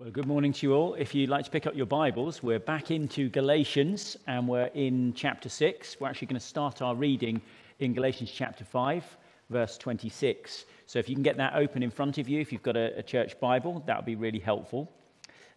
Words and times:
Well, 0.00 0.10
good 0.10 0.26
morning 0.26 0.54
to 0.54 0.66
you 0.66 0.72
all. 0.72 0.94
If 0.94 1.14
you'd 1.14 1.28
like 1.28 1.44
to 1.44 1.50
pick 1.50 1.66
up 1.66 1.76
your 1.76 1.84
Bibles, 1.84 2.42
we're 2.42 2.58
back 2.58 2.90
into 2.90 3.28
Galatians 3.28 4.16
and 4.26 4.48
we're 4.48 4.70
in 4.72 5.12
chapter 5.12 5.50
6. 5.50 6.00
We're 6.00 6.08
actually 6.08 6.28
going 6.28 6.40
to 6.40 6.46
start 6.46 6.80
our 6.80 6.94
reading 6.94 7.42
in 7.80 7.92
Galatians 7.92 8.32
chapter 8.34 8.64
5, 8.64 9.04
verse 9.50 9.76
26. 9.76 10.64
So 10.86 10.98
if 10.98 11.06
you 11.10 11.14
can 11.14 11.22
get 11.22 11.36
that 11.36 11.54
open 11.54 11.82
in 11.82 11.90
front 11.90 12.16
of 12.16 12.30
you, 12.30 12.40
if 12.40 12.50
you've 12.50 12.62
got 12.62 12.78
a, 12.78 12.96
a 12.96 13.02
church 13.02 13.38
Bible, 13.40 13.82
that 13.84 13.94
would 13.94 14.06
be 14.06 14.14
really 14.16 14.38
helpful. 14.38 14.90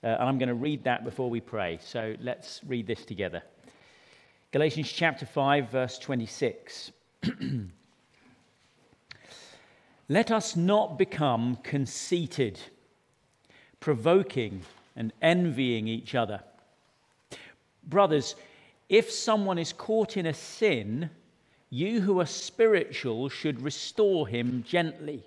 Uh, 0.04 0.08
and 0.08 0.24
I'm 0.24 0.38
going 0.38 0.50
to 0.50 0.56
read 0.56 0.84
that 0.84 1.06
before 1.06 1.30
we 1.30 1.40
pray. 1.40 1.80
So 1.82 2.14
let's 2.20 2.60
read 2.68 2.86
this 2.86 3.06
together. 3.06 3.44
Galatians 4.52 4.92
chapter 4.92 5.26
5, 5.26 5.72
verse 5.72 5.98
26. 6.00 6.92
Let 10.10 10.32
us 10.32 10.58
not 10.58 10.98
become 10.98 11.60
conceited 11.64 12.60
provoking 13.84 14.62
and 14.96 15.12
envying 15.22 15.90
each 15.90 16.16
other. 16.16 16.40
Brothers, 17.84 18.36
if 18.88 19.12
someone 19.12 19.58
is 19.58 19.74
caught 19.74 20.16
in 20.16 20.26
a 20.26 20.34
sin, 20.34 21.10
you 21.70 22.00
who 22.00 22.22
are 22.22 22.26
spiritual 22.26 23.28
should 23.28 23.62
restore 23.62 24.26
him 24.26 24.64
gently. 24.66 25.22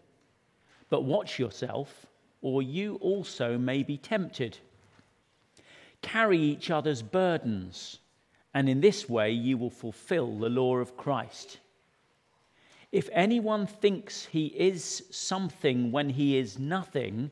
But 0.89 1.05
watch 1.05 1.39
yourself, 1.39 2.07
or 2.41 2.63
you 2.63 2.95
also 3.03 3.59
may 3.59 3.83
be 3.83 3.99
tempted. 3.99 4.57
Carry 6.01 6.39
each 6.39 6.71
other's 6.71 7.03
burdens, 7.03 7.99
and 8.55 8.71
in 8.71 8.81
this 8.81 9.07
way 9.07 9.33
you 9.33 9.59
will 9.59 9.69
fulfill 9.69 10.39
the 10.39 10.49
law 10.49 10.79
of 10.79 10.97
Christ. 10.97 11.59
If 12.91 13.11
anyone 13.13 13.67
thinks 13.67 14.25
he 14.25 14.47
is 14.47 15.03
something 15.11 15.93
when 15.93 16.09
he 16.09 16.39
is 16.39 16.59
nothing, 16.59 17.31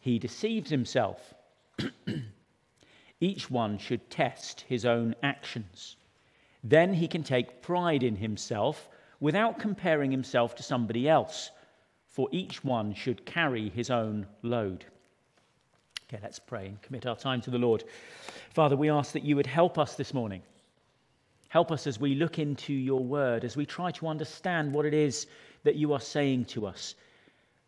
he 0.00 0.18
deceives 0.18 0.70
himself. 0.70 1.34
Each 3.20 3.50
one 3.50 3.78
should 3.78 4.10
test 4.10 4.62
his 4.62 4.84
own 4.84 5.14
actions. 5.22 5.96
Then 6.64 6.94
he 6.94 7.06
can 7.06 7.22
take 7.22 7.62
pride 7.62 8.02
in 8.02 8.16
himself 8.16 8.88
without 9.20 9.58
comparing 9.58 10.10
himself 10.10 10.54
to 10.56 10.62
somebody 10.62 11.08
else, 11.08 11.50
for 12.06 12.28
each 12.32 12.64
one 12.64 12.94
should 12.94 13.24
carry 13.24 13.68
his 13.68 13.90
own 13.90 14.26
load. 14.42 14.84
Okay, 16.08 16.18
let's 16.22 16.38
pray 16.38 16.66
and 16.66 16.82
commit 16.82 17.06
our 17.06 17.16
time 17.16 17.40
to 17.42 17.50
the 17.50 17.58
Lord. 17.58 17.84
Father, 18.50 18.76
we 18.76 18.90
ask 18.90 19.12
that 19.12 19.22
you 19.22 19.36
would 19.36 19.46
help 19.46 19.78
us 19.78 19.94
this 19.94 20.12
morning. 20.12 20.42
Help 21.48 21.70
us 21.70 21.86
as 21.86 22.00
we 22.00 22.14
look 22.14 22.38
into 22.38 22.72
your 22.72 23.04
word, 23.04 23.44
as 23.44 23.56
we 23.56 23.66
try 23.66 23.90
to 23.92 24.08
understand 24.08 24.72
what 24.72 24.86
it 24.86 24.94
is 24.94 25.26
that 25.62 25.76
you 25.76 25.92
are 25.92 26.00
saying 26.00 26.46
to 26.46 26.66
us. 26.66 26.94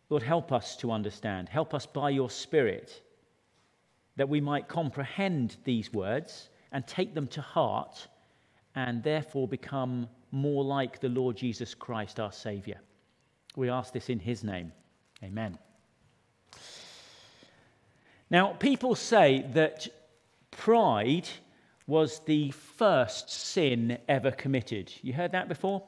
Lord, 0.09 0.23
help 0.23 0.51
us 0.51 0.75
to 0.77 0.91
understand. 0.91 1.49
Help 1.49 1.73
us 1.73 1.85
by 1.85 2.09
your 2.09 2.29
Spirit 2.29 3.01
that 4.15 4.29
we 4.29 4.41
might 4.41 4.67
comprehend 4.67 5.57
these 5.63 5.91
words 5.91 6.49
and 6.71 6.85
take 6.85 7.13
them 7.13 7.27
to 7.27 7.41
heart 7.41 8.07
and 8.75 9.03
therefore 9.03 9.47
become 9.47 10.07
more 10.31 10.63
like 10.63 10.99
the 10.99 11.09
Lord 11.09 11.37
Jesus 11.37 11.73
Christ, 11.73 12.19
our 12.19 12.31
Saviour. 12.31 12.77
We 13.55 13.69
ask 13.69 13.93
this 13.93 14.09
in 14.09 14.19
His 14.19 14.43
name. 14.43 14.71
Amen. 15.23 15.57
Now, 18.29 18.53
people 18.53 18.95
say 18.95 19.45
that 19.53 19.87
pride 20.51 21.29
was 21.85 22.19
the 22.25 22.51
first 22.51 23.29
sin 23.29 23.97
ever 24.07 24.31
committed. 24.31 24.91
You 25.01 25.13
heard 25.13 25.33
that 25.33 25.47
before? 25.47 25.83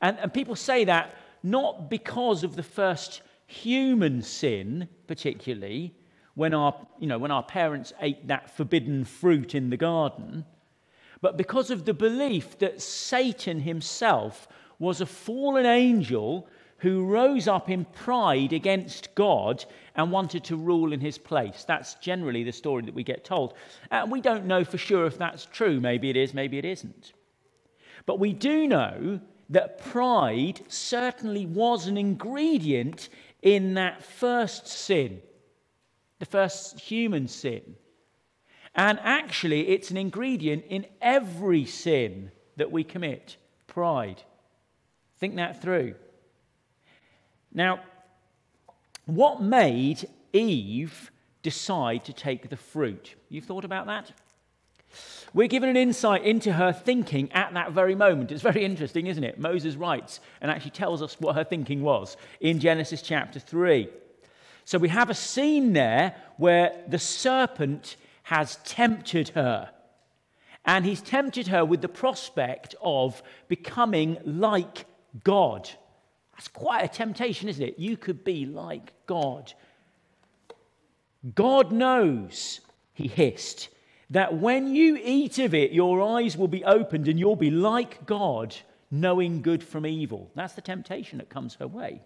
And, 0.00 0.18
and 0.18 0.32
people 0.32 0.56
say 0.56 0.84
that 0.84 1.16
not 1.42 1.90
because 1.90 2.44
of 2.44 2.56
the 2.56 2.62
first 2.62 3.22
human 3.46 4.22
sin, 4.22 4.88
particularly, 5.06 5.94
when 6.34 6.52
our, 6.52 6.74
you 6.98 7.06
know, 7.06 7.18
when 7.18 7.30
our 7.30 7.42
parents 7.42 7.92
ate 8.00 8.28
that 8.28 8.54
forbidden 8.56 9.04
fruit 9.04 9.54
in 9.54 9.70
the 9.70 9.76
garden, 9.76 10.44
but 11.20 11.36
because 11.36 11.70
of 11.70 11.84
the 11.84 11.94
belief 11.94 12.58
that 12.58 12.82
Satan 12.82 13.60
himself 13.60 14.46
was 14.78 15.00
a 15.00 15.06
fallen 15.06 15.64
angel 15.64 16.46
who 16.78 17.06
rose 17.06 17.48
up 17.48 17.70
in 17.70 17.86
pride 17.86 18.52
against 18.52 19.14
God 19.14 19.64
and 19.94 20.12
wanted 20.12 20.44
to 20.44 20.56
rule 20.56 20.92
in 20.92 21.00
his 21.00 21.16
place. 21.16 21.64
That's 21.66 21.94
generally 21.94 22.44
the 22.44 22.52
story 22.52 22.82
that 22.84 22.94
we 22.94 23.02
get 23.02 23.24
told. 23.24 23.54
And 23.90 24.10
we 24.10 24.20
don't 24.20 24.44
know 24.44 24.62
for 24.62 24.76
sure 24.76 25.06
if 25.06 25.16
that's 25.16 25.46
true. 25.46 25.80
Maybe 25.80 26.10
it 26.10 26.16
is, 26.16 26.34
maybe 26.34 26.58
it 26.58 26.66
isn't. 26.66 27.14
But 28.04 28.20
we 28.20 28.34
do 28.34 28.68
know 28.68 29.20
that 29.48 29.78
pride 29.78 30.60
certainly 30.68 31.46
was 31.46 31.86
an 31.86 31.96
ingredient 31.96 33.08
in 33.42 33.74
that 33.74 34.02
first 34.04 34.66
sin, 34.66 35.20
the 36.18 36.26
first 36.26 36.80
human 36.80 37.28
sin. 37.28 37.76
And 38.74 38.98
actually, 39.02 39.68
it's 39.68 39.90
an 39.90 39.96
ingredient 39.96 40.64
in 40.68 40.86
every 41.00 41.64
sin 41.64 42.30
that 42.56 42.70
we 42.70 42.84
commit 42.84 43.36
pride. 43.66 44.22
Think 45.18 45.36
that 45.36 45.62
through. 45.62 45.94
Now, 47.52 47.80
what 49.06 49.40
made 49.40 50.08
Eve 50.32 51.10
decide 51.42 52.04
to 52.04 52.12
take 52.12 52.50
the 52.50 52.56
fruit? 52.56 53.14
You've 53.28 53.44
thought 53.44 53.64
about 53.64 53.86
that? 53.86 54.12
We're 55.34 55.48
given 55.48 55.68
an 55.68 55.76
insight 55.76 56.24
into 56.24 56.54
her 56.54 56.72
thinking 56.72 57.30
at 57.32 57.52
that 57.54 57.72
very 57.72 57.94
moment. 57.94 58.32
It's 58.32 58.42
very 58.42 58.64
interesting, 58.64 59.06
isn't 59.06 59.24
it? 59.24 59.38
Moses 59.38 59.76
writes 59.76 60.20
and 60.40 60.50
actually 60.50 60.70
tells 60.70 61.02
us 61.02 61.20
what 61.20 61.34
her 61.36 61.44
thinking 61.44 61.82
was 61.82 62.16
in 62.40 62.58
Genesis 62.58 63.02
chapter 63.02 63.38
3. 63.38 63.88
So 64.64 64.78
we 64.78 64.88
have 64.88 65.10
a 65.10 65.14
scene 65.14 65.74
there 65.74 66.16
where 66.38 66.72
the 66.88 66.98
serpent 66.98 67.96
has 68.24 68.56
tempted 68.64 69.28
her. 69.30 69.70
And 70.64 70.84
he's 70.84 71.00
tempted 71.00 71.46
her 71.48 71.64
with 71.64 71.80
the 71.80 71.88
prospect 71.88 72.74
of 72.82 73.22
becoming 73.46 74.18
like 74.24 74.86
God. 75.22 75.70
That's 76.32 76.48
quite 76.48 76.84
a 76.84 76.88
temptation, 76.88 77.48
isn't 77.48 77.64
it? 77.64 77.78
You 77.78 77.96
could 77.96 78.24
be 78.24 78.44
like 78.46 78.92
God. 79.06 79.52
God 81.34 81.72
knows, 81.72 82.60
he 82.92 83.06
hissed, 83.06 83.68
that 84.10 84.38
when 84.38 84.74
you 84.74 84.98
eat 85.02 85.38
of 85.38 85.54
it, 85.54 85.72
your 85.72 86.00
eyes 86.00 86.36
will 86.36 86.48
be 86.48 86.64
opened 86.64 87.08
and 87.08 87.18
you'll 87.18 87.36
be 87.36 87.50
like 87.50 88.06
God, 88.06 88.54
knowing 88.90 89.42
good 89.42 89.62
from 89.62 89.84
evil. 89.84 90.30
That's 90.34 90.54
the 90.54 90.60
temptation 90.60 91.18
that 91.18 91.28
comes 91.28 91.56
her 91.56 91.66
way. 91.66 92.02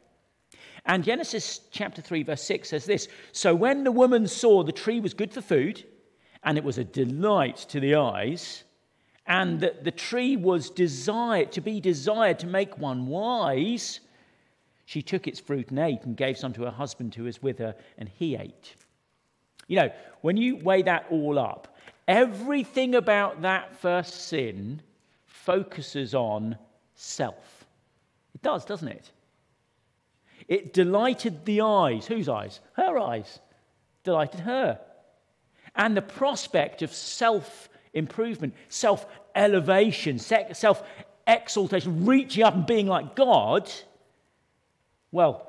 And 0.87 1.05
Genesis 1.05 1.61
chapter 1.71 2.01
3, 2.01 2.23
verse 2.23 2.43
6 2.43 2.69
says 2.69 2.85
this 2.87 3.09
So 3.33 3.55
when 3.55 3.85
the 3.85 3.93
woman 3.93 4.27
saw 4.27 4.63
the 4.63 4.73
tree 4.73 5.01
was 5.01 5.15
good 5.15 5.33
for 5.33 5.43
food, 5.43 5.85
and 6.43 6.57
it 6.57 6.65
was 6.65 6.79
a 6.79 6.85
delight 6.85 7.57
to 7.69 7.81
the 7.81 7.97
eyes, 7.97 8.65
and 9.27 9.61
that 9.61 9.85
the 9.85 9.91
tree 9.91 10.37
was 10.37 10.71
desired 10.71 11.53
to 11.53 11.61
be 11.61 11.81
desired 11.81 12.39
to 12.39 12.47
make 12.47 12.79
one 12.79 13.07
wise, 13.07 14.01
she 14.87 15.03
took 15.03 15.29
its 15.29 15.39
fruit 15.39 15.69
and 15.71 15.79
ate, 15.79 16.03
and 16.05 16.17
gave 16.17 16.39
some 16.39 16.53
to 16.55 16.63
her 16.63 16.71
husband 16.71 17.15
who 17.15 17.25
was 17.25 17.43
with 17.43 17.59
her, 17.59 17.75
and 17.99 18.09
he 18.09 18.37
ate. 18.37 18.75
You 19.69 19.77
know, 19.77 19.91
when 20.23 20.37
you 20.37 20.57
weigh 20.57 20.83
that 20.83 21.07
all 21.11 21.39
up, 21.39 21.77
Everything 22.11 22.97
about 22.97 23.43
that 23.43 23.77
first 23.77 24.27
sin 24.27 24.83
focuses 25.27 26.13
on 26.13 26.57
self. 26.97 27.65
It 28.35 28.43
does, 28.43 28.65
doesn't 28.65 28.89
it? 28.89 29.09
It 30.49 30.75
delighted 30.75 31.45
the 31.45 31.61
eyes. 31.61 32.09
Whose 32.09 32.29
eyes? 32.29 32.59
Her 32.73 32.99
eyes. 32.99 33.39
Delighted 34.03 34.41
her. 34.41 34.81
And 35.77 35.97
the 35.97 36.03
prospect 36.03 36.83
of 36.83 36.93
self 36.93 37.69
improvement, 37.95 38.55
self 38.69 39.07
elevation, 39.37 40.19
self 40.19 40.83
exaltation, 41.29 42.07
reaching 42.07 42.43
up 42.43 42.55
and 42.57 42.67
being 42.67 42.89
like 42.89 43.15
God, 43.15 43.71
well, 45.13 45.49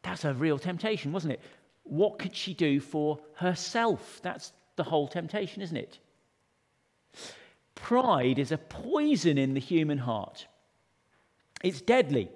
that's 0.00 0.24
a 0.24 0.32
real 0.32 0.58
temptation, 0.58 1.12
wasn't 1.12 1.34
it? 1.34 1.40
What 1.82 2.18
could 2.18 2.34
she 2.34 2.54
do 2.54 2.80
for 2.80 3.18
herself? 3.34 4.20
That's 4.22 4.54
the 4.80 4.90
whole 4.90 5.06
temptation, 5.06 5.60
isn't 5.60 5.76
it? 5.76 5.98
Pride 7.74 8.38
is 8.38 8.50
a 8.50 8.56
poison 8.56 9.36
in 9.36 9.52
the 9.52 9.60
human 9.60 9.98
heart. 9.98 10.46
It's 11.62 11.82
deadly. 11.82 12.30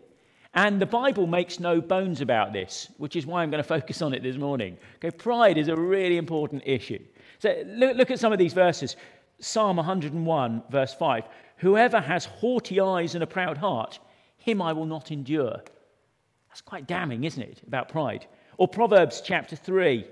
And 0.52 0.81
the 0.81 0.87
Bible 0.87 1.26
makes 1.26 1.58
no 1.58 1.81
bones 1.81 2.20
about 2.20 2.52
this, 2.52 2.91
which 2.99 3.17
is 3.17 3.25
why 3.25 3.43
I'm 3.43 3.50
going 3.50 3.62
to 3.62 3.69
focus 3.69 4.02
on 4.02 4.12
it 4.12 4.23
this 4.23 4.37
morning. 4.37 4.76
Okay, 4.96 5.11
pride 5.11 5.56
is 5.56 5.69
a 5.69 5.75
really 5.75 6.19
important 6.19 6.62
issue. 6.67 7.00
So 7.38 7.62
look, 7.67 7.96
look 7.96 8.11
at 8.11 8.20
some 8.20 8.32
of 8.32 8.38
these 8.38 8.52
verses. 8.52 8.96
Psalm 9.41 9.79
101, 9.79 10.62
verse 10.70 10.94
5 10.94 11.25
Whoever 11.56 12.00
has 12.00 12.26
haughty 12.26 12.79
eyes 12.79 13.14
and 13.14 13.25
a 13.25 13.26
proud 13.26 13.56
heart, 13.56 13.99
him 14.37 14.61
I 14.61 14.75
will 14.75 14.87
not 14.87 15.11
endure. 15.11 15.62
That's 16.49 16.61
quite 16.61 16.87
damning, 16.87 17.25
isn't 17.25 17.43
it, 17.43 17.62
about 17.67 17.88
pride? 17.88 18.26
Or 18.58 18.69
Proverbs 18.69 19.23
chapter 19.25 19.56
3, 19.56 20.06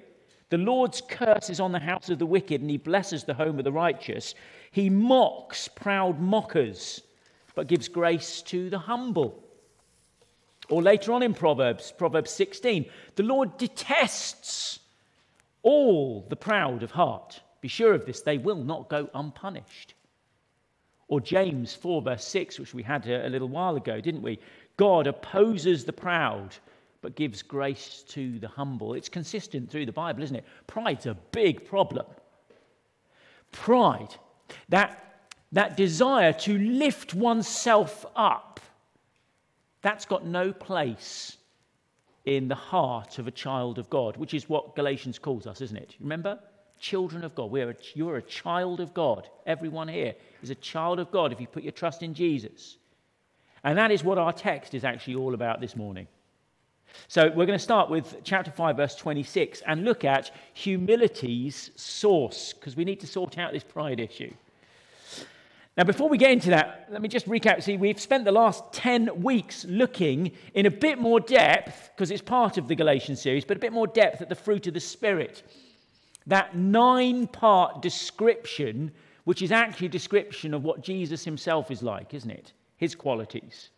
the 0.52 0.58
Lord's 0.58 1.00
curse 1.00 1.48
is 1.48 1.60
on 1.60 1.72
the 1.72 1.78
house 1.78 2.10
of 2.10 2.18
the 2.18 2.26
wicked, 2.26 2.60
and 2.60 2.68
he 2.68 2.76
blesses 2.76 3.24
the 3.24 3.32
home 3.32 3.56
of 3.56 3.64
the 3.64 3.72
righteous. 3.72 4.34
He 4.70 4.90
mocks 4.90 5.66
proud 5.66 6.20
mockers, 6.20 7.00
but 7.54 7.68
gives 7.68 7.88
grace 7.88 8.42
to 8.42 8.68
the 8.68 8.80
humble. 8.80 9.42
Or 10.68 10.82
later 10.82 11.14
on 11.14 11.22
in 11.22 11.32
Proverbs, 11.32 11.94
Proverbs 11.96 12.32
16, 12.32 12.84
the 13.16 13.22
Lord 13.22 13.56
detests 13.56 14.80
all 15.62 16.26
the 16.28 16.36
proud 16.36 16.82
of 16.82 16.90
heart. 16.90 17.40
Be 17.62 17.68
sure 17.68 17.94
of 17.94 18.04
this, 18.04 18.20
they 18.20 18.36
will 18.36 18.62
not 18.62 18.90
go 18.90 19.08
unpunished. 19.14 19.94
Or 21.08 21.22
James 21.22 21.72
4, 21.72 22.02
verse 22.02 22.26
6, 22.26 22.58
which 22.58 22.74
we 22.74 22.82
had 22.82 23.06
a, 23.06 23.26
a 23.26 23.30
little 23.30 23.48
while 23.48 23.76
ago, 23.76 24.02
didn't 24.02 24.20
we? 24.20 24.38
God 24.76 25.06
opposes 25.06 25.86
the 25.86 25.94
proud, 25.94 26.54
but 27.02 27.16
gives 27.16 27.42
grace 27.42 28.04
to 28.08 28.38
the 28.38 28.48
humble. 28.48 28.94
It's 28.94 29.08
consistent 29.08 29.70
through 29.70 29.86
the 29.86 29.92
Bible, 29.92 30.22
isn't 30.22 30.36
it? 30.36 30.44
Pride's 30.66 31.06
a 31.06 31.14
big 31.32 31.66
problem. 31.66 32.06
Pride, 33.50 34.14
that, 34.70 35.26
that 35.50 35.76
desire 35.76 36.32
to 36.32 36.56
lift 36.56 37.12
oneself 37.12 38.06
up, 38.16 38.60
that's 39.82 40.06
got 40.06 40.24
no 40.24 40.52
place 40.52 41.36
in 42.24 42.46
the 42.46 42.54
heart 42.54 43.18
of 43.18 43.26
a 43.26 43.32
child 43.32 43.78
of 43.80 43.90
God, 43.90 44.16
which 44.16 44.32
is 44.32 44.48
what 44.48 44.76
Galatians 44.76 45.18
calls 45.18 45.46
us, 45.46 45.60
isn't 45.60 45.76
it? 45.76 45.96
Remember? 46.00 46.38
Children 46.78 47.24
of 47.24 47.34
God. 47.34 47.50
We're 47.50 47.70
a, 47.70 47.76
you're 47.94 48.16
a 48.16 48.22
child 48.22 48.78
of 48.78 48.94
God. 48.94 49.28
Everyone 49.44 49.88
here 49.88 50.14
is 50.40 50.50
a 50.50 50.54
child 50.54 51.00
of 51.00 51.10
God 51.10 51.32
if 51.32 51.40
you 51.40 51.48
put 51.48 51.64
your 51.64 51.72
trust 51.72 52.04
in 52.04 52.14
Jesus. 52.14 52.76
And 53.64 53.76
that 53.76 53.90
is 53.90 54.04
what 54.04 54.18
our 54.18 54.32
text 54.32 54.72
is 54.74 54.84
actually 54.84 55.16
all 55.16 55.34
about 55.34 55.60
this 55.60 55.74
morning. 55.74 56.06
So 57.08 57.28
we're 57.28 57.46
going 57.46 57.58
to 57.58 57.58
start 57.58 57.90
with 57.90 58.16
chapter 58.24 58.50
5, 58.50 58.76
verse 58.76 58.94
26, 58.94 59.62
and 59.66 59.84
look 59.84 60.04
at 60.04 60.30
humility's 60.54 61.70
source, 61.76 62.52
because 62.52 62.76
we 62.76 62.84
need 62.84 63.00
to 63.00 63.06
sort 63.06 63.38
out 63.38 63.52
this 63.52 63.64
pride 63.64 64.00
issue. 64.00 64.32
Now, 65.76 65.84
before 65.84 66.10
we 66.10 66.18
get 66.18 66.30
into 66.30 66.50
that, 66.50 66.88
let 66.90 67.00
me 67.00 67.08
just 67.08 67.26
recap. 67.26 67.62
See, 67.62 67.78
we've 67.78 68.00
spent 68.00 68.26
the 68.26 68.32
last 68.32 68.62
10 68.72 69.22
weeks 69.22 69.64
looking 69.64 70.32
in 70.52 70.66
a 70.66 70.70
bit 70.70 70.98
more 70.98 71.18
depth, 71.18 71.90
because 71.94 72.10
it's 72.10 72.20
part 72.20 72.58
of 72.58 72.68
the 72.68 72.74
Galatian 72.74 73.16
series, 73.16 73.44
but 73.44 73.56
a 73.56 73.60
bit 73.60 73.72
more 73.72 73.86
depth 73.86 74.20
at 74.20 74.28
the 74.28 74.34
fruit 74.34 74.66
of 74.66 74.74
the 74.74 74.80
Spirit. 74.80 75.42
That 76.26 76.54
nine 76.56 77.26
part 77.26 77.80
description, 77.80 78.92
which 79.24 79.40
is 79.40 79.50
actually 79.50 79.86
a 79.86 79.90
description 79.90 80.52
of 80.52 80.62
what 80.62 80.82
Jesus 80.82 81.24
himself 81.24 81.70
is 81.70 81.82
like, 81.82 82.12
isn't 82.12 82.30
it? 82.30 82.52
His 82.76 82.94
qualities. 82.94 83.70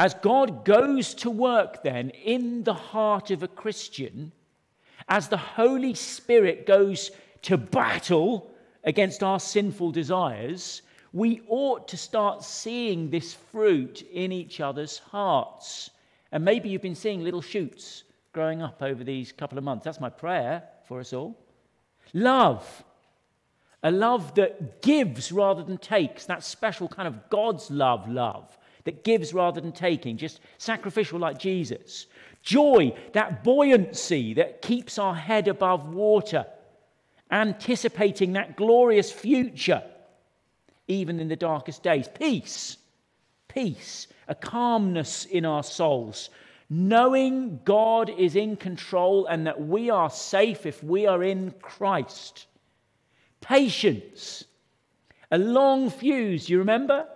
As 0.00 0.14
God 0.14 0.64
goes 0.64 1.12
to 1.16 1.28
work 1.28 1.82
then 1.82 2.08
in 2.08 2.64
the 2.64 2.72
heart 2.72 3.30
of 3.30 3.42
a 3.42 3.48
Christian, 3.48 4.32
as 5.10 5.28
the 5.28 5.36
Holy 5.36 5.92
Spirit 5.92 6.64
goes 6.64 7.10
to 7.42 7.58
battle 7.58 8.50
against 8.82 9.22
our 9.22 9.38
sinful 9.38 9.92
desires, 9.92 10.80
we 11.12 11.42
ought 11.48 11.86
to 11.88 11.98
start 11.98 12.42
seeing 12.42 13.10
this 13.10 13.34
fruit 13.34 14.00
in 14.10 14.32
each 14.32 14.58
other's 14.58 14.96
hearts. 14.96 15.90
And 16.32 16.46
maybe 16.46 16.70
you've 16.70 16.80
been 16.80 16.94
seeing 16.94 17.22
little 17.22 17.42
shoots 17.42 18.04
growing 18.32 18.62
up 18.62 18.80
over 18.80 19.04
these 19.04 19.32
couple 19.32 19.58
of 19.58 19.64
months. 19.64 19.84
That's 19.84 20.00
my 20.00 20.08
prayer 20.08 20.62
for 20.88 21.00
us 21.00 21.12
all. 21.12 21.36
Love. 22.14 22.84
A 23.82 23.90
love 23.90 24.34
that 24.36 24.80
gives 24.80 25.30
rather 25.30 25.62
than 25.62 25.76
takes, 25.76 26.24
that 26.24 26.42
special 26.42 26.88
kind 26.88 27.06
of 27.06 27.28
God's 27.28 27.70
love, 27.70 28.08
love, 28.08 28.56
that 28.84 29.04
gives 29.04 29.34
rather 29.34 29.60
than 29.60 29.72
taking, 29.72 30.16
just 30.16 30.40
sacrificial 30.58 31.18
like 31.18 31.38
Jesus. 31.38 32.06
Joy, 32.42 32.94
that 33.12 33.44
buoyancy 33.44 34.34
that 34.34 34.62
keeps 34.62 34.98
our 34.98 35.14
head 35.14 35.48
above 35.48 35.92
water 35.92 36.46
anticipating 37.30 38.32
that 38.32 38.56
glorious 38.56 39.12
future, 39.12 39.82
even 40.88 41.20
in 41.20 41.28
the 41.28 41.36
darkest 41.36 41.82
days. 41.82 42.08
Peace, 42.18 42.76
peace, 43.48 44.08
a 44.28 44.34
calmness 44.34 45.24
in 45.26 45.44
our 45.44 45.62
souls, 45.62 46.30
knowing 46.68 47.60
God 47.64 48.10
is 48.10 48.36
in 48.36 48.56
control 48.56 49.26
and 49.26 49.46
that 49.46 49.60
we 49.60 49.90
are 49.90 50.10
safe 50.10 50.66
if 50.66 50.82
we 50.82 51.06
are 51.06 51.22
in 51.22 51.52
Christ. 51.62 52.46
Patience, 53.40 54.44
a 55.30 55.38
long 55.38 55.90
fuse, 55.90 56.48
you 56.48 56.58
remember? 56.58 57.06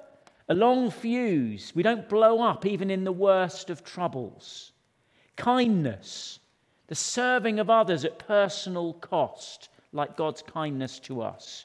A 0.48 0.54
long 0.54 0.90
fuse. 0.90 1.72
We 1.74 1.82
don't 1.82 2.08
blow 2.08 2.42
up 2.42 2.66
even 2.66 2.90
in 2.90 3.04
the 3.04 3.12
worst 3.12 3.70
of 3.70 3.84
troubles. 3.84 4.72
Kindness, 5.36 6.38
the 6.86 6.94
serving 6.94 7.58
of 7.58 7.70
others 7.70 8.04
at 8.04 8.18
personal 8.18 8.92
cost 8.94 9.68
like 9.92 10.16
God's 10.16 10.42
kindness 10.42 10.98
to 11.00 11.22
us. 11.22 11.64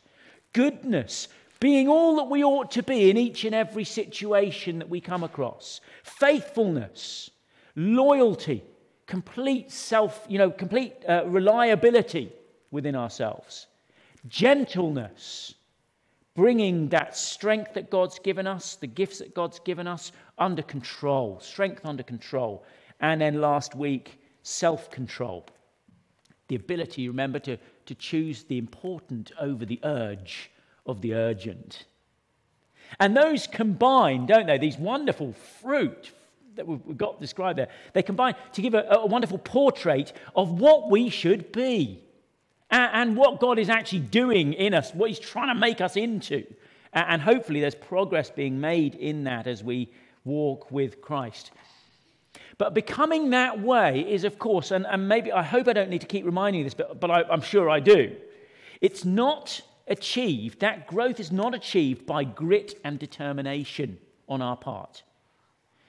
Goodness, 0.53 1.27
being 1.59 1.89
all 1.89 2.15
that 2.17 2.29
we 2.29 2.43
ought 2.43 2.71
to 2.71 2.83
be 2.83 3.09
in 3.09 3.17
each 3.17 3.43
and 3.43 3.53
every 3.53 3.83
situation 3.83 4.79
that 4.79 4.89
we 4.89 5.01
come 5.01 5.23
across. 5.23 5.81
Faithfulness, 6.03 7.29
loyalty, 7.75 8.63
complete 9.07 9.71
self, 9.71 10.25
you 10.29 10.37
know, 10.37 10.51
complete 10.51 10.93
uh, 11.07 11.23
reliability 11.25 12.31
within 12.71 12.95
ourselves. 12.95 13.67
Gentleness, 14.27 15.55
bringing 16.35 16.89
that 16.89 17.17
strength 17.17 17.73
that 17.73 17.89
God's 17.89 18.19
given 18.19 18.47
us, 18.47 18.75
the 18.75 18.87
gifts 18.87 19.19
that 19.19 19.33
God's 19.33 19.59
given 19.59 19.87
us, 19.87 20.11
under 20.37 20.61
control, 20.61 21.39
strength 21.39 21.85
under 21.85 22.03
control. 22.03 22.63
And 22.99 23.21
then 23.21 23.41
last 23.41 23.75
week, 23.75 24.19
self 24.43 24.89
control. 24.89 25.45
The 26.47 26.55
ability, 26.55 27.07
remember, 27.07 27.39
to 27.39 27.57
to 27.89 27.95
choose 27.95 28.43
the 28.43 28.59
important 28.59 29.31
over 29.41 29.65
the 29.65 29.79
urge 29.83 30.51
of 30.85 31.01
the 31.01 31.15
urgent. 31.15 31.85
And 32.99 33.17
those 33.17 33.47
combine, 33.47 34.27
don't 34.27 34.45
they? 34.45 34.59
These 34.59 34.77
wonderful 34.77 35.33
fruit 35.33 36.11
that 36.53 36.67
we've 36.67 36.95
got 36.95 37.19
described 37.19 37.57
there, 37.57 37.69
they 37.93 38.03
combine 38.03 38.35
to 38.53 38.61
give 38.61 38.75
a, 38.75 38.85
a 38.91 39.07
wonderful 39.07 39.39
portrait 39.39 40.13
of 40.35 40.59
what 40.59 40.91
we 40.91 41.09
should 41.09 41.51
be 41.51 42.03
and, 42.71 43.15
what 43.15 43.39
God 43.39 43.57
is 43.57 43.69
actually 43.69 43.99
doing 43.99 44.53
in 44.53 44.73
us, 44.73 44.93
what 44.93 45.09
He's 45.09 45.19
trying 45.19 45.47
to 45.47 45.59
make 45.59 45.81
us 45.81 45.95
into. 45.95 46.45
And 46.93 47.21
hopefully, 47.21 47.61
there's 47.61 47.75
progress 47.75 48.29
being 48.29 48.59
made 48.59 48.95
in 48.95 49.23
that 49.25 49.47
as 49.47 49.63
we 49.63 49.91
walk 50.23 50.71
with 50.71 51.01
Christ. 51.01 51.51
But 52.57 52.73
becoming 52.73 53.29
that 53.29 53.61
way 53.61 54.01
is, 54.01 54.23
of 54.23 54.37
course, 54.37 54.71
and, 54.71 54.85
and 54.85 55.07
maybe 55.07 55.31
I 55.31 55.43
hope 55.43 55.67
I 55.67 55.73
don't 55.73 55.89
need 55.89 56.01
to 56.01 56.07
keep 56.07 56.25
reminding 56.25 56.59
you 56.59 56.65
this, 56.65 56.73
but, 56.73 56.99
but 56.99 57.09
I, 57.09 57.23
I'm 57.23 57.41
sure 57.41 57.69
I 57.69 57.79
do. 57.79 58.15
It's 58.81 59.05
not 59.05 59.61
achieved, 59.87 60.59
that 60.59 60.87
growth 60.87 61.19
is 61.19 61.31
not 61.31 61.55
achieved 61.55 62.05
by 62.05 62.23
grit 62.23 62.79
and 62.83 62.99
determination 62.99 63.97
on 64.27 64.41
our 64.41 64.57
part. 64.57 65.03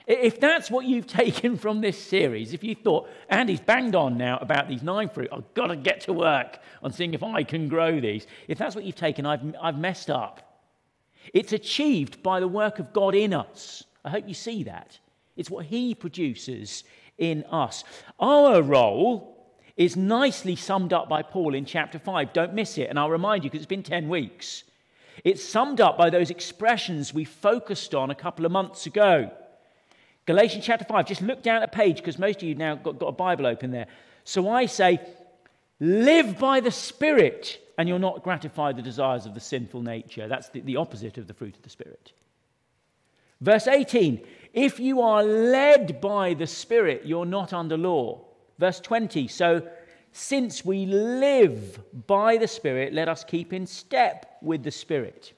If 0.06 0.40
that's 0.40 0.70
what 0.70 0.86
you've 0.86 1.06
taken 1.22 1.56
from 1.56 1.80
this 1.80 2.02
series, 2.02 2.52
if 2.52 2.64
you 2.64 2.74
thought, 2.74 3.08
Andy's 3.28 3.60
banged 3.60 3.94
on 3.94 4.16
now 4.16 4.38
about 4.38 4.68
these 4.68 4.82
nine 4.82 5.08
fruit, 5.08 5.28
I've 5.32 5.52
got 5.54 5.68
to 5.68 5.76
get 5.76 6.02
to 6.02 6.12
work 6.12 6.58
on 6.82 6.92
seeing 6.92 7.14
if 7.14 7.22
I 7.22 7.42
can 7.42 7.68
grow 7.68 8.00
these. 8.00 8.26
If 8.48 8.58
that's 8.58 8.74
what 8.74 8.84
you've 8.84 8.96
taken, 8.96 9.26
I've, 9.26 9.54
I've 9.60 9.78
messed 9.78 10.10
up. 10.10 10.46
It's 11.34 11.52
achieved 11.52 12.22
by 12.22 12.40
the 12.40 12.48
work 12.48 12.78
of 12.78 12.92
God 12.92 13.14
in 13.14 13.34
us. 13.34 13.84
I 14.04 14.10
hope 14.10 14.26
you 14.26 14.34
see 14.34 14.64
that. 14.64 14.98
It's 15.36 15.50
what 15.50 15.66
He 15.66 15.94
produces 15.94 16.84
in 17.18 17.44
us. 17.44 17.84
Our 18.18 18.62
role 18.62 19.30
is 19.76 19.96
nicely 19.96 20.56
summed 20.56 20.92
up 20.92 21.08
by 21.08 21.22
Paul 21.22 21.54
in 21.54 21.64
chapter 21.64 21.98
5. 21.98 22.32
Don't 22.32 22.54
miss 22.54 22.78
it. 22.78 22.88
And 22.90 22.98
I'll 22.98 23.10
remind 23.10 23.44
you 23.44 23.50
because 23.50 23.62
it's 23.62 23.68
been 23.68 23.82
10 23.82 24.08
weeks. 24.08 24.64
It's 25.24 25.44
summed 25.44 25.80
up 25.80 25.96
by 25.96 26.10
those 26.10 26.30
expressions 26.30 27.14
we 27.14 27.24
focused 27.24 27.94
on 27.94 28.10
a 28.10 28.14
couple 28.14 28.44
of 28.44 28.52
months 28.52 28.86
ago. 28.86 29.30
Galatians 30.30 30.64
chapter 30.64 30.84
5, 30.84 31.06
just 31.06 31.22
look 31.22 31.42
down 31.42 31.60
at 31.60 31.72
page 31.72 31.96
because 31.96 32.16
most 32.16 32.36
of 32.36 32.44
you 32.44 32.54
now 32.54 32.76
got, 32.76 33.00
got 33.00 33.08
a 33.08 33.12
Bible 33.12 33.48
open 33.48 33.72
there. 33.72 33.88
So 34.22 34.48
I 34.48 34.66
say, 34.66 35.00
live 35.80 36.38
by 36.38 36.60
the 36.60 36.70
Spirit, 36.70 37.60
and 37.76 37.88
you'll 37.88 37.98
not 37.98 38.22
gratify 38.22 38.70
the 38.70 38.80
desires 38.80 39.26
of 39.26 39.34
the 39.34 39.40
sinful 39.40 39.82
nature. 39.82 40.28
That's 40.28 40.48
the, 40.50 40.60
the 40.60 40.76
opposite 40.76 41.18
of 41.18 41.26
the 41.26 41.34
fruit 41.34 41.56
of 41.56 41.62
the 41.62 41.68
Spirit. 41.68 42.12
Verse 43.40 43.66
18, 43.66 44.24
if 44.52 44.78
you 44.78 45.00
are 45.00 45.24
led 45.24 46.00
by 46.00 46.34
the 46.34 46.46
Spirit, 46.46 47.02
you're 47.04 47.26
not 47.26 47.52
under 47.52 47.76
law. 47.76 48.20
Verse 48.56 48.78
20, 48.78 49.26
so 49.26 49.68
since 50.12 50.64
we 50.64 50.86
live 50.86 51.80
by 52.06 52.36
the 52.36 52.46
Spirit, 52.46 52.92
let 52.92 53.08
us 53.08 53.24
keep 53.24 53.52
in 53.52 53.66
step 53.66 54.38
with 54.42 54.62
the 54.62 54.70
Spirit. 54.70 55.32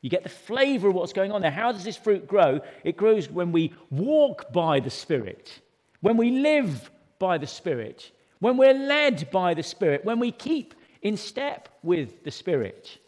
You 0.00 0.10
get 0.10 0.22
the 0.22 0.28
flavor 0.28 0.88
of 0.88 0.94
what's 0.94 1.12
going 1.12 1.32
on 1.32 1.42
there. 1.42 1.50
How 1.50 1.72
does 1.72 1.84
this 1.84 1.96
fruit 1.96 2.28
grow? 2.28 2.60
It 2.84 2.96
grows 2.96 3.28
when 3.28 3.50
we 3.50 3.74
walk 3.90 4.52
by 4.52 4.80
the 4.80 4.90
Spirit, 4.90 5.60
when 6.00 6.16
we 6.16 6.30
live 6.30 6.90
by 7.18 7.38
the 7.38 7.46
Spirit, 7.46 8.12
when 8.38 8.56
we're 8.56 8.74
led 8.74 9.30
by 9.30 9.54
the 9.54 9.62
Spirit, 9.62 10.04
when 10.04 10.20
we 10.20 10.30
keep 10.30 10.74
in 11.02 11.16
step 11.16 11.68
with 11.82 12.22
the 12.22 12.30
Spirit. 12.30 12.98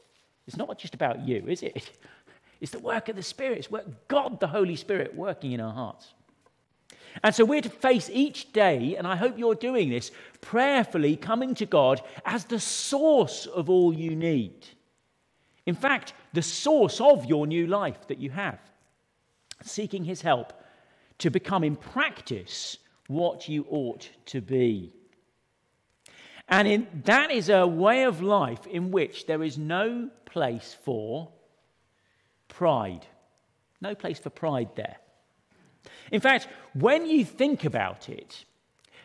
It's 0.47 0.56
not 0.56 0.78
just 0.78 0.94
about 0.94 1.20
you, 1.20 1.44
is 1.47 1.62
it? 1.62 1.90
It's 2.61 2.73
the 2.73 2.78
work 2.78 3.09
of 3.09 3.16
the 3.16 3.23
Spirit. 3.23 3.56
It's 3.56 3.70
work, 3.70 3.87
God, 4.06 4.38
the 4.38 4.47
Holy 4.47 4.76
Spirit, 4.76 5.14
working 5.14 5.52
in 5.52 5.62
our 5.62 5.73
hearts. 5.73 6.12
And 7.23 7.35
so 7.35 7.44
we're 7.44 7.62
to 7.62 7.70
face 7.70 8.11
each 8.12 8.52
day, 8.52 8.97
and 8.97 9.06
I 9.06 9.16
hope 9.16 9.38
you're 9.38 9.54
doing 9.54 9.88
this, 9.88 10.11
prayerfully 10.42 11.16
coming 11.16 11.54
to 11.54 11.64
God 11.64 12.02
as 12.25 12.44
the 12.44 12.61
source 12.61 13.47
of 13.47 13.70
all 13.70 13.94
you 13.94 14.14
need. 14.14 14.66
In 15.66 15.75
fact, 15.75 16.12
the 16.33 16.43
source 16.43 17.01
of 17.01 17.27
your 17.27 17.47
new 17.47 17.67
life 17.67 18.07
that 18.09 18.19
you 18.19 18.31
have. 18.31 18.59
Seeking 19.63 20.05
His 20.05 20.23
help 20.23 20.53
to 21.19 21.31
become 21.31 21.65
in 21.65 21.77
practice 21.77 22.79
what 23.07 23.49
you 23.49 23.67
ought 23.69 24.09
to 24.27 24.41
be. 24.41 24.93
And 26.49 26.67
in, 26.67 26.87
that 27.05 27.31
is 27.31 27.49
a 27.49 27.67
way 27.67 28.05
of 28.05 28.23
life 28.23 28.67
in 28.67 28.91
which 28.91 29.27
there 29.27 29.43
is 29.43 29.57
no 29.57 30.11
place 30.25 30.77
for 30.85 31.31
pride. 32.49 33.07
No 33.81 33.95
place 33.95 34.19
for 34.19 34.31
pride 34.31 34.71
there. 34.75 34.97
In 36.11 36.21
fact, 36.21 36.49
when 36.75 37.07
you 37.07 37.25
think 37.25 37.65
about 37.65 38.09
it, 38.09 38.45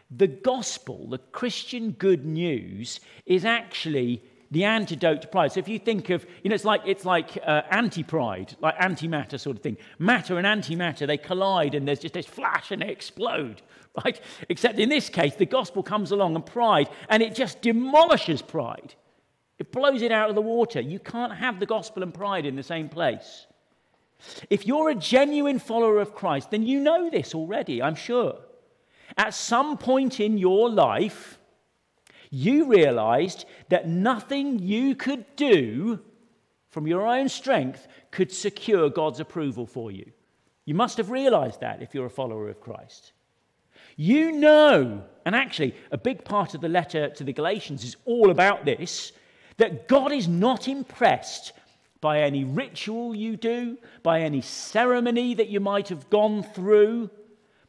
the 0.10 0.28
gospel, 0.28 1.08
the 1.10 1.18
Christian 1.18 1.92
good 1.92 2.26
news, 2.26 3.00
is 3.26 3.46
actually 3.46 4.24
the 4.56 4.64
antidote 4.64 5.22
to 5.22 5.28
pride. 5.28 5.52
So 5.52 5.60
if 5.60 5.68
you 5.68 5.78
think 5.78 6.10
of, 6.10 6.26
you 6.42 6.50
know, 6.50 6.56
it's 6.56 6.64
like, 6.64 6.82
it's 6.86 7.04
like 7.04 7.38
uh, 7.46 7.64
anti-pride, 7.72 8.56
like 8.62 8.78
antimatter 8.78 9.38
sort 9.38 9.58
of 9.58 9.62
thing. 9.62 9.76
Matter 10.00 10.38
and 10.38 10.48
antimatter, 10.48 11.06
they 11.06 11.18
collide 11.18 11.76
and 11.76 11.86
there's 11.86 12.00
just 12.00 12.14
this 12.14 12.26
flash 12.26 12.72
and 12.72 12.82
they 12.82 12.88
explode, 12.88 13.62
right? 14.06 14.22
Except 14.48 14.80
in 14.80 14.88
this 14.88 15.10
case, 15.10 15.36
the 15.36 15.46
gospel 15.46 15.84
comes 15.84 16.12
along 16.12 16.36
and 16.36 16.46
pride, 16.46 16.88
and 17.10 17.22
it 17.22 17.36
just 17.36 17.62
demolishes 17.62 18.42
pride. 18.42 18.96
It 19.60 19.74
blows 19.74 20.02
it 20.02 20.14
out 20.14 20.30
of 20.30 20.36
the 20.36 20.42
water. 20.42 20.80
You 20.80 21.00
can't 21.00 21.36
have 21.36 21.60
the 21.60 21.66
gospel 21.66 22.02
and 22.02 22.14
pride 22.14 22.46
in 22.46 22.56
the 22.56 22.64
same 22.64 22.88
place. 22.88 23.48
If 24.50 24.66
you're 24.66 24.90
a 24.90 24.96
genuine 24.96 25.60
follower 25.60 26.00
of 26.00 26.16
Christ, 26.16 26.52
then 26.52 26.64
you 26.64 26.80
know 26.80 27.10
this 27.10 27.36
already, 27.36 27.82
I'm 27.82 27.96
sure. 27.96 28.38
At 29.18 29.34
some 29.34 29.78
point 29.78 30.22
in 30.22 30.38
your 30.38 30.70
life, 30.70 31.40
you 32.36 32.66
realized 32.66 33.46
that 33.70 33.88
nothing 33.88 34.60
you 34.60 34.94
could 34.94 35.26
do 35.38 36.02
from 36.70 36.86
your 36.86 37.08
own 37.08 37.30
strength 37.30 37.88
could 38.12 38.30
secure 38.30 38.90
God's 38.90 39.22
approval 39.22 39.66
for 39.66 39.90
you. 39.90 40.12
You 40.66 40.74
must 40.74 40.98
have 40.98 41.12
realized 41.12 41.62
that 41.62 41.82
if 41.82 41.96
you're 41.96 42.08
a 42.08 42.10
follower 42.10 42.50
of 42.50 42.60
Christ. 42.60 43.14
You 43.96 44.34
know, 44.34 45.04
and 45.24 45.34
actually, 45.34 45.76
a 45.92 45.98
big 45.98 46.26
part 46.26 46.54
of 46.54 46.60
the 46.60 46.68
letter 46.68 47.10
to 47.12 47.24
the 47.24 47.32
Galatians 47.32 47.86
is 47.86 47.96
all 48.04 48.30
about 48.30 48.66
this 48.66 49.14
that 49.56 49.88
God 49.88 50.12
is 50.12 50.28
not 50.28 50.68
impressed 50.68 51.54
by 52.02 52.20
any 52.20 52.44
ritual 52.44 53.16
you 53.16 53.38
do, 53.38 53.78
by 54.04 54.20
any 54.20 54.42
ceremony 54.42 55.36
that 55.36 55.48
you 55.48 55.62
might 55.62 55.88
have 55.88 56.10
gone 56.10 56.44
through, 56.44 57.10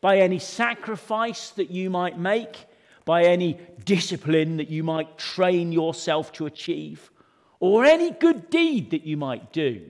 by 0.01 0.19
any 0.19 0.41
sacrifice 0.41 1.51
that 1.51 1.71
you 1.71 1.89
might 1.89 2.19
make, 2.19 2.67
by 3.07 3.23
any 3.23 3.59
discipline 3.85 4.59
that 4.59 4.69
you 4.69 4.83
might 4.83 5.17
train 5.17 5.73
yourself 5.73 6.33
to 6.33 6.45
achieve, 6.45 7.11
or 7.59 7.85
any 7.87 8.11
good 8.11 8.51
deed 8.51 8.91
that 8.91 9.07
you 9.07 9.17
might 9.17 9.53
do 9.53 9.81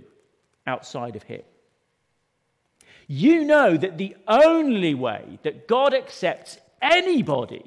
outside 0.68 1.16
of 1.16 1.24
Him. 1.24 1.42
You 3.08 3.44
know 3.44 3.76
that 3.76 3.98
the 3.98 4.16
only 4.28 4.94
way 4.94 5.38
that 5.42 5.66
God 5.66 5.94
accepts 5.94 6.58
anybody 6.82 7.64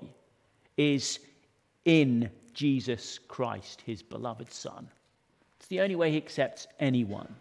is 0.77 1.20
in 1.84 2.29
Jesus 2.53 3.20
Christ, 3.27 3.82
His 3.86 4.03
beloved 4.03 4.51
Son. 4.53 4.88
It's 5.60 5.68
the 5.68 5.82
only 5.82 5.96
way 5.96 6.12
He 6.12 6.18
accepts 6.18 6.68
anyone. 6.79 7.36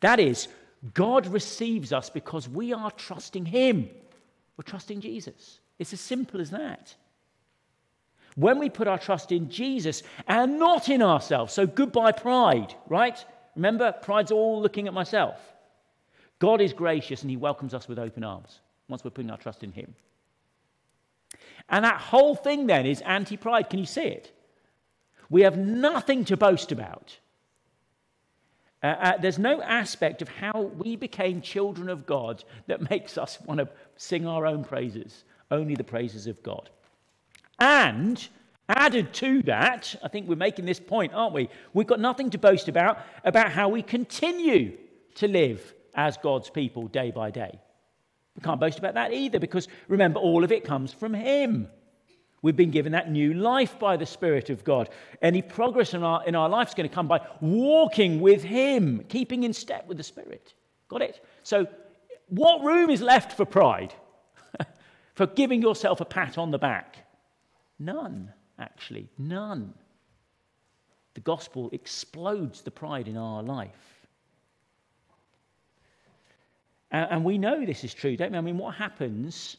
That 0.00 0.20
is, 0.20 0.48
God 0.92 1.26
receives 1.26 1.92
us 1.92 2.10
because 2.10 2.48
we 2.48 2.72
are 2.72 2.90
trusting 2.92 3.46
Him. 3.46 3.88
We're 4.56 4.62
trusting 4.62 5.00
Jesus. 5.00 5.58
It's 5.78 5.92
as 5.92 6.00
simple 6.00 6.40
as 6.40 6.50
that. 6.50 6.94
When 8.36 8.58
we 8.58 8.68
put 8.68 8.88
our 8.88 8.98
trust 8.98 9.30
in 9.32 9.48
Jesus 9.48 10.02
and 10.26 10.58
not 10.58 10.88
in 10.88 11.02
ourselves, 11.02 11.52
so 11.52 11.66
goodbye 11.66 12.12
pride, 12.12 12.74
right? 12.88 13.24
Remember, 13.54 13.92
pride's 13.92 14.32
all 14.32 14.60
looking 14.60 14.88
at 14.88 14.94
myself. 14.94 15.38
God 16.40 16.60
is 16.60 16.72
gracious 16.72 17.22
and 17.22 17.30
He 17.30 17.36
welcomes 17.36 17.74
us 17.74 17.88
with 17.88 17.98
open 17.98 18.24
arms 18.24 18.60
once 18.88 19.04
we're 19.04 19.10
putting 19.10 19.30
our 19.30 19.38
trust 19.38 19.62
in 19.62 19.72
Him. 19.72 19.94
And 21.68 21.84
that 21.84 22.00
whole 22.00 22.34
thing 22.34 22.66
then 22.66 22.86
is 22.86 23.00
anti 23.02 23.36
pride. 23.36 23.70
Can 23.70 23.78
you 23.78 23.86
see 23.86 24.02
it? 24.02 24.32
We 25.30 25.42
have 25.42 25.56
nothing 25.56 26.24
to 26.26 26.36
boast 26.36 26.72
about. 26.72 27.16
Uh, 28.82 28.86
uh, 28.86 29.16
there's 29.16 29.38
no 29.38 29.62
aspect 29.62 30.20
of 30.20 30.28
how 30.28 30.60
we 30.60 30.94
became 30.96 31.40
children 31.40 31.88
of 31.88 32.04
God 32.04 32.44
that 32.66 32.90
makes 32.90 33.16
us 33.16 33.38
want 33.46 33.60
to 33.60 33.68
sing 33.96 34.26
our 34.26 34.44
own 34.44 34.64
praises, 34.64 35.24
only 35.50 35.74
the 35.74 35.84
praises 35.84 36.26
of 36.26 36.42
God. 36.42 36.68
And 37.58 38.26
added 38.68 39.12
to 39.14 39.42
that, 39.42 39.94
I 40.02 40.08
think 40.08 40.28
we're 40.28 40.36
making 40.36 40.64
this 40.64 40.80
point, 40.80 41.12
aren't 41.14 41.34
we? 41.34 41.48
We've 41.72 41.86
got 41.86 42.00
nothing 42.00 42.30
to 42.30 42.38
boast 42.38 42.68
about 42.68 42.98
about 43.24 43.50
how 43.52 43.68
we 43.68 43.82
continue 43.82 44.76
to 45.16 45.28
live 45.28 45.74
as 45.94 46.16
God's 46.16 46.50
people 46.50 46.88
day 46.88 47.10
by 47.10 47.30
day. 47.30 47.60
We 48.36 48.42
can't 48.42 48.60
boast 48.60 48.78
about 48.78 48.94
that 48.94 49.12
either 49.12 49.38
because 49.38 49.68
remember, 49.88 50.18
all 50.18 50.42
of 50.42 50.50
it 50.50 50.64
comes 50.64 50.92
from 50.92 51.14
Him. 51.14 51.68
We've 52.42 52.56
been 52.56 52.72
given 52.72 52.92
that 52.92 53.10
new 53.10 53.32
life 53.32 53.78
by 53.78 53.96
the 53.96 54.04
Spirit 54.04 54.50
of 54.50 54.64
God. 54.64 54.90
Any 55.22 55.40
progress 55.40 55.94
in 55.94 56.02
our, 56.02 56.22
in 56.26 56.34
our 56.34 56.48
life 56.48 56.68
is 56.68 56.74
going 56.74 56.88
to 56.88 56.94
come 56.94 57.08
by 57.08 57.20
walking 57.40 58.20
with 58.20 58.42
Him, 58.42 59.04
keeping 59.08 59.44
in 59.44 59.54
step 59.54 59.86
with 59.86 59.96
the 59.96 60.02
Spirit. 60.02 60.52
Got 60.88 61.02
it? 61.02 61.24
So, 61.42 61.66
what 62.28 62.62
room 62.62 62.90
is 62.90 63.00
left 63.00 63.32
for 63.32 63.46
pride? 63.46 63.94
for 65.14 65.26
giving 65.26 65.62
yourself 65.62 66.00
a 66.00 66.04
pat 66.04 66.36
on 66.36 66.50
the 66.50 66.58
back? 66.58 67.03
None, 67.78 68.32
actually, 68.58 69.08
none. 69.18 69.74
The 71.14 71.20
gospel 71.20 71.70
explodes 71.72 72.62
the 72.62 72.70
pride 72.70 73.08
in 73.08 73.16
our 73.16 73.42
life. 73.42 73.94
And 76.90 77.24
we 77.24 77.38
know 77.38 77.66
this 77.66 77.82
is 77.82 77.92
true, 77.92 78.16
don't 78.16 78.30
we? 78.30 78.38
I 78.38 78.40
mean, 78.40 78.58
what 78.58 78.76
happens 78.76 79.56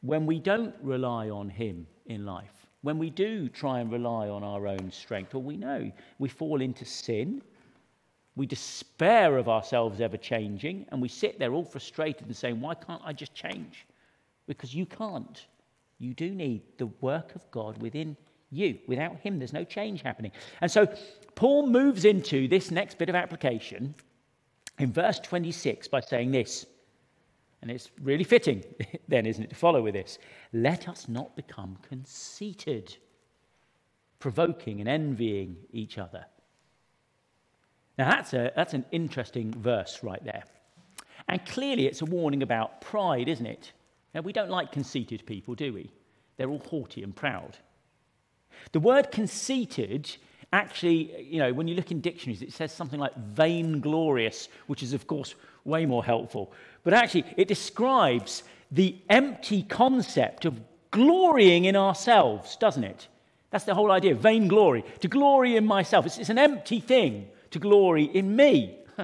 when 0.00 0.24
we 0.24 0.38
don't 0.38 0.74
rely 0.82 1.28
on 1.28 1.50
Him 1.50 1.86
in 2.06 2.24
life? 2.24 2.66
When 2.80 2.98
we 2.98 3.10
do 3.10 3.50
try 3.50 3.80
and 3.80 3.92
rely 3.92 4.28
on 4.28 4.42
our 4.42 4.66
own 4.66 4.90
strength? 4.90 5.34
Well, 5.34 5.42
we 5.42 5.58
know 5.58 5.92
we 6.18 6.28
fall 6.30 6.62
into 6.62 6.86
sin, 6.86 7.42
we 8.36 8.46
despair 8.46 9.36
of 9.36 9.48
ourselves 9.48 10.00
ever 10.00 10.16
changing, 10.16 10.86
and 10.90 11.00
we 11.00 11.08
sit 11.08 11.38
there 11.38 11.52
all 11.52 11.64
frustrated 11.64 12.26
and 12.26 12.36
saying, 12.36 12.60
Why 12.60 12.74
can't 12.74 13.02
I 13.04 13.12
just 13.12 13.34
change? 13.34 13.86
Because 14.46 14.74
you 14.74 14.86
can't. 14.86 15.46
You 16.04 16.12
do 16.12 16.34
need 16.34 16.60
the 16.76 16.88
work 17.00 17.34
of 17.34 17.50
God 17.50 17.80
within 17.80 18.14
you. 18.50 18.78
Without 18.86 19.16
Him, 19.20 19.38
there's 19.38 19.54
no 19.54 19.64
change 19.64 20.02
happening. 20.02 20.32
And 20.60 20.70
so 20.70 20.86
Paul 21.34 21.66
moves 21.66 22.04
into 22.04 22.46
this 22.46 22.70
next 22.70 22.98
bit 22.98 23.08
of 23.08 23.14
application 23.14 23.94
in 24.78 24.92
verse 24.92 25.18
26 25.20 25.88
by 25.88 26.00
saying 26.00 26.30
this. 26.30 26.66
And 27.62 27.70
it's 27.70 27.90
really 28.02 28.24
fitting, 28.24 28.62
then, 29.08 29.24
isn't 29.24 29.44
it, 29.44 29.48
to 29.48 29.56
follow 29.56 29.80
with 29.80 29.94
this? 29.94 30.18
Let 30.52 30.88
us 30.88 31.08
not 31.08 31.34
become 31.36 31.78
conceited, 31.88 32.94
provoking 34.18 34.80
and 34.80 34.88
envying 34.88 35.56
each 35.72 35.96
other. 35.96 36.26
Now, 37.96 38.10
that's, 38.10 38.34
a, 38.34 38.52
that's 38.54 38.74
an 38.74 38.84
interesting 38.92 39.54
verse 39.54 40.00
right 40.02 40.22
there. 40.22 40.44
And 41.28 41.42
clearly, 41.46 41.86
it's 41.86 42.02
a 42.02 42.06
warning 42.06 42.42
about 42.42 42.82
pride, 42.82 43.30
isn't 43.30 43.46
it? 43.46 43.72
Now, 44.14 44.20
we 44.20 44.32
don't 44.32 44.50
like 44.50 44.72
conceited 44.72 45.26
people, 45.26 45.54
do 45.54 45.72
we? 45.72 45.90
They're 46.36 46.48
all 46.48 46.60
haughty 46.60 47.02
and 47.02 47.14
proud. 47.14 47.58
The 48.72 48.80
word 48.80 49.10
conceited 49.10 50.16
actually, 50.52 51.24
you 51.24 51.38
know, 51.38 51.52
when 51.52 51.66
you 51.66 51.74
look 51.74 51.90
in 51.90 52.00
dictionaries, 52.00 52.40
it 52.40 52.52
says 52.52 52.72
something 52.72 53.00
like 53.00 53.16
vainglorious, 53.16 54.48
which 54.68 54.84
is, 54.84 54.92
of 54.92 55.06
course, 55.08 55.34
way 55.64 55.84
more 55.84 56.04
helpful. 56.04 56.52
But 56.84 56.94
actually, 56.94 57.24
it 57.36 57.48
describes 57.48 58.44
the 58.70 58.96
empty 59.10 59.64
concept 59.64 60.44
of 60.44 60.60
glorying 60.92 61.64
in 61.64 61.74
ourselves, 61.74 62.56
doesn't 62.56 62.84
it? 62.84 63.08
That's 63.50 63.64
the 63.64 63.74
whole 63.74 63.90
idea, 63.90 64.14
vainglory. 64.14 64.84
To 65.00 65.08
glory 65.08 65.56
in 65.56 65.66
myself. 65.66 66.06
It's, 66.06 66.18
it's 66.18 66.30
an 66.30 66.38
empty 66.38 66.78
thing 66.78 67.28
to 67.50 67.58
glory 67.58 68.04
in 68.04 68.34
me. 68.36 68.78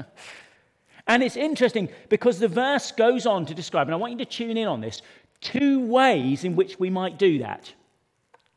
And 1.10 1.24
it's 1.24 1.36
interesting 1.36 1.88
because 2.08 2.38
the 2.38 2.46
verse 2.46 2.92
goes 2.92 3.26
on 3.26 3.44
to 3.46 3.52
describe, 3.52 3.88
and 3.88 3.94
I 3.94 3.96
want 3.96 4.12
you 4.12 4.18
to 4.18 4.24
tune 4.24 4.56
in 4.56 4.68
on 4.68 4.80
this, 4.80 5.02
two 5.40 5.84
ways 5.84 6.44
in 6.44 6.54
which 6.54 6.78
we 6.78 6.88
might 6.88 7.18
do 7.18 7.40
that 7.40 7.74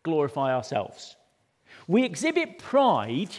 glorify 0.03 0.53
ourselves. 0.53 1.15
We 1.87 2.03
exhibit 2.03 2.59
pride 2.59 3.35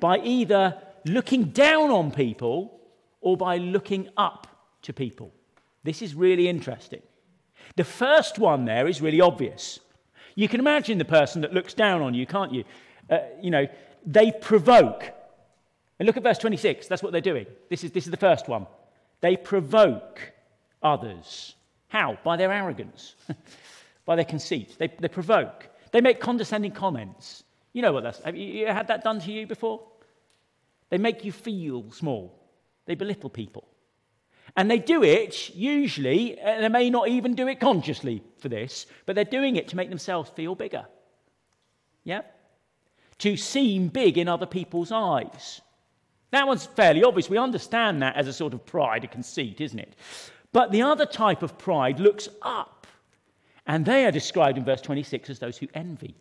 by 0.00 0.18
either 0.18 0.76
looking 1.04 1.44
down 1.50 1.90
on 1.90 2.10
people 2.10 2.80
or 3.20 3.36
by 3.36 3.58
looking 3.58 4.08
up 4.16 4.48
to 4.82 4.92
people. 4.92 5.32
This 5.84 6.02
is 6.02 6.16
really 6.16 6.48
interesting. 6.48 7.02
The 7.76 7.84
first 7.84 8.40
one 8.40 8.64
there 8.64 8.88
is 8.88 9.00
really 9.00 9.20
obvious. 9.20 9.78
You 10.34 10.48
can 10.48 10.58
imagine 10.58 10.98
the 10.98 11.04
person 11.04 11.42
that 11.42 11.54
looks 11.54 11.74
down 11.74 12.02
on 12.02 12.14
you, 12.14 12.26
can't 12.26 12.52
you? 12.52 12.64
Uh, 13.08 13.18
you 13.40 13.50
know, 13.50 13.68
they 14.04 14.32
provoke. 14.32 15.13
And 15.98 16.06
look 16.06 16.16
at 16.16 16.22
verse 16.22 16.38
26. 16.38 16.88
That's 16.88 17.02
what 17.02 17.12
they're 17.12 17.20
doing. 17.20 17.46
This 17.70 17.84
is, 17.84 17.92
this 17.92 18.04
is 18.04 18.10
the 18.10 18.16
first 18.16 18.48
one. 18.48 18.66
They 19.20 19.36
provoke 19.36 20.20
others. 20.82 21.54
How? 21.88 22.18
By 22.24 22.36
their 22.36 22.52
arrogance, 22.52 23.14
by 24.04 24.16
their 24.16 24.24
conceit. 24.24 24.76
They, 24.78 24.88
they 24.98 25.08
provoke. 25.08 25.68
They 25.92 26.00
make 26.00 26.20
condescending 26.20 26.72
comments. 26.72 27.44
You 27.72 27.82
know 27.82 27.92
what 27.92 28.02
that's. 28.02 28.20
Have 28.20 28.36
you, 28.36 28.46
you 28.46 28.66
had 28.66 28.88
that 28.88 29.04
done 29.04 29.20
to 29.20 29.32
you 29.32 29.46
before? 29.46 29.82
They 30.90 30.98
make 30.98 31.24
you 31.24 31.32
feel 31.32 31.90
small. 31.92 32.38
They 32.86 32.94
belittle 32.94 33.30
people. 33.30 33.66
And 34.56 34.70
they 34.70 34.78
do 34.78 35.02
it 35.02 35.54
usually, 35.54 36.38
and 36.38 36.62
they 36.62 36.68
may 36.68 36.90
not 36.90 37.08
even 37.08 37.34
do 37.34 37.48
it 37.48 37.58
consciously 37.58 38.22
for 38.38 38.48
this, 38.48 38.86
but 39.06 39.16
they're 39.16 39.24
doing 39.24 39.56
it 39.56 39.68
to 39.68 39.76
make 39.76 39.88
themselves 39.88 40.30
feel 40.30 40.54
bigger. 40.54 40.86
Yeah? 42.04 42.22
To 43.18 43.36
seem 43.36 43.88
big 43.88 44.18
in 44.18 44.28
other 44.28 44.46
people's 44.46 44.92
eyes. 44.92 45.60
That 46.30 46.46
one's 46.46 46.66
fairly 46.66 47.04
obvious. 47.04 47.30
We 47.30 47.38
understand 47.38 48.02
that 48.02 48.16
as 48.16 48.26
a 48.26 48.32
sort 48.32 48.54
of 48.54 48.66
pride, 48.66 49.04
a 49.04 49.08
conceit, 49.08 49.60
isn't 49.60 49.78
it? 49.78 49.94
But 50.52 50.72
the 50.72 50.82
other 50.82 51.06
type 51.06 51.42
of 51.42 51.58
pride 51.58 52.00
looks 52.00 52.28
up. 52.42 52.86
And 53.66 53.84
they 53.84 54.04
are 54.04 54.10
described 54.10 54.58
in 54.58 54.64
verse 54.64 54.80
26 54.80 55.30
as 55.30 55.38
those 55.38 55.58
who 55.58 55.68
envy. 55.74 56.14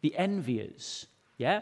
The 0.00 0.14
enviers. 0.18 1.06
Yeah? 1.38 1.60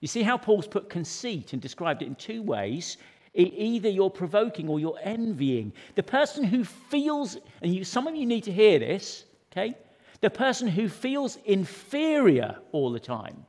You 0.00 0.08
see 0.08 0.22
how 0.22 0.36
Paul's 0.36 0.66
put 0.66 0.88
conceit 0.88 1.52
and 1.52 1.60
described 1.60 2.02
it 2.02 2.06
in 2.06 2.14
two 2.14 2.42
ways. 2.42 2.96
Either 3.34 3.88
you're 3.88 4.10
provoking 4.10 4.68
or 4.68 4.80
you're 4.80 4.98
envying. 5.02 5.72
The 5.94 6.02
person 6.02 6.42
who 6.42 6.64
feels, 6.64 7.36
and 7.60 7.74
you, 7.74 7.84
some 7.84 8.06
of 8.06 8.16
you 8.16 8.24
need 8.24 8.44
to 8.44 8.52
hear 8.52 8.78
this, 8.78 9.24
okay? 9.52 9.76
The 10.20 10.30
person 10.30 10.66
who 10.66 10.88
feels 10.88 11.36
inferior 11.44 12.56
all 12.72 12.90
the 12.90 13.00
time. 13.00 13.44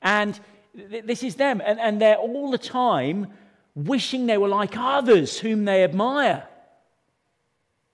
And 0.00 0.38
this 0.74 1.22
is 1.22 1.36
them, 1.36 1.62
and, 1.64 1.78
and 1.78 2.00
they're 2.00 2.16
all 2.16 2.50
the 2.50 2.58
time 2.58 3.28
wishing 3.74 4.26
they 4.26 4.38
were 4.38 4.48
like 4.48 4.76
others 4.76 5.38
whom 5.38 5.64
they 5.64 5.84
admire. 5.84 6.46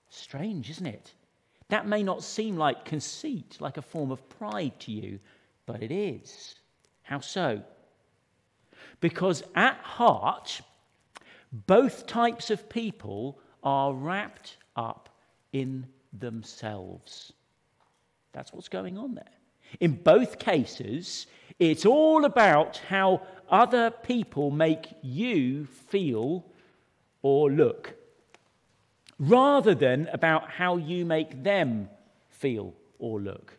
Strange, 0.09 0.69
isn't 0.69 0.87
it? 0.87 1.13
That 1.69 1.87
may 1.87 2.03
not 2.03 2.23
seem 2.23 2.57
like 2.57 2.85
conceit, 2.85 3.57
like 3.59 3.77
a 3.77 3.81
form 3.81 4.11
of 4.11 4.27
pride 4.29 4.79
to 4.81 4.91
you, 4.91 5.19
but 5.65 5.81
it 5.81 5.91
is. 5.91 6.55
How 7.03 7.19
so? 7.19 7.61
Because 8.99 9.43
at 9.55 9.77
heart, 9.77 10.61
both 11.51 12.07
types 12.07 12.49
of 12.49 12.69
people 12.69 13.39
are 13.63 13.93
wrapped 13.93 14.57
up 14.75 15.09
in 15.53 15.87
themselves. 16.13 17.33
That's 18.33 18.53
what's 18.53 18.69
going 18.69 18.97
on 18.97 19.15
there. 19.15 19.23
In 19.79 19.93
both 19.93 20.39
cases, 20.39 21.27
it's 21.61 21.85
all 21.85 22.25
about 22.25 22.77
how 22.89 23.21
other 23.47 23.91
people 23.91 24.49
make 24.49 24.87
you 25.03 25.67
feel 25.67 26.43
or 27.21 27.51
look, 27.51 27.93
rather 29.19 29.75
than 29.75 30.09
about 30.11 30.49
how 30.49 30.77
you 30.77 31.05
make 31.05 31.43
them 31.43 31.87
feel 32.29 32.73
or 32.97 33.21
look. 33.21 33.55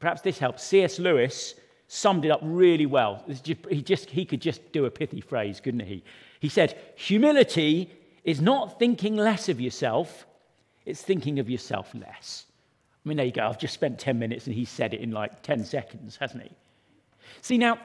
Perhaps 0.00 0.22
this 0.22 0.38
helps. 0.38 0.64
C.S. 0.64 0.98
Lewis 0.98 1.54
summed 1.86 2.24
it 2.24 2.32
up 2.32 2.40
really 2.42 2.86
well. 2.86 3.24
He, 3.44 3.80
just, 3.80 4.10
he 4.10 4.24
could 4.24 4.40
just 4.40 4.72
do 4.72 4.86
a 4.86 4.90
pithy 4.90 5.20
phrase, 5.20 5.60
couldn't 5.60 5.86
he? 5.86 6.02
He 6.40 6.48
said, 6.48 6.76
Humility 6.96 7.88
is 8.24 8.40
not 8.40 8.80
thinking 8.80 9.16
less 9.16 9.48
of 9.48 9.60
yourself, 9.60 10.26
it's 10.84 11.02
thinking 11.02 11.38
of 11.38 11.48
yourself 11.48 11.94
less. 11.94 12.46
I 13.04 13.08
mean, 13.08 13.16
there 13.16 13.26
you 13.26 13.32
go. 13.32 13.46
I've 13.46 13.58
just 13.58 13.74
spent 13.74 14.00
10 14.00 14.18
minutes 14.18 14.46
and 14.46 14.56
he 14.56 14.64
said 14.64 14.92
it 14.92 15.00
in 15.00 15.12
like 15.12 15.42
10 15.42 15.64
seconds, 15.64 16.16
hasn't 16.16 16.42
he? 16.42 16.50
See, 17.40 17.58
now, 17.58 17.78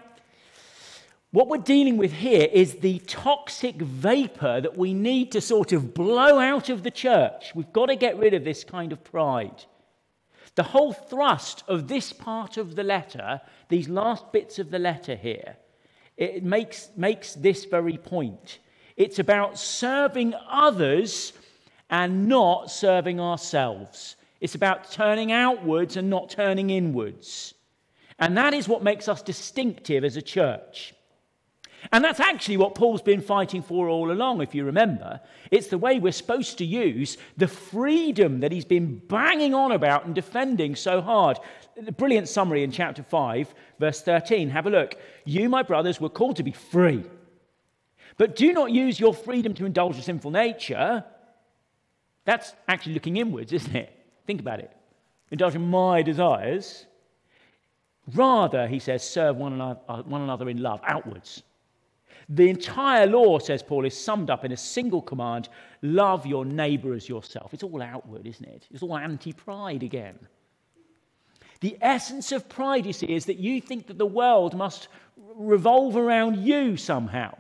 what 1.32 1.48
we're 1.48 1.58
dealing 1.58 1.98
with 1.98 2.12
here 2.12 2.48
is 2.52 2.76
the 2.76 3.00
toxic 3.00 3.76
vapor 3.76 4.62
that 4.62 4.78
we 4.78 4.96
need 4.96 5.32
to 5.34 5.42
sort 5.42 5.74
of 5.74 5.94
blow 5.94 6.40
out 6.40 6.70
of 6.70 6.82
the 6.82 6.90
church. 6.90 7.52
We've 7.54 7.72
got 7.72 7.88
to 7.88 7.96
get 7.96 8.18
rid 8.18 8.34
of 8.34 8.44
this 8.44 8.64
kind 8.64 8.92
of 8.92 9.04
pride. 9.04 9.66
The 10.56 10.64
whole 10.64 10.92
thrust 10.92 11.64
of 11.68 11.88
this 11.88 12.12
part 12.12 12.58
of 12.58 12.76
the 12.76 12.84
letter, 12.84 13.42
these 13.70 13.88
last 13.88 14.32
bits 14.32 14.58
of 14.58 14.72
the 14.72 14.80
letter 14.80 15.16
here, 15.16 15.58
it 16.18 16.44
makes, 16.44 16.90
makes 16.98 17.34
this 17.36 17.66
very 17.66 17.98
point. 17.98 18.58
It's 18.98 19.20
about 19.20 19.60
serving 19.60 20.34
others 20.50 21.34
and 21.92 22.28
not 22.28 22.72
serving 22.72 23.20
ourselves. 23.20 24.16
It's 24.42 24.56
about 24.56 24.92
turning 24.92 25.32
outwards 25.32 25.96
and 25.96 26.10
not 26.10 26.30
turning 26.30 26.72
inwards. 26.72 27.54
And 28.20 28.38
that 28.38 28.54
is 28.54 28.68
what 28.68 28.84
makes 28.84 29.08
us 29.08 29.22
distinctive 29.22 30.04
as 30.04 30.18
a 30.18 30.22
church. 30.22 30.94
And 31.92 32.04
that's 32.04 32.20
actually 32.20 32.58
what 32.58 32.76
Paul's 32.76 33.02
been 33.02 33.22
fighting 33.22 33.62
for 33.62 33.88
all 33.88 34.12
along, 34.12 34.42
if 34.42 34.54
you 34.54 34.66
remember. 34.66 35.22
It's 35.50 35.68
the 35.68 35.78
way 35.78 35.98
we're 35.98 36.12
supposed 36.12 36.58
to 36.58 36.66
use 36.66 37.18
the 37.38 37.48
freedom 37.48 38.42
that 38.42 38.52
he's 38.52 38.66
been 38.66 38.98
banging 39.08 39.54
on 39.54 39.72
about 39.72 40.06
and 40.06 40.14
defending 40.14 40.76
so 40.76 41.00
hard. 41.02 41.40
The 41.78 41.94
brilliant 41.94 42.28
summary 42.28 42.64
in 42.64 42.72
chapter 42.72 43.02
5, 43.02 43.54
verse 43.80 44.02
13. 44.02 44.50
Have 44.50 44.68
a 44.68 44.70
look. 44.70 44.96
You, 45.24 45.48
my 45.48 45.64
brothers, 45.64 46.02
were 46.02 46.10
called 46.10 46.36
to 46.36 46.44
be 46.44 46.52
free. 46.52 47.06
But 48.18 48.36
do 48.36 48.52
not 48.52 48.72
use 48.72 49.00
your 49.00 49.14
freedom 49.14 49.54
to 49.54 49.66
indulge 49.66 49.98
a 49.98 50.02
sinful 50.02 50.32
nature. 50.32 51.06
That's 52.26 52.54
actually 52.68 52.96
looking 52.96 53.16
inwards, 53.16 53.54
isn't 53.54 53.76
it? 53.76 53.92
Think 54.28 54.42
about 54.42 54.60
it. 54.60 54.72
Indulging 55.32 55.70
my 55.70 56.02
desires. 56.02 56.86
Rather, 58.14 58.68
he 58.68 58.80
says, 58.80 59.08
serve 59.08 59.38
one 59.38 59.54
another, 59.54 59.80
uh, 59.88 60.02
one 60.04 60.22
another 60.22 60.50
in 60.50 60.62
love, 60.62 60.80
outwards. 60.84 61.44
The 62.30 62.50
entire 62.50 63.08
law, 63.08 63.40
says 63.40 63.64
Paul, 63.64 63.86
is 63.86 63.98
summed 63.98 64.30
up 64.30 64.46
in 64.46 64.52
a 64.52 64.58
single 64.58 65.02
command 65.02 65.50
love 65.82 66.26
your 66.26 66.46
neighbor 66.46 66.94
as 66.94 67.10
yourself. 67.10 67.54
It's 67.54 67.64
all 67.64 67.82
outward, 67.82 68.28
isn't 68.28 68.48
it? 68.48 68.68
It's 68.72 68.84
all 68.84 68.98
anti 68.98 69.34
pride 69.34 69.84
again. 69.84 70.18
The 71.62 71.78
essence 71.82 72.32
of 72.32 72.48
pride, 72.48 72.86
you 72.86 72.94
see, 72.94 73.08
is 73.08 73.26
that 73.26 73.40
you 73.40 73.60
think 73.60 73.88
that 73.88 73.98
the 73.98 74.06
world 74.06 74.56
must 74.56 74.88
revolve 75.36 75.98
around 75.98 76.38
you 76.38 76.78
somehow. 76.78 77.36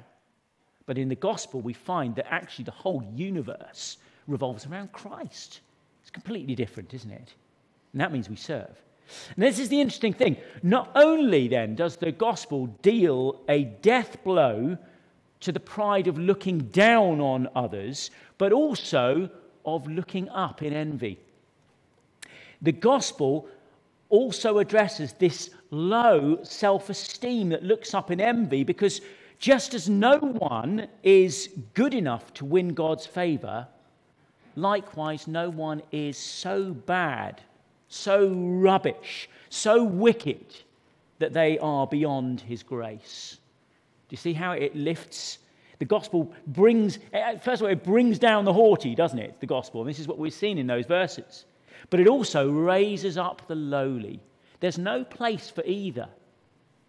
But 0.86 0.98
in 0.98 1.08
the 1.08 1.16
gospel, 1.16 1.62
we 1.62 1.74
find 1.74 2.16
that 2.16 2.32
actually 2.34 2.66
the 2.66 2.72
whole 2.72 3.04
universe 3.16 3.98
revolves 4.28 4.66
around 4.66 4.92
Christ. 4.92 5.62
It's 6.02 6.10
completely 6.10 6.56
different, 6.56 6.94
isn't 6.94 7.12
it? 7.12 7.34
And 7.94 8.02
that 8.02 8.12
means 8.12 8.30
we 8.30 8.36
serve. 8.36 8.76
And 9.36 9.44
this 9.46 9.60
is 9.60 9.70
the 9.70 9.82
interesting 9.82 10.14
thing. 10.14 10.38
Not 10.64 10.92
only 10.96 11.48
then 11.48 11.76
does 11.76 11.98
the 11.98 12.12
gospel 12.12 12.68
deal 12.82 13.42
a 13.48 13.64
death 13.64 14.24
blow 14.24 14.78
to 15.42 15.52
the 15.52 15.60
pride 15.60 16.08
of 16.08 16.18
looking 16.18 16.60
down 16.60 17.22
on 17.22 17.48
others, 17.56 18.12
but 18.38 18.52
also 18.52 19.30
of 19.66 19.88
looking 19.88 20.30
up 20.30 20.62
in 20.62 20.74
envy. 20.74 21.18
The 22.62 22.72
gospel 22.72 23.48
also 24.10 24.58
addresses 24.58 25.14
this 25.14 25.52
low 25.72 26.40
self 26.44 26.90
esteem 26.90 27.50
that 27.50 27.64
looks 27.64 27.94
up 27.94 28.12
in 28.12 28.20
envy 28.20 28.64
because 28.64 29.02
just 29.38 29.74
as 29.74 29.88
no 29.88 30.18
one 30.18 30.88
is 31.04 31.50
good 31.74 31.94
enough 31.94 32.34
to 32.34 32.46
win 32.46 32.74
God's 32.74 33.06
favor, 33.06 33.68
likewise, 34.56 35.28
no 35.28 35.50
one 35.50 35.82
is 35.92 36.18
so 36.18 36.74
bad 36.74 37.42
so 37.90 38.30
rubbish, 38.30 39.30
so 39.50 39.84
wicked 39.84 40.46
that 41.18 41.34
they 41.34 41.60
are 41.60 41.86
beyond 41.86 42.40
his 42.40 42.64
grace. 42.64 43.38
Do 44.08 44.14
you 44.14 44.18
see 44.18 44.34
how 44.34 44.54
it 44.54 44.76
lifts? 44.76 45.40
The 45.80 45.86
gospel 45.86 46.32
brings, 46.48 47.00
eh, 47.14 47.38
first 47.38 47.62
of 47.62 47.68
all, 47.68 47.72
it 47.72 47.84
brings 47.84 48.20
down 48.20 48.46
the 48.46 48.54
haughty, 48.54 48.96
doesn't 48.96 49.20
it? 49.20 49.40
The 49.40 49.46
gospel. 49.46 49.82
And 49.82 49.90
this 49.90 50.00
is 50.00 50.08
what 50.08 50.18
we've 50.18 50.34
seen 50.34 50.58
in 50.58 50.68
those 50.68 50.86
verses. 50.86 51.46
But 51.90 52.00
it 52.00 52.08
also 52.08 52.50
raises 52.50 53.18
up 53.18 53.48
the 53.48 53.56
lowly. 53.56 54.20
There's 54.60 54.78
no 54.78 55.04
place 55.04 55.50
for 55.50 55.64
either. 55.66 56.08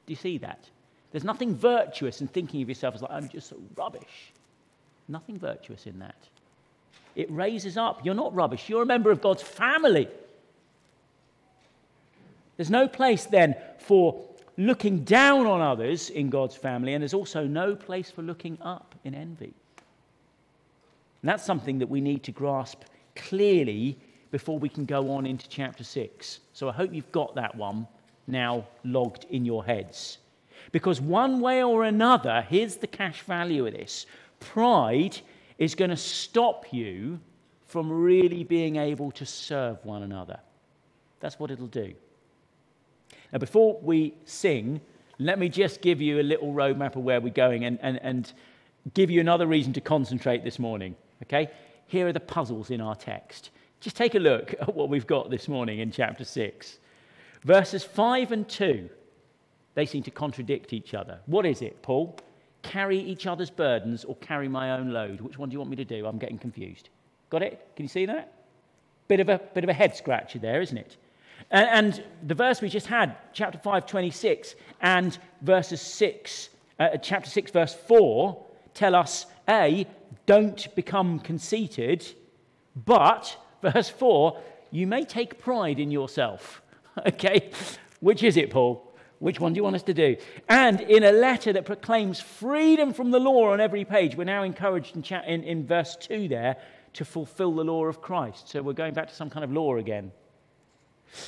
Do 0.06 0.12
you 0.12 0.16
see 0.16 0.38
that? 0.38 0.68
There's 1.12 1.24
nothing 1.24 1.54
virtuous 1.54 2.20
in 2.20 2.28
thinking 2.28 2.62
of 2.62 2.68
yourself 2.68 2.94
as 2.94 3.02
like, 3.02 3.12
I'm 3.12 3.28
just 3.28 3.48
so 3.48 3.56
rubbish. 3.76 4.32
Nothing 5.08 5.38
virtuous 5.38 5.86
in 5.86 5.98
that. 6.00 6.16
It 7.16 7.30
raises 7.30 7.76
up. 7.76 8.04
You're 8.04 8.14
not 8.14 8.34
rubbish. 8.34 8.68
You're 8.68 8.82
a 8.82 8.86
member 8.86 9.10
of 9.10 9.20
God's 9.20 9.42
family. 9.42 10.08
There's 12.60 12.68
no 12.68 12.88
place 12.88 13.24
then 13.24 13.56
for 13.78 14.22
looking 14.58 15.02
down 15.02 15.46
on 15.46 15.62
others 15.62 16.10
in 16.10 16.28
God's 16.28 16.54
family, 16.54 16.92
and 16.92 17.00
there's 17.00 17.14
also 17.14 17.46
no 17.46 17.74
place 17.74 18.10
for 18.10 18.20
looking 18.20 18.58
up 18.60 18.94
in 19.02 19.14
envy. 19.14 19.54
And 21.22 21.30
that's 21.30 21.42
something 21.42 21.78
that 21.78 21.88
we 21.88 22.02
need 22.02 22.22
to 22.24 22.32
grasp 22.32 22.82
clearly 23.16 23.96
before 24.30 24.58
we 24.58 24.68
can 24.68 24.84
go 24.84 25.10
on 25.10 25.24
into 25.24 25.48
chapter 25.48 25.82
6. 25.82 26.40
So 26.52 26.68
I 26.68 26.72
hope 26.72 26.92
you've 26.92 27.10
got 27.12 27.34
that 27.34 27.54
one 27.54 27.88
now 28.26 28.66
logged 28.84 29.24
in 29.30 29.46
your 29.46 29.64
heads. 29.64 30.18
Because 30.70 31.00
one 31.00 31.40
way 31.40 31.62
or 31.62 31.84
another, 31.84 32.44
here's 32.46 32.76
the 32.76 32.86
cash 32.86 33.22
value 33.22 33.66
of 33.68 33.72
this 33.72 34.04
pride 34.38 35.18
is 35.56 35.74
going 35.74 35.88
to 35.88 35.96
stop 35.96 36.74
you 36.74 37.20
from 37.64 37.90
really 37.90 38.44
being 38.44 38.76
able 38.76 39.10
to 39.12 39.24
serve 39.24 39.82
one 39.82 40.02
another. 40.02 40.38
That's 41.20 41.38
what 41.38 41.50
it'll 41.50 41.66
do. 41.66 41.94
Now, 43.32 43.38
before 43.38 43.78
we 43.82 44.14
sing, 44.24 44.80
let 45.18 45.38
me 45.38 45.48
just 45.48 45.82
give 45.82 46.00
you 46.00 46.20
a 46.20 46.22
little 46.22 46.52
roadmap 46.52 46.96
of 46.96 47.02
where 47.02 47.20
we're 47.20 47.32
going 47.32 47.64
and, 47.64 47.78
and, 47.82 48.00
and 48.02 48.32
give 48.94 49.10
you 49.10 49.20
another 49.20 49.46
reason 49.46 49.72
to 49.74 49.80
concentrate 49.80 50.44
this 50.44 50.58
morning. 50.58 50.96
Okay? 51.24 51.50
Here 51.86 52.06
are 52.06 52.12
the 52.12 52.20
puzzles 52.20 52.70
in 52.70 52.80
our 52.80 52.94
text. 52.94 53.50
Just 53.80 53.96
take 53.96 54.14
a 54.14 54.18
look 54.18 54.54
at 54.60 54.74
what 54.74 54.88
we've 54.88 55.06
got 55.06 55.30
this 55.30 55.48
morning 55.48 55.80
in 55.80 55.90
chapter 55.90 56.24
6. 56.24 56.78
Verses 57.44 57.84
5 57.84 58.32
and 58.32 58.48
2, 58.48 58.88
they 59.74 59.86
seem 59.86 60.02
to 60.02 60.10
contradict 60.10 60.72
each 60.72 60.94
other. 60.94 61.20
What 61.26 61.46
is 61.46 61.62
it, 61.62 61.80
Paul? 61.82 62.18
Carry 62.62 62.98
each 62.98 63.26
other's 63.26 63.50
burdens 63.50 64.04
or 64.04 64.16
carry 64.16 64.48
my 64.48 64.72
own 64.72 64.90
load? 64.90 65.20
Which 65.20 65.38
one 65.38 65.48
do 65.48 65.54
you 65.54 65.58
want 65.58 65.70
me 65.70 65.76
to 65.76 65.84
do? 65.84 66.06
I'm 66.06 66.18
getting 66.18 66.38
confused. 66.38 66.90
Got 67.30 67.42
it? 67.42 67.66
Can 67.76 67.84
you 67.84 67.88
see 67.88 68.06
that? 68.06 68.32
Bit 69.08 69.20
of 69.20 69.28
a, 69.28 69.40
bit 69.54 69.64
of 69.64 69.70
a 69.70 69.74
head 69.74 69.96
scratcher 69.96 70.38
there, 70.38 70.60
isn't 70.60 70.76
it? 70.76 70.96
And, 71.50 71.68
and 71.68 72.04
the 72.26 72.34
verse 72.34 72.60
we 72.60 72.68
just 72.68 72.86
had, 72.86 73.16
chapter 73.32 73.58
5, 73.58 73.86
26, 73.86 74.54
and 74.80 75.18
verses 75.42 75.80
6, 75.80 76.50
uh, 76.78 76.96
chapter 76.98 77.30
6, 77.30 77.50
verse 77.50 77.74
4, 77.74 78.46
tell 78.74 78.94
us 78.94 79.26
A, 79.48 79.86
don't 80.26 80.74
become 80.74 81.18
conceited, 81.18 82.06
but, 82.76 83.36
verse 83.62 83.88
4, 83.88 84.40
you 84.70 84.86
may 84.86 85.04
take 85.04 85.38
pride 85.38 85.80
in 85.80 85.90
yourself. 85.90 86.62
okay? 87.06 87.50
Which 88.00 88.22
is 88.22 88.36
it, 88.36 88.50
Paul? 88.50 88.86
Which 89.18 89.38
one 89.38 89.52
do 89.52 89.58
you 89.58 89.64
want 89.64 89.76
us 89.76 89.82
to 89.82 89.94
do? 89.94 90.16
And 90.48 90.80
in 90.80 91.04
a 91.04 91.12
letter 91.12 91.52
that 91.52 91.66
proclaims 91.66 92.20
freedom 92.20 92.94
from 92.94 93.10
the 93.10 93.20
law 93.20 93.52
on 93.52 93.60
every 93.60 93.84
page, 93.84 94.16
we're 94.16 94.24
now 94.24 94.44
encouraged 94.44 94.96
in, 94.96 95.02
chat, 95.02 95.26
in, 95.26 95.42
in 95.42 95.66
verse 95.66 95.96
2 95.96 96.28
there 96.28 96.56
to 96.94 97.04
fulfill 97.04 97.54
the 97.54 97.64
law 97.64 97.84
of 97.84 98.00
Christ. 98.00 98.48
So 98.48 98.62
we're 98.62 98.72
going 98.72 98.94
back 98.94 99.08
to 99.08 99.14
some 99.14 99.28
kind 99.28 99.44
of 99.44 99.52
law 99.52 99.76
again. 99.76 100.10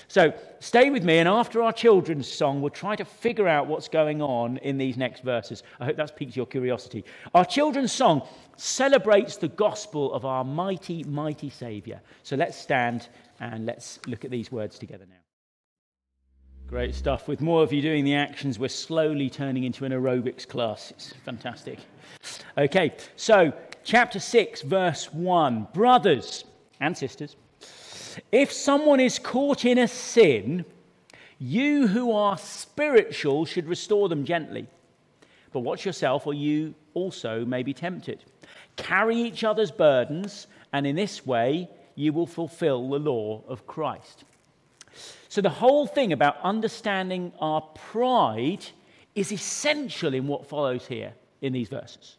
So 0.08 0.32
stay 0.60 0.90
with 0.90 1.04
me, 1.04 1.18
and 1.18 1.28
after 1.28 1.62
our 1.62 1.72
children's 1.72 2.30
song, 2.30 2.60
we'll 2.60 2.70
try 2.70 2.96
to 2.96 3.04
figure 3.04 3.48
out 3.48 3.66
what's 3.66 3.88
going 3.88 4.22
on 4.22 4.58
in 4.58 4.78
these 4.78 4.96
next 4.96 5.22
verses. 5.24 5.62
I 5.80 5.86
hope 5.86 5.96
that's 5.96 6.12
piqued 6.12 6.36
your 6.36 6.46
curiosity. 6.46 7.04
Our 7.34 7.44
children's 7.44 7.92
song 7.92 8.26
celebrates 8.56 9.36
the 9.36 9.48
gospel 9.48 10.12
of 10.12 10.24
our 10.24 10.44
mighty, 10.44 11.04
mighty 11.04 11.50
Saviour. 11.50 12.00
So 12.22 12.36
let's 12.36 12.56
stand 12.56 13.08
and 13.40 13.66
let's 13.66 13.98
look 14.06 14.24
at 14.24 14.30
these 14.30 14.52
words 14.52 14.78
together 14.78 15.06
now. 15.08 15.16
Great 16.68 16.94
stuff. 16.94 17.28
With 17.28 17.42
more 17.42 17.62
of 17.62 17.72
you 17.72 17.82
doing 17.82 18.04
the 18.04 18.14
actions, 18.14 18.58
we're 18.58 18.68
slowly 18.68 19.28
turning 19.28 19.64
into 19.64 19.84
an 19.84 19.92
aerobics 19.92 20.48
class. 20.48 20.90
It's 20.90 21.12
fantastic. 21.24 21.80
Okay, 22.56 22.94
so 23.16 23.52
chapter 23.84 24.18
6, 24.18 24.62
verse 24.62 25.12
1. 25.12 25.68
Brothers 25.74 26.44
and 26.80 26.96
sisters, 26.96 27.36
if 28.30 28.52
someone 28.52 29.00
is 29.00 29.18
caught 29.18 29.64
in 29.64 29.78
a 29.78 29.88
sin, 29.88 30.64
you 31.38 31.88
who 31.88 32.12
are 32.12 32.38
spiritual 32.38 33.44
should 33.44 33.66
restore 33.66 34.08
them 34.08 34.24
gently. 34.24 34.66
But 35.52 35.60
watch 35.60 35.84
yourself, 35.84 36.26
or 36.26 36.34
you 36.34 36.74
also 36.94 37.44
may 37.44 37.62
be 37.62 37.74
tempted. 37.74 38.24
Carry 38.76 39.16
each 39.16 39.44
other's 39.44 39.70
burdens, 39.70 40.46
and 40.72 40.86
in 40.86 40.96
this 40.96 41.26
way 41.26 41.68
you 41.94 42.12
will 42.12 42.26
fulfill 42.26 42.88
the 42.88 42.98
law 42.98 43.42
of 43.48 43.66
Christ. 43.66 44.24
So, 45.28 45.40
the 45.40 45.50
whole 45.50 45.86
thing 45.86 46.12
about 46.12 46.36
understanding 46.42 47.32
our 47.40 47.62
pride 47.62 48.64
is 49.14 49.32
essential 49.32 50.14
in 50.14 50.26
what 50.26 50.46
follows 50.46 50.86
here 50.86 51.14
in 51.40 51.52
these 51.52 51.68
verses. 51.68 52.16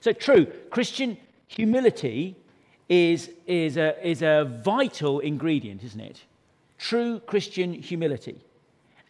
So, 0.00 0.12
true, 0.12 0.46
Christian 0.70 1.16
humility 1.46 2.36
is, 2.88 3.30
is, 3.46 3.76
a, 3.76 4.08
is 4.08 4.22
a 4.22 4.60
vital 4.62 5.20
ingredient, 5.20 5.82
isn't 5.82 6.00
it? 6.00 6.20
True 6.78 7.20
Christian 7.20 7.72
humility. 7.72 8.38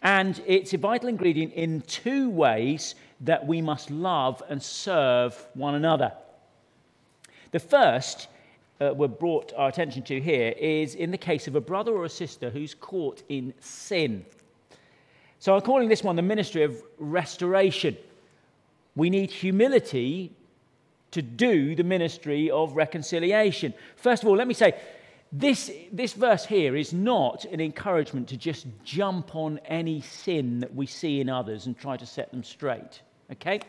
And 0.02 0.40
it's 0.46 0.72
a 0.72 0.78
vital 0.78 1.08
ingredient 1.08 1.52
in 1.54 1.80
two 1.82 2.30
ways 2.30 2.94
that 3.22 3.46
we 3.46 3.60
must 3.60 3.90
love 3.90 4.42
and 4.48 4.62
serve 4.62 5.46
one 5.54 5.74
another. 5.74 6.12
The 7.50 7.60
first 7.60 8.28
uh, 8.80 8.92
we're 8.94 9.08
brought 9.08 9.52
our 9.56 9.68
attention 9.68 10.02
to 10.02 10.20
here 10.20 10.52
is 10.58 10.94
in 10.94 11.10
the 11.10 11.18
case 11.18 11.48
of 11.48 11.56
a 11.56 11.60
brother 11.60 11.92
or 11.92 12.04
a 12.04 12.10
sister 12.10 12.50
who's 12.50 12.74
caught 12.74 13.22
in 13.28 13.54
sin. 13.58 14.24
So 15.38 15.54
I'm 15.54 15.62
calling 15.62 15.88
this 15.88 16.02
one 16.02 16.16
the 16.16 16.22
ministry 16.22 16.62
of 16.62 16.82
restoration. 16.98 17.96
We 18.94 19.10
need 19.10 19.30
humility 19.30 20.32
to 21.10 21.22
do 21.22 21.74
the 21.74 21.84
ministry 21.84 22.50
of 22.50 22.74
reconciliation. 22.74 23.72
First 23.96 24.22
of 24.22 24.28
all, 24.28 24.36
let 24.36 24.48
me 24.48 24.54
say 24.54 24.74
this, 25.32 25.70
this 25.92 26.12
verse 26.12 26.44
here 26.44 26.76
is 26.76 26.92
not 26.92 27.44
an 27.46 27.60
encouragement 27.60 28.28
to 28.28 28.36
just 28.36 28.66
jump 28.84 29.34
on 29.34 29.58
any 29.66 30.00
sin 30.00 30.60
that 30.60 30.74
we 30.74 30.86
see 30.86 31.20
in 31.20 31.28
others 31.28 31.66
and 31.66 31.76
try 31.78 31.96
to 31.96 32.06
set 32.06 32.30
them 32.30 32.44
straight. 32.44 33.00
Okay? 33.32 33.60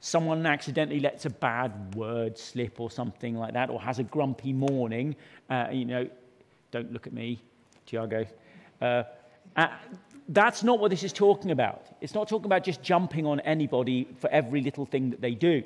someone 0.00 0.44
accidentally 0.46 0.98
lets 0.98 1.26
a 1.26 1.30
bad 1.30 1.94
word 1.94 2.36
slip 2.36 2.80
or 2.80 2.90
something 2.90 3.36
like 3.36 3.52
that, 3.52 3.70
or 3.70 3.80
has 3.80 3.98
a 3.98 4.02
grumpy 4.02 4.52
morning, 4.52 5.14
uh, 5.50 5.68
you 5.70 5.84
know, 5.84 6.08
don't 6.70 6.92
look 6.92 7.06
at 7.06 7.12
me, 7.12 7.38
Tiago. 7.86 8.24
Uh, 8.80 9.02
uh, 9.56 9.68
that's 10.30 10.62
not 10.62 10.78
what 10.78 10.90
this 10.90 11.02
is 11.02 11.12
talking 11.12 11.50
about. 11.50 11.86
It's 12.00 12.14
not 12.14 12.28
talking 12.28 12.46
about 12.46 12.64
just 12.64 12.82
jumping 12.82 13.26
on 13.26 13.40
anybody 13.40 14.08
for 14.18 14.30
every 14.30 14.62
little 14.62 14.86
thing 14.86 15.10
that 15.10 15.20
they 15.20 15.34
do. 15.34 15.62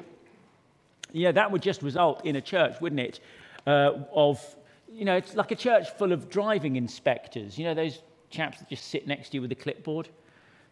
Yeah, 1.15 1.31
that 1.31 1.53
would 1.53 1.63
just 1.63 1.83
result 1.83 2.27
in 2.27 2.35
a 2.35 2.41
church, 2.41 2.81
wouldn't 2.81 3.01
it? 3.01 3.21
Uh, 3.69 3.93
of, 4.13 4.45
you 4.93 5.05
know, 5.05 5.17
it's 5.17 5.37
like 5.37 5.53
a 5.53 5.57
church 5.57 5.89
full 5.91 6.11
of 6.11 6.29
driving 6.29 6.75
inspectors. 6.75 7.57
You 7.57 7.67
know, 7.67 7.75
those 7.75 8.03
chaps 8.31 8.59
that 8.59 8.69
just 8.69 8.89
sit 8.89 9.07
next 9.07 9.29
to 9.31 9.37
you 9.37 9.43
with 9.43 9.53
a 9.53 9.57
clipboard? 9.57 10.09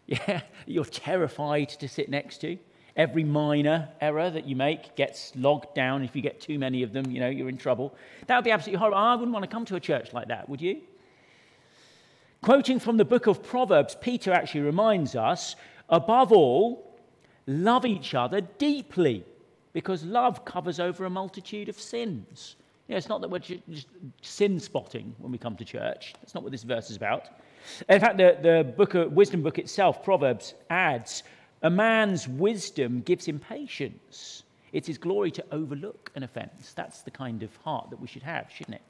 Yeah, 0.05 0.41
you're 0.67 0.85
terrified 0.85 1.69
to 1.69 1.87
sit 1.87 2.11
next 2.11 2.39
to. 2.39 2.59
Every 2.97 3.23
minor 3.23 3.89
error 4.01 4.31
that 4.31 4.47
you 4.47 4.57
make 4.57 4.97
gets 4.97 5.31
logged 5.37 5.77
down. 5.77 6.03
If 6.03 6.17
you 6.17 6.23
get 6.23 6.41
too 6.41 6.59
many 6.59 6.83
of 6.83 6.93
them, 6.93 7.09
you 7.09 7.21
know, 7.21 7.29
you're 7.29 7.49
in 7.49 7.57
trouble. 7.57 7.95
That 8.27 8.35
would 8.35 8.45
be 8.45 8.51
absolutely 8.51 8.81
horrible. 8.81 8.99
I 8.99 9.15
wouldn't 9.15 9.33
want 9.33 9.45
to 9.45 9.49
come 9.49 9.65
to 9.67 9.77
a 9.77 9.81
church 9.81 10.13
like 10.13 10.27
that, 10.27 10.49
would 10.49 10.61
you? 10.61 10.81
Quoting 12.43 12.81
from 12.81 12.97
the 12.97 13.05
book 13.05 13.29
of 13.29 13.45
Proverbs, 13.45 13.97
Peter 14.01 14.33
actually 14.33 14.63
reminds 14.63 15.15
us 15.15 15.55
above 15.89 16.33
all, 16.33 16.99
love 17.47 17.87
each 17.87 18.13
other 18.13 18.41
deeply, 18.41 19.25
because 19.73 20.05
love 20.05 20.45
covers 20.45 20.81
over 20.81 21.05
a 21.05 21.11
multitude 21.11 21.69
of 21.69 21.81
sins. 21.81 22.57
You 22.89 22.95
know, 22.95 22.99
it's 22.99 23.09
not 23.09 23.21
that 23.21 23.29
we're 23.29 23.39
just 23.39 23.87
sin 24.21 24.59
spotting 24.61 25.15
when 25.19 25.33
we 25.33 25.39
come 25.39 25.57
to 25.57 25.65
church. 25.65 26.15
That's 26.21 26.35
not 26.35 26.43
what 26.43 26.53
this 26.53 26.63
verse 26.63 26.91
is 26.91 26.97
about. 26.97 27.29
In 27.89 28.01
fact, 28.01 28.19
the, 28.19 28.37
the 28.43 28.75
book 28.77 28.95
of, 28.95 29.13
wisdom 29.13 29.43
book 29.43 29.59
itself, 29.59 30.05
Proverbs, 30.05 30.55
adds 30.69 31.23
a 31.63 31.71
man's 31.71 32.27
wisdom 32.27 33.01
gives 33.03 33.25
him 33.25 33.39
patience. 33.39 34.43
It's 34.73 34.87
his 34.87 34.99
glory 34.99 35.31
to 35.33 35.45
overlook 35.53 36.11
an 36.15 36.23
offense. 36.23 36.73
That's 36.75 37.03
the 37.03 37.11
kind 37.11 37.43
of 37.43 37.55
heart 37.57 37.91
that 37.91 38.01
we 38.01 38.09
should 38.09 38.23
have, 38.23 38.51
shouldn't 38.51 38.77
it? 38.77 38.83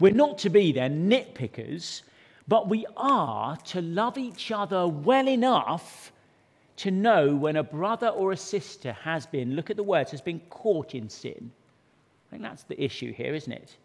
We're 0.00 0.14
not 0.14 0.38
to 0.38 0.50
be 0.50 0.72
then 0.72 1.08
nitpickers, 1.08 2.02
but 2.48 2.68
we 2.68 2.86
are 2.96 3.56
to 3.56 3.80
love 3.80 4.18
each 4.18 4.50
other 4.50 4.86
well 4.88 5.28
enough 5.28 6.11
to 6.76 6.90
know 6.90 7.34
when 7.34 7.56
a 7.56 7.62
brother 7.62 8.08
or 8.08 8.32
a 8.32 8.36
sister 8.36 8.92
has 8.92 9.26
been, 9.26 9.54
look 9.54 9.70
at 9.70 9.76
the 9.76 9.82
words, 9.82 10.10
has 10.10 10.20
been 10.20 10.40
caught 10.50 10.94
in 10.94 11.08
sin. 11.08 11.50
I 12.28 12.30
think 12.30 12.42
that's 12.42 12.64
the 12.64 12.82
issue 12.82 13.12
here, 13.12 13.34
isn't 13.34 13.52
it? 13.52 13.76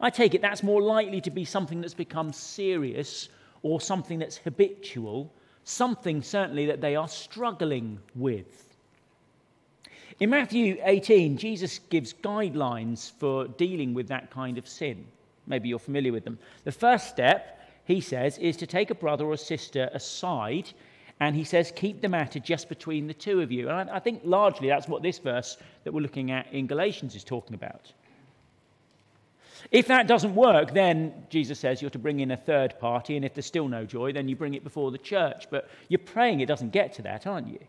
I 0.00 0.10
take 0.10 0.34
it 0.34 0.42
that's 0.42 0.62
more 0.62 0.82
likely 0.82 1.20
to 1.22 1.30
be 1.30 1.44
something 1.44 1.80
that's 1.80 1.94
become 1.94 2.32
serious 2.32 3.28
or 3.62 3.80
something 3.80 4.18
that's 4.18 4.36
habitual 4.36 5.32
something 5.66 6.22
certainly 6.22 6.66
that 6.66 6.80
they 6.80 6.94
are 6.94 7.08
struggling 7.08 7.98
with. 8.14 8.76
In 10.20 10.30
Matthew 10.30 10.78
18, 10.82 11.36
Jesus 11.36 11.80
gives 11.90 12.14
guidelines 12.14 13.10
for 13.18 13.48
dealing 13.48 13.92
with 13.92 14.08
that 14.08 14.30
kind 14.30 14.58
of 14.58 14.68
sin. 14.68 15.04
Maybe 15.46 15.68
you're 15.68 15.80
familiar 15.80 16.12
with 16.12 16.24
them. 16.24 16.38
The 16.62 16.72
first 16.72 17.08
step, 17.08 17.60
he 17.84 18.00
says, 18.00 18.38
is 18.38 18.56
to 18.58 18.66
take 18.66 18.90
a 18.90 18.94
brother 18.94 19.26
or 19.26 19.36
sister 19.36 19.90
aside 19.92 20.70
and 21.18 21.34
he 21.34 21.44
says, 21.44 21.72
keep 21.74 22.02
the 22.02 22.08
matter 22.08 22.38
just 22.38 22.68
between 22.68 23.06
the 23.06 23.14
two 23.14 23.40
of 23.40 23.50
you. 23.50 23.70
And 23.70 23.88
I, 23.88 23.98
think 23.98 24.20
largely 24.24 24.68
that's 24.68 24.86
what 24.86 25.02
this 25.02 25.18
verse 25.18 25.56
that 25.84 25.92
we're 25.92 26.02
looking 26.02 26.30
at 26.30 26.52
in 26.52 26.66
Galatians 26.66 27.14
is 27.14 27.24
talking 27.24 27.54
about. 27.54 27.92
If 29.70 29.88
that 29.88 30.06
doesn't 30.06 30.34
work, 30.34 30.74
then 30.74 31.26
Jesus 31.30 31.58
says 31.58 31.80
you're 31.80 31.90
to 31.90 31.98
bring 31.98 32.20
in 32.20 32.30
a 32.30 32.36
third 32.36 32.78
party, 32.78 33.16
and 33.16 33.24
if 33.24 33.34
there's 33.34 33.46
still 33.46 33.66
no 33.66 33.84
joy, 33.84 34.12
then 34.12 34.28
you 34.28 34.36
bring 34.36 34.54
it 34.54 34.62
before 34.62 34.90
the 34.90 34.98
church. 34.98 35.46
But 35.50 35.68
you're 35.88 35.98
praying 35.98 36.40
it 36.40 36.46
doesn't 36.46 36.70
get 36.70 36.92
to 36.94 37.02
that, 37.02 37.26
aren't 37.26 37.48
you? 37.48 37.60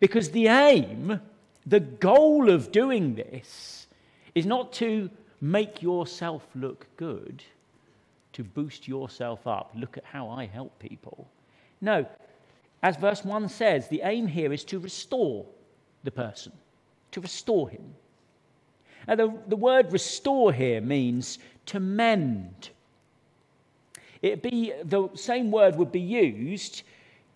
Because 0.00 0.30
the 0.30 0.48
aim, 0.48 1.20
the 1.64 1.80
goal 1.80 2.50
of 2.50 2.72
doing 2.72 3.14
this, 3.14 3.86
is 4.34 4.44
not 4.44 4.72
to 4.74 5.08
make 5.40 5.82
yourself 5.82 6.46
look 6.54 6.86
good, 6.96 7.42
to 8.32 8.44
boost 8.44 8.86
yourself 8.86 9.46
up. 9.46 9.70
Look 9.74 9.96
at 9.96 10.04
how 10.04 10.28
I 10.28 10.46
help 10.46 10.78
people. 10.78 11.28
No, 11.80 12.06
as 12.82 12.96
verse 12.96 13.24
1 13.24 13.48
says, 13.48 13.88
the 13.88 14.02
aim 14.04 14.26
here 14.26 14.52
is 14.52 14.64
to 14.64 14.78
restore 14.78 15.46
the 16.04 16.10
person, 16.10 16.52
to 17.12 17.20
restore 17.20 17.68
him. 17.68 17.94
Now, 19.06 19.16
the, 19.16 19.34
the 19.48 19.56
word 19.56 19.92
restore 19.92 20.52
here 20.52 20.80
means 20.80 21.38
to 21.66 21.80
mend. 21.80 22.70
It 24.22 24.42
be 24.42 24.72
the 24.84 25.08
same 25.14 25.50
word 25.50 25.76
would 25.76 25.92
be 25.92 26.00
used 26.00 26.82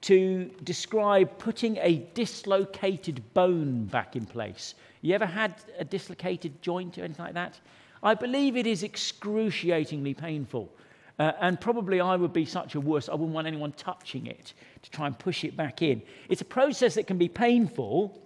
to 0.02 0.50
describe 0.64 1.38
putting 1.38 1.78
a 1.78 2.06
dislocated 2.12 3.22
bone 3.32 3.86
back 3.86 4.16
in 4.16 4.26
place. 4.26 4.74
You 5.00 5.14
ever 5.14 5.26
had 5.26 5.54
a 5.78 5.84
dislocated 5.84 6.60
joint 6.60 6.98
or 6.98 7.04
anything 7.04 7.24
like 7.24 7.34
that? 7.34 7.58
I 8.02 8.14
believe 8.14 8.56
it 8.56 8.66
is 8.66 8.82
excruciatingly 8.82 10.12
painful. 10.12 10.70
Uh, 11.18 11.32
and 11.40 11.60
probably 11.60 12.00
I 12.00 12.16
would 12.16 12.32
be 12.32 12.44
such 12.44 12.74
a 12.74 12.80
wuss, 12.80 13.08
I 13.08 13.12
wouldn't 13.12 13.32
want 13.32 13.46
anyone 13.46 13.72
touching 13.72 14.26
it 14.26 14.52
to 14.82 14.90
try 14.90 15.06
and 15.06 15.16
push 15.16 15.44
it 15.44 15.56
back 15.56 15.80
in. 15.80 16.02
It's 16.28 16.40
a 16.40 16.46
process 16.46 16.94
that 16.94 17.06
can 17.06 17.18
be 17.18 17.28
painful, 17.28 18.20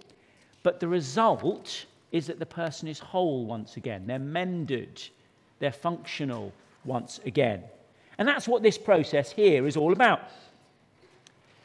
but 0.63 0.79
the 0.79 0.87
result 0.87 1.85
is 2.11 2.27
that 2.27 2.39
the 2.39 2.45
person 2.45 2.87
is 2.87 2.97
whole 2.97 3.45
once 3.45 3.77
again. 3.77 4.07
They're 4.07 4.17
mended. 4.17 5.03
They're 5.59 5.71
functional 5.71 6.51
once 6.83 7.19
again. 7.25 7.63
And 8.17 8.27
that's 8.27 8.47
what 8.47 8.63
this 8.63 8.77
process 8.77 9.31
here 9.31 9.67
is 9.67 9.77
all 9.77 9.93
about. 9.93 10.21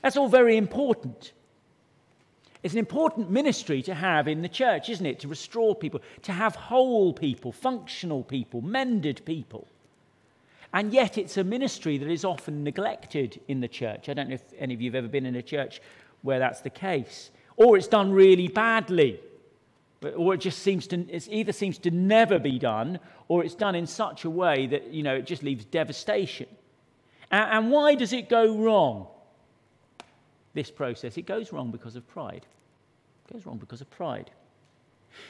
That's 0.03 0.19
all 0.19 0.29
very 0.29 0.59
important. 0.59 1.33
It's 2.63 2.75
an 2.75 2.79
important 2.79 3.31
ministry 3.31 3.83
to 3.83 3.95
have 3.95 4.29
in 4.29 4.43
the 4.43 4.49
church, 4.49 4.89
isn't 4.91 5.05
it? 5.05 5.21
To 5.21 5.29
restore 5.29 5.75
people, 5.75 6.01
to 6.23 6.33
have 6.33 6.55
whole 6.55 7.13
people, 7.13 7.51
functional 7.53 8.23
people, 8.23 8.61
mended 8.61 9.23
people. 9.25 9.67
And 10.75 10.93
yet, 10.93 11.19
it's 11.19 11.37
a 11.37 11.45
ministry 11.45 11.99
that 11.99 12.11
is 12.11 12.25
often 12.25 12.65
neglected 12.65 13.41
in 13.47 13.61
the 13.61 13.69
church. 13.69 14.09
I 14.09 14.15
don't 14.15 14.29
know 14.29 14.35
if 14.35 14.43
any 14.59 14.75
of 14.75 14.83
you 14.83 14.91
have 14.91 14.97
ever 14.97 15.09
been 15.09 15.25
in 15.25 15.37
a 15.37 15.43
church 15.43 15.81
where 16.23 16.41
that's 16.41 16.63
the 16.63 16.71
case. 16.71 17.31
Or 17.57 17.77
it's 17.77 17.87
done 17.87 18.11
really 18.11 18.49
badly. 18.49 19.21
But, 20.01 20.15
or 20.17 20.35
it 20.35 20.39
just 20.39 20.59
seems 20.59 20.89
to, 20.89 21.01
it 21.09 21.29
either 21.31 21.53
seems 21.53 21.79
to 21.79 21.93
never 21.93 22.41
be 22.41 22.59
done, 22.59 22.99
or 23.29 23.45
it's 23.45 23.55
done 23.55 23.77
in 23.77 23.87
such 23.87 24.25
a 24.25 24.31
way 24.31 24.67
that, 24.67 24.89
you 24.89 25.05
know, 25.05 25.15
it 25.15 25.27
just 25.27 25.45
leaves 25.45 25.65
devastation. 25.65 26.49
And, 27.31 27.53
and 27.53 27.71
why 27.71 27.95
does 27.95 28.13
it 28.13 28.29
go 28.29 28.57
wrong? 28.57 29.07
This 30.55 30.73
process, 30.73 31.17
it 31.17 31.27
goes 31.27 31.53
wrong 31.53 31.71
because 31.71 31.95
of 31.95 32.07
pride. 32.09 32.47
It 33.29 33.33
goes 33.33 33.47
wrong 33.47 33.59
because 33.59 33.81
of 33.81 33.89
pride. 33.93 34.33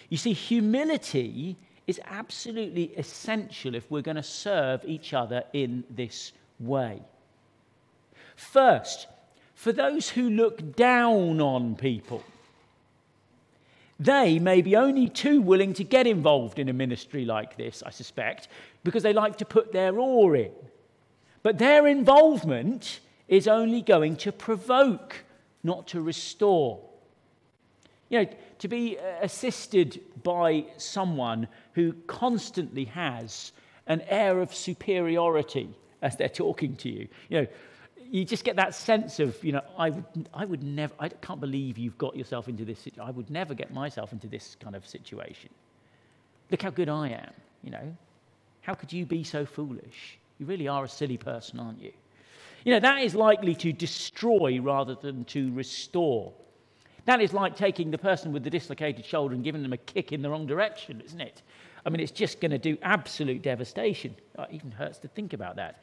You 0.08 0.16
see, 0.16 0.32
humility 0.32 1.58
is 1.86 2.00
absolutely 2.04 2.92
essential 2.96 3.74
if 3.74 3.90
we're 3.90 4.02
going 4.02 4.16
to 4.16 4.22
serve 4.22 4.84
each 4.84 5.12
other 5.12 5.44
in 5.52 5.84
this 5.90 6.32
way. 6.58 7.00
First, 8.36 9.06
for 9.54 9.72
those 9.72 10.10
who 10.10 10.30
look 10.30 10.76
down 10.76 11.40
on 11.40 11.76
people, 11.76 12.24
they 14.00 14.38
may 14.38 14.60
be 14.60 14.74
only 14.74 15.08
too 15.08 15.40
willing 15.40 15.72
to 15.74 15.84
get 15.84 16.06
involved 16.06 16.58
in 16.58 16.68
a 16.68 16.72
ministry 16.72 17.24
like 17.24 17.56
this, 17.56 17.82
I 17.84 17.90
suspect, 17.90 18.48
because 18.82 19.02
they 19.02 19.12
like 19.12 19.38
to 19.38 19.44
put 19.44 19.72
their 19.72 19.98
oar 19.98 20.34
in. 20.34 20.50
But 21.42 21.58
their 21.58 21.86
involvement 21.86 23.00
is 23.28 23.46
only 23.46 23.82
going 23.82 24.16
to 24.16 24.32
provoke, 24.32 25.24
not 25.62 25.86
to 25.88 26.00
restore. 26.00 26.80
You 28.08 28.24
know, 28.24 28.28
to 28.58 28.68
be 28.68 28.98
uh, 28.98 29.02
assisted 29.22 30.00
by 30.22 30.66
someone 30.76 31.48
who 31.74 31.92
constantly 32.06 32.84
has 32.86 33.52
an 33.86 34.00
air 34.08 34.40
of 34.40 34.54
superiority 34.54 35.68
as 36.02 36.16
they're 36.16 36.28
talking 36.28 36.76
to 36.76 36.88
you. 36.88 37.08
You 37.28 37.40
know, 37.42 37.46
you 38.10 38.24
just 38.24 38.44
get 38.44 38.56
that 38.56 38.74
sense 38.74 39.18
of, 39.18 39.42
you 39.42 39.52
know, 39.52 39.62
I 39.76 39.90
would, 39.90 40.04
I 40.32 40.44
would 40.44 40.62
never, 40.62 40.94
I 40.98 41.08
can't 41.08 41.40
believe 41.40 41.78
you've 41.78 41.98
got 41.98 42.16
yourself 42.16 42.48
into 42.48 42.64
this. 42.64 42.86
I 43.00 43.10
would 43.10 43.30
never 43.30 43.54
get 43.54 43.72
myself 43.72 44.12
into 44.12 44.28
this 44.28 44.56
kind 44.60 44.76
of 44.76 44.86
situation. 44.86 45.50
Look 46.50 46.62
how 46.62 46.70
good 46.70 46.88
I 46.88 47.08
am, 47.08 47.32
you 47.62 47.70
know. 47.70 47.96
How 48.62 48.74
could 48.74 48.92
you 48.92 49.04
be 49.04 49.24
so 49.24 49.44
foolish? 49.44 50.18
You 50.38 50.46
really 50.46 50.68
are 50.68 50.84
a 50.84 50.88
silly 50.88 51.16
person, 51.16 51.58
aren't 51.58 51.82
you? 51.82 51.92
You 52.64 52.72
know, 52.72 52.80
that 52.80 53.02
is 53.02 53.14
likely 53.14 53.54
to 53.56 53.72
destroy 53.72 54.58
rather 54.60 54.94
than 54.94 55.24
to 55.26 55.52
restore. 55.52 56.32
That 57.04 57.20
is 57.20 57.34
like 57.34 57.56
taking 57.56 57.90
the 57.90 57.98
person 57.98 58.32
with 58.32 58.44
the 58.44 58.50
dislocated 58.50 59.04
shoulder 59.04 59.34
and 59.34 59.44
giving 59.44 59.62
them 59.62 59.72
a 59.72 59.78
kick 59.78 60.12
in 60.12 60.22
the 60.22 60.30
wrong 60.30 60.46
direction, 60.46 61.02
isn't 61.04 61.20
it? 61.20 61.42
I 61.84 61.90
mean, 61.90 62.00
it's 62.00 62.12
just 62.12 62.40
going 62.40 62.50
to 62.50 62.58
do 62.58 62.78
absolute 62.82 63.42
devastation. 63.42 64.14
It 64.38 64.48
even 64.52 64.70
hurts 64.70 64.98
to 64.98 65.08
think 65.08 65.32
about 65.32 65.56
that. 65.56 65.82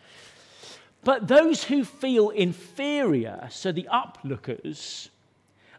But 1.03 1.27
those 1.27 1.63
who 1.63 1.83
feel 1.83 2.29
inferior, 2.29 3.47
so 3.49 3.71
the 3.71 3.87
uplookers, 3.91 5.09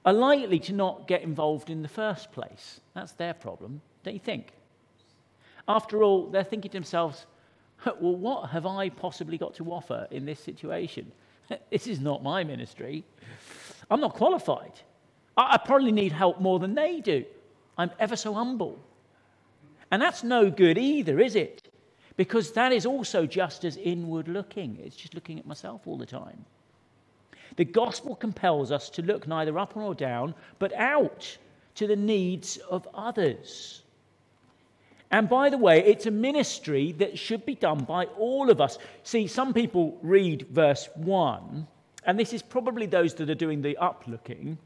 are 0.05 0.13
likely 0.13 0.59
to 0.59 0.73
not 0.73 1.07
get 1.07 1.23
involved 1.23 1.71
in 1.71 1.83
the 1.83 1.89
first 1.89 2.33
place. 2.33 2.81
That's 2.95 3.13
their 3.13 3.35
problem, 3.35 3.81
don't 4.03 4.15
you 4.15 4.21
think? 4.21 4.53
After 5.69 6.03
all, 6.03 6.27
they're 6.27 6.43
thinking 6.43 6.71
to 6.73 6.77
themselves, 6.77 7.27
well, 7.85 8.17
what 8.17 8.51
have 8.51 8.67
I 8.67 8.89
possibly 8.89 9.39
got 9.39 9.55
to 9.57 9.73
offer 9.73 10.09
in 10.11 10.25
this 10.25 10.41
situation? 10.41 11.11
this 11.71 11.87
is 11.87 12.01
not 12.01 12.23
my 12.23 12.43
ministry. 12.43 13.05
I'm 13.91 14.01
not 14.01 14.15
qualified. 14.15 14.73
I, 15.37 15.59
probably 15.59 15.93
need 15.93 16.13
help 16.13 16.41
more 16.41 16.59
than 16.59 16.75
they 16.75 17.01
do. 17.01 17.25
I'm 17.79 17.91
ever 17.99 18.17
so 18.17 18.35
humble. 18.35 18.79
And 19.93 20.01
that's 20.01 20.25
no 20.25 20.51
good 20.51 20.79
either, 20.79 21.21
is 21.21 21.37
it? 21.37 21.69
Because 22.17 22.53
that 22.53 22.73
is 22.73 22.87
also 22.87 23.27
just 23.27 23.63
as 23.65 23.77
inward 23.77 24.27
looking. 24.27 24.79
It's 24.83 24.97
just 24.97 25.15
looking 25.15 25.39
at 25.39 25.47
myself 25.47 25.83
all 25.87 25.99
the 25.99 26.07
time. 26.07 26.47
The 27.57 27.67
gospel 27.67 28.17
compels 28.17 28.73
us 28.73 28.89
to 28.91 29.03
look 29.03 29.29
neither 29.29 29.59
up 29.59 29.77
nor 29.77 29.95
down, 29.95 30.35
but 30.59 30.73
out 30.73 31.37
to 31.75 31.87
the 31.87 31.97
needs 31.97 32.57
of 32.71 32.89
others. 32.95 33.83
And 35.11 35.29
by 35.29 35.51
the 35.51 35.59
way, 35.59 35.85
it's 35.85 36.07
a 36.07 36.11
ministry 36.11 36.93
that 36.93 37.19
should 37.19 37.45
be 37.45 37.55
done 37.55 37.85
by 37.85 38.07
all 38.19 38.51
of 38.51 38.63
us. 38.63 38.79
See, 39.03 39.27
some 39.27 39.53
people 39.53 39.99
read 40.01 40.47
verse 40.49 40.89
1, 40.97 41.67
and 42.07 42.19
this 42.19 42.33
is 42.33 42.41
probably 42.41 42.87
those 42.87 43.15
that 43.17 43.29
are 43.29 43.35
doing 43.35 43.61
the 43.61 43.77
uplooking, 43.79 44.57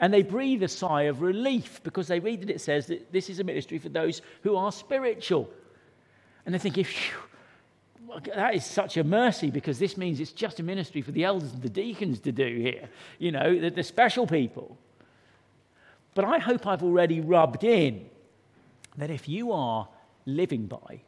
and 0.00 0.12
they 0.12 0.22
breathe 0.22 0.62
a 0.62 0.68
sigh 0.68 1.02
of 1.02 1.22
relief 1.22 1.80
because 1.82 2.08
they 2.08 2.20
read 2.20 2.42
that 2.42 2.50
it 2.50 2.60
says 2.60 2.86
that 2.86 3.12
this 3.12 3.30
is 3.30 3.40
a 3.40 3.44
ministry 3.44 3.78
for 3.78 3.88
those 3.88 4.22
who 4.42 4.56
are 4.56 4.72
spiritual. 4.72 5.48
And 6.46 6.54
they 6.54 6.58
think, 6.58 6.86
that 8.34 8.54
is 8.54 8.64
such 8.64 8.96
a 8.96 9.04
mercy 9.04 9.50
because 9.50 9.78
this 9.78 9.96
means 9.96 10.20
it's 10.20 10.32
just 10.32 10.60
a 10.60 10.62
ministry 10.62 11.02
for 11.02 11.12
the 11.12 11.24
elders 11.24 11.52
and 11.52 11.62
the 11.62 11.68
deacons 11.68 12.20
to 12.20 12.32
do 12.32 12.56
here, 12.56 12.88
you 13.18 13.32
know, 13.32 13.58
the, 13.58 13.70
the 13.70 13.82
special 13.82 14.26
people. 14.26 14.76
But 16.14 16.24
I 16.24 16.38
hope 16.38 16.66
I've 16.66 16.82
already 16.82 17.20
rubbed 17.20 17.64
in 17.64 18.08
that 18.96 19.10
if 19.10 19.28
you 19.28 19.52
are 19.52 19.88
living 20.26 20.66
by, 20.66 21.00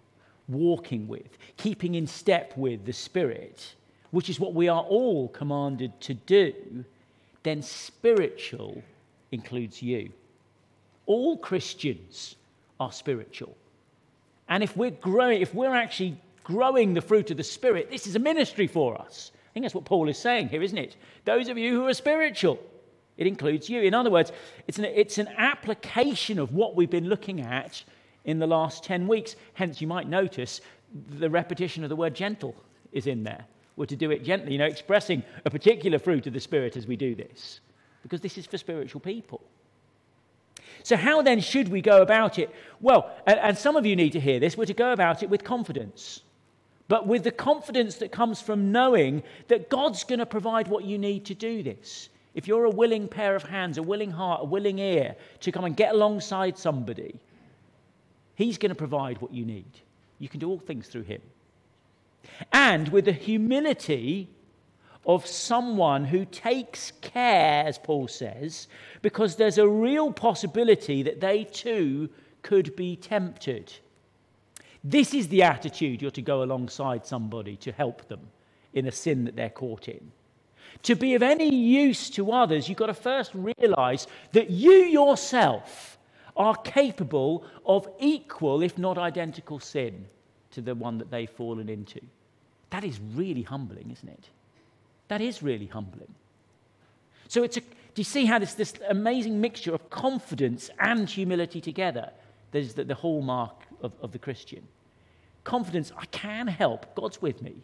walking 0.48 1.06
with, 1.06 1.38
keeping 1.56 1.94
in 1.94 2.06
step 2.06 2.56
with 2.56 2.84
the 2.84 2.92
Spirit, 2.92 3.74
which 4.10 4.28
is 4.28 4.40
what 4.40 4.54
we 4.54 4.68
are 4.68 4.82
all 4.82 5.28
commanded 5.28 6.00
to 6.00 6.14
do, 6.14 6.84
then 7.46 7.62
spiritual 7.62 8.82
includes 9.30 9.82
you. 9.82 10.10
All 11.06 11.36
Christians 11.36 12.36
are 12.80 12.92
spiritual. 12.92 13.56
And 14.48 14.62
if 14.62 14.76
we're 14.76 14.90
growing, 14.90 15.40
if 15.40 15.54
we're 15.54 15.74
actually 15.74 16.16
growing 16.44 16.94
the 16.94 17.00
fruit 17.00 17.30
of 17.30 17.36
the 17.36 17.44
Spirit, 17.44 17.90
this 17.90 18.06
is 18.06 18.16
a 18.16 18.20
ministry 18.20 18.66
for 18.66 19.00
us. 19.00 19.32
I 19.34 19.52
think 19.52 19.64
that's 19.64 19.74
what 19.74 19.84
Paul 19.84 20.08
is 20.08 20.18
saying 20.18 20.48
here, 20.48 20.62
isn't 20.62 20.78
it? 20.78 20.96
Those 21.24 21.48
of 21.48 21.58
you 21.58 21.72
who 21.72 21.86
are 21.86 21.94
spiritual, 21.94 22.58
it 23.16 23.26
includes 23.26 23.68
you. 23.68 23.82
In 23.82 23.94
other 23.94 24.10
words, 24.10 24.32
it's 24.68 24.78
an, 24.78 24.84
it's 24.84 25.18
an 25.18 25.28
application 25.36 26.38
of 26.38 26.52
what 26.52 26.76
we've 26.76 26.90
been 26.90 27.08
looking 27.08 27.40
at 27.40 27.82
in 28.24 28.38
the 28.38 28.46
last 28.46 28.84
10 28.84 29.08
weeks. 29.08 29.36
Hence, 29.54 29.80
you 29.80 29.86
might 29.86 30.08
notice 30.08 30.60
the 31.10 31.30
repetition 31.30 31.82
of 31.82 31.88
the 31.88 31.96
word 31.96 32.14
gentle 32.14 32.54
is 32.92 33.06
in 33.06 33.24
there. 33.24 33.44
We're 33.76 33.86
to 33.86 33.96
do 33.96 34.10
it 34.10 34.24
gently, 34.24 34.52
you 34.52 34.58
know, 34.58 34.64
expressing 34.64 35.22
a 35.44 35.50
particular 35.50 35.98
fruit 35.98 36.26
of 36.26 36.32
the 36.32 36.40
Spirit 36.40 36.76
as 36.76 36.86
we 36.86 36.96
do 36.96 37.14
this, 37.14 37.60
because 38.02 38.22
this 38.22 38.38
is 38.38 38.46
for 38.46 38.56
spiritual 38.56 39.00
people. 39.00 39.42
So, 40.82 40.96
how 40.96 41.20
then 41.22 41.40
should 41.40 41.68
we 41.68 41.82
go 41.82 42.00
about 42.00 42.38
it? 42.38 42.50
Well, 42.80 43.10
and, 43.26 43.38
and 43.38 43.58
some 43.58 43.76
of 43.76 43.84
you 43.84 43.94
need 43.94 44.12
to 44.12 44.20
hear 44.20 44.40
this, 44.40 44.56
we're 44.56 44.64
to 44.64 44.74
go 44.74 44.92
about 44.92 45.22
it 45.22 45.28
with 45.28 45.44
confidence, 45.44 46.22
but 46.88 47.06
with 47.06 47.24
the 47.24 47.30
confidence 47.30 47.96
that 47.96 48.12
comes 48.12 48.40
from 48.40 48.72
knowing 48.72 49.22
that 49.48 49.68
God's 49.68 50.04
going 50.04 50.20
to 50.20 50.26
provide 50.26 50.68
what 50.68 50.84
you 50.84 50.96
need 50.96 51.26
to 51.26 51.34
do 51.34 51.62
this. 51.62 52.08
If 52.34 52.46
you're 52.46 52.64
a 52.64 52.70
willing 52.70 53.08
pair 53.08 53.34
of 53.34 53.42
hands, 53.42 53.78
a 53.78 53.82
willing 53.82 54.10
heart, 54.10 54.42
a 54.42 54.44
willing 54.44 54.78
ear 54.78 55.16
to 55.40 55.52
come 55.52 55.64
and 55.64 55.76
get 55.76 55.94
alongside 55.94 56.56
somebody, 56.56 57.18
He's 58.36 58.58
going 58.58 58.70
to 58.70 58.74
provide 58.74 59.20
what 59.20 59.32
you 59.32 59.44
need. 59.44 59.80
You 60.18 60.28
can 60.28 60.40
do 60.40 60.48
all 60.48 60.58
things 60.58 60.88
through 60.88 61.02
Him 61.02 61.20
and 62.52 62.88
with 62.88 63.06
the 63.06 63.12
humility 63.12 64.28
of 65.06 65.26
someone 65.26 66.04
who 66.04 66.24
takes 66.24 66.92
care, 67.00 67.64
as 67.64 67.78
Paul 67.78 68.08
says, 68.08 68.66
because 69.02 69.36
there's 69.36 69.58
a 69.58 69.68
real 69.68 70.12
possibility 70.12 71.02
that 71.04 71.20
they 71.20 71.44
too 71.44 72.08
could 72.42 72.74
be 72.76 72.96
tempted. 72.96 73.72
This 74.82 75.14
is 75.14 75.28
the 75.28 75.42
attitude 75.42 76.02
you're 76.02 76.10
to 76.12 76.22
go 76.22 76.42
alongside 76.42 77.06
somebody 77.06 77.56
to 77.56 77.72
help 77.72 78.06
them 78.08 78.20
in 78.72 78.86
a 78.86 78.92
sin 78.92 79.24
that 79.24 79.36
they're 79.36 79.48
caught 79.48 79.88
in. 79.88 80.12
To 80.82 80.94
be 80.94 81.14
of 81.14 81.22
any 81.22 81.54
use 81.54 82.10
to 82.10 82.32
others, 82.32 82.68
you've 82.68 82.78
got 82.78 82.86
to 82.86 82.94
first 82.94 83.32
realize 83.34 84.06
that 84.32 84.50
you 84.50 84.72
yourself 84.72 85.98
are 86.36 86.54
capable 86.56 87.44
of 87.64 87.88
equal, 87.98 88.62
if 88.62 88.76
not 88.76 88.98
identical, 88.98 89.58
sin 89.58 90.06
to 90.50 90.60
the 90.60 90.74
one 90.74 90.98
that 90.98 91.10
they've 91.10 91.30
fallen 91.30 91.68
into. 91.68 92.00
That 92.70 92.84
is 92.84 93.00
really 93.14 93.42
humbling, 93.42 93.90
isn't 93.90 94.08
it? 94.08 94.28
That 95.08 95.20
is 95.20 95.42
really 95.42 95.66
humbling. 95.66 96.14
So 97.28 97.42
it's 97.42 97.56
a, 97.56 97.60
do 97.60 97.66
you 97.96 98.04
see 98.04 98.26
how 98.26 98.38
this, 98.38 98.54
this 98.54 98.74
amazing 98.88 99.40
mixture 99.40 99.74
of 99.74 99.90
confidence 99.90 100.70
and 100.78 101.08
humility 101.08 101.60
together 101.60 102.10
that 102.52 102.58
is 102.58 102.74
the, 102.74 102.84
the 102.84 102.94
hallmark 102.94 103.54
of, 103.82 103.92
of 104.00 104.12
the 104.12 104.18
Christian? 104.18 104.66
Confidence, 105.44 105.92
I 105.96 106.06
can 106.06 106.46
help, 106.46 106.94
God's 106.94 107.22
with 107.22 107.40
me. 107.40 107.54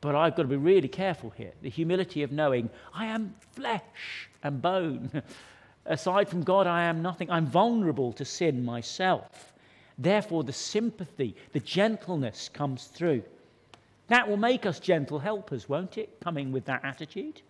But 0.00 0.14
I've 0.14 0.36
got 0.36 0.42
to 0.42 0.48
be 0.48 0.56
really 0.56 0.88
careful 0.88 1.30
here. 1.30 1.52
The 1.62 1.70
humility 1.70 2.22
of 2.22 2.30
knowing 2.30 2.70
I 2.94 3.06
am 3.06 3.34
flesh 3.52 4.28
and 4.42 4.62
bone. 4.62 5.10
Aside 5.86 6.28
from 6.28 6.42
God, 6.42 6.66
I 6.66 6.84
am 6.84 7.02
nothing. 7.02 7.30
I'm 7.30 7.46
vulnerable 7.46 8.12
to 8.14 8.24
sin 8.24 8.64
myself. 8.64 9.52
Therefore, 9.98 10.44
the 10.44 10.52
sympathy, 10.52 11.34
the 11.52 11.60
gentleness 11.60 12.48
comes 12.48 12.84
through. 12.84 13.22
That 14.08 14.28
will 14.28 14.36
make 14.36 14.66
us 14.66 14.78
gentle 14.78 15.18
helpers, 15.18 15.68
won't 15.68 15.98
it? 15.98 16.20
Coming 16.20 16.52
with 16.52 16.64
that 16.66 16.84
attitude. 16.84 17.42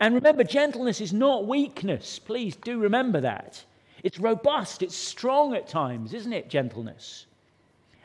And 0.00 0.14
remember, 0.14 0.42
gentleness 0.44 1.00
is 1.00 1.12
not 1.12 1.46
weakness. 1.46 2.18
Please 2.18 2.56
do 2.56 2.80
remember 2.80 3.20
that. 3.20 3.64
It's 4.02 4.18
robust, 4.18 4.82
it's 4.82 4.96
strong 4.96 5.54
at 5.54 5.68
times, 5.68 6.12
isn't 6.12 6.32
it? 6.32 6.48
Gentleness. 6.48 7.26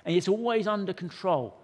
And 0.06 0.16
it's 0.16 0.28
always 0.28 0.68
under 0.68 0.94
control. 0.94 1.58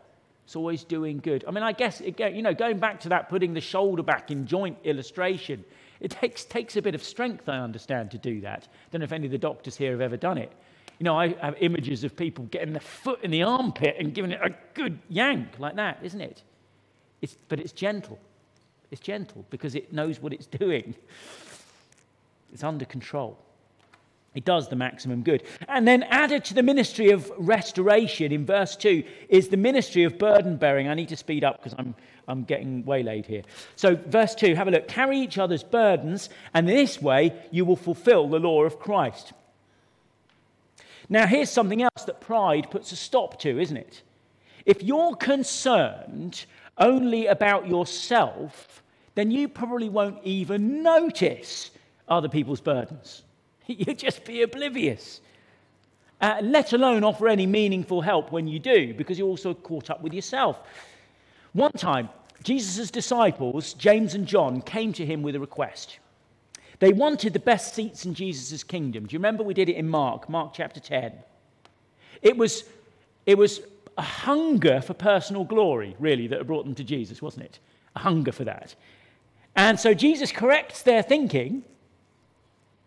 It's 0.45 0.55
always 0.55 0.83
doing 0.83 1.19
good. 1.19 1.43
I 1.47 1.51
mean, 1.51 1.63
I 1.63 1.71
guess, 1.71 2.01
again, 2.01 2.35
you 2.35 2.41
know, 2.41 2.53
going 2.53 2.79
back 2.79 2.99
to 3.01 3.09
that 3.09 3.29
putting 3.29 3.53
the 3.53 3.61
shoulder 3.61 4.03
back 4.03 4.31
in 4.31 4.45
joint 4.45 4.77
illustration, 4.83 5.63
it 5.99 6.11
takes, 6.11 6.45
takes 6.45 6.77
a 6.77 6.81
bit 6.81 6.95
of 6.95 7.03
strength, 7.03 7.49
I 7.49 7.57
understand, 7.57 8.11
to 8.11 8.17
do 8.17 8.41
that. 8.41 8.67
I 8.71 8.87
don't 8.91 8.99
know 8.99 9.05
if 9.05 9.11
any 9.11 9.25
of 9.25 9.31
the 9.31 9.37
doctors 9.37 9.75
here 9.75 9.91
have 9.91 10.01
ever 10.01 10.17
done 10.17 10.37
it. 10.37 10.51
You 10.99 11.03
know, 11.03 11.17
I 11.17 11.35
have 11.41 11.55
images 11.59 12.03
of 12.03 12.15
people 12.15 12.45
getting 12.45 12.73
their 12.73 12.79
foot 12.79 13.23
in 13.23 13.31
the 13.31 13.43
armpit 13.43 13.97
and 13.99 14.13
giving 14.13 14.31
it 14.31 14.39
a 14.41 14.55
good 14.73 14.99
yank 15.09 15.59
like 15.59 15.75
that, 15.75 15.99
isn't 16.01 16.21
it? 16.21 16.41
It's, 17.21 17.35
but 17.49 17.59
it's 17.59 17.71
gentle. 17.71 18.19
It's 18.89 19.01
gentle 19.01 19.45
because 19.49 19.75
it 19.75 19.93
knows 19.93 20.19
what 20.21 20.33
it's 20.33 20.47
doing. 20.63 20.95
It's 22.51 22.63
under 22.63 22.85
control. 22.85 23.37
It 24.37 24.45
does 24.45 24.69
the 24.69 24.75
maximum 24.75 25.23
good. 25.23 25.43
And 25.67 25.87
then 25.87 26.03
added 26.03 26.45
to 26.45 26.53
the 26.53 26.61
ministry 26.61 27.09
of 27.09 27.31
restoration 27.37 28.31
in 28.31 28.45
verse 28.45 28.75
2 28.75 29.03
is 29.29 29.47
the 29.47 29.57
ministry 29.57 30.03
of 30.03 30.19
burden 30.19 30.57
bearing. 30.57 30.87
I 30.87 30.93
need 30.93 31.09
to 31.09 31.17
speed 31.17 31.43
up 31.43 31.57
because 31.57 31.75
I'm, 31.79 31.95
I'm 32.27 32.43
getting 32.43 32.85
waylaid 32.85 33.25
here. 33.25 33.41
So, 33.75 33.95
verse 33.95 34.35
2, 34.35 34.53
have 34.53 34.67
a 34.67 34.71
look. 34.71 34.87
Carry 34.87 35.19
each 35.19 35.39
other's 35.39 35.63
burdens, 35.63 36.29
and 36.53 36.69
in 36.69 36.75
this 36.75 37.01
way 37.01 37.33
you 37.49 37.65
will 37.65 37.75
fulfill 37.75 38.27
the 38.29 38.37
law 38.37 38.63
of 38.63 38.79
Christ. 38.79 39.33
Now, 41.09 41.25
here's 41.25 41.49
something 41.49 41.81
else 41.81 42.03
that 42.05 42.21
pride 42.21 42.69
puts 42.69 42.91
a 42.91 42.95
stop 42.95 43.39
to, 43.41 43.59
isn't 43.59 43.77
it? 43.77 44.01
If 44.65 44.83
you're 44.83 45.15
concerned 45.15 46.45
only 46.77 47.27
about 47.27 47.67
yourself, 47.67 48.83
then 49.15 49.31
you 49.31 49.47
probably 49.47 49.89
won't 49.89 50.19
even 50.23 50.83
notice 50.83 51.71
other 52.07 52.29
people's 52.29 52.61
burdens. 52.61 53.23
You'll 53.67 53.95
just 53.95 54.25
be 54.25 54.41
oblivious. 54.41 55.21
Uh, 56.19 56.39
let 56.41 56.73
alone 56.73 57.03
offer 57.03 57.27
any 57.27 57.45
meaningful 57.45 58.01
help 58.01 58.31
when 58.31 58.47
you 58.47 58.59
do, 58.59 58.93
because 58.93 59.17
you're 59.17 59.27
also 59.27 59.53
caught 59.53 59.89
up 59.89 60.01
with 60.01 60.13
yourself. 60.13 60.59
One 61.53 61.71
time, 61.71 62.09
Jesus' 62.43 62.91
disciples, 62.91 63.73
James 63.73 64.15
and 64.15 64.27
John, 64.27 64.61
came 64.61 64.93
to 64.93 65.05
him 65.05 65.21
with 65.21 65.35
a 65.35 65.39
request. 65.39 65.99
They 66.79 66.93
wanted 66.93 67.33
the 67.33 67.39
best 67.39 67.73
seats 67.73 68.05
in 68.05 68.13
Jesus' 68.13 68.63
kingdom. 68.63 69.07
Do 69.07 69.13
you 69.13 69.19
remember 69.19 69.43
we 69.43 69.53
did 69.53 69.69
it 69.69 69.75
in 69.75 69.89
Mark, 69.89 70.29
Mark 70.29 70.53
chapter 70.53 70.79
10? 70.79 71.11
It 72.21 72.37
was, 72.37 72.63
it 73.25 73.37
was 73.37 73.61
a 73.97 74.03
hunger 74.03 74.81
for 74.81 74.93
personal 74.93 75.43
glory, 75.43 75.95
really, 75.99 76.27
that 76.27 76.45
brought 76.45 76.65
them 76.65 76.75
to 76.75 76.83
Jesus, 76.83 77.21
wasn't 77.21 77.45
it? 77.45 77.59
A 77.95 77.99
hunger 77.99 78.31
for 78.31 78.43
that. 78.43 78.75
And 79.55 79.79
so 79.79 79.93
Jesus 79.93 80.31
corrects 80.31 80.83
their 80.83 81.01
thinking. 81.01 81.63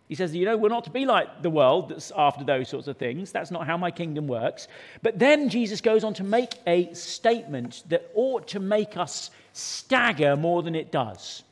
He 0.07 0.15
says, 0.15 0.33
You 0.33 0.45
know, 0.45 0.57
we're 0.57 0.69
not 0.69 0.85
to 0.85 0.89
be 0.89 1.05
like 1.05 1.41
the 1.41 1.49
world 1.49 1.89
that's 1.89 2.11
after 2.15 2.45
those 2.45 2.69
sorts 2.69 2.87
of 2.87 2.97
things. 2.97 3.31
That's 3.31 3.51
not 3.51 3.65
how 3.65 3.77
my 3.77 3.91
kingdom 3.91 4.27
works. 4.27 4.69
But 5.01 5.19
then 5.19 5.49
Jesus 5.49 5.81
goes 5.81 6.05
on 6.05 6.13
to 6.15 6.23
make 6.23 6.55
a 6.65 6.93
statement 6.93 7.83
that 7.89 8.09
ought 8.13 8.47
to 8.49 8.59
make 8.61 8.95
us 8.95 9.31
stagger 9.51 10.37
more 10.37 10.63
than 10.63 10.75
it 10.75 10.91
does. 10.91 11.43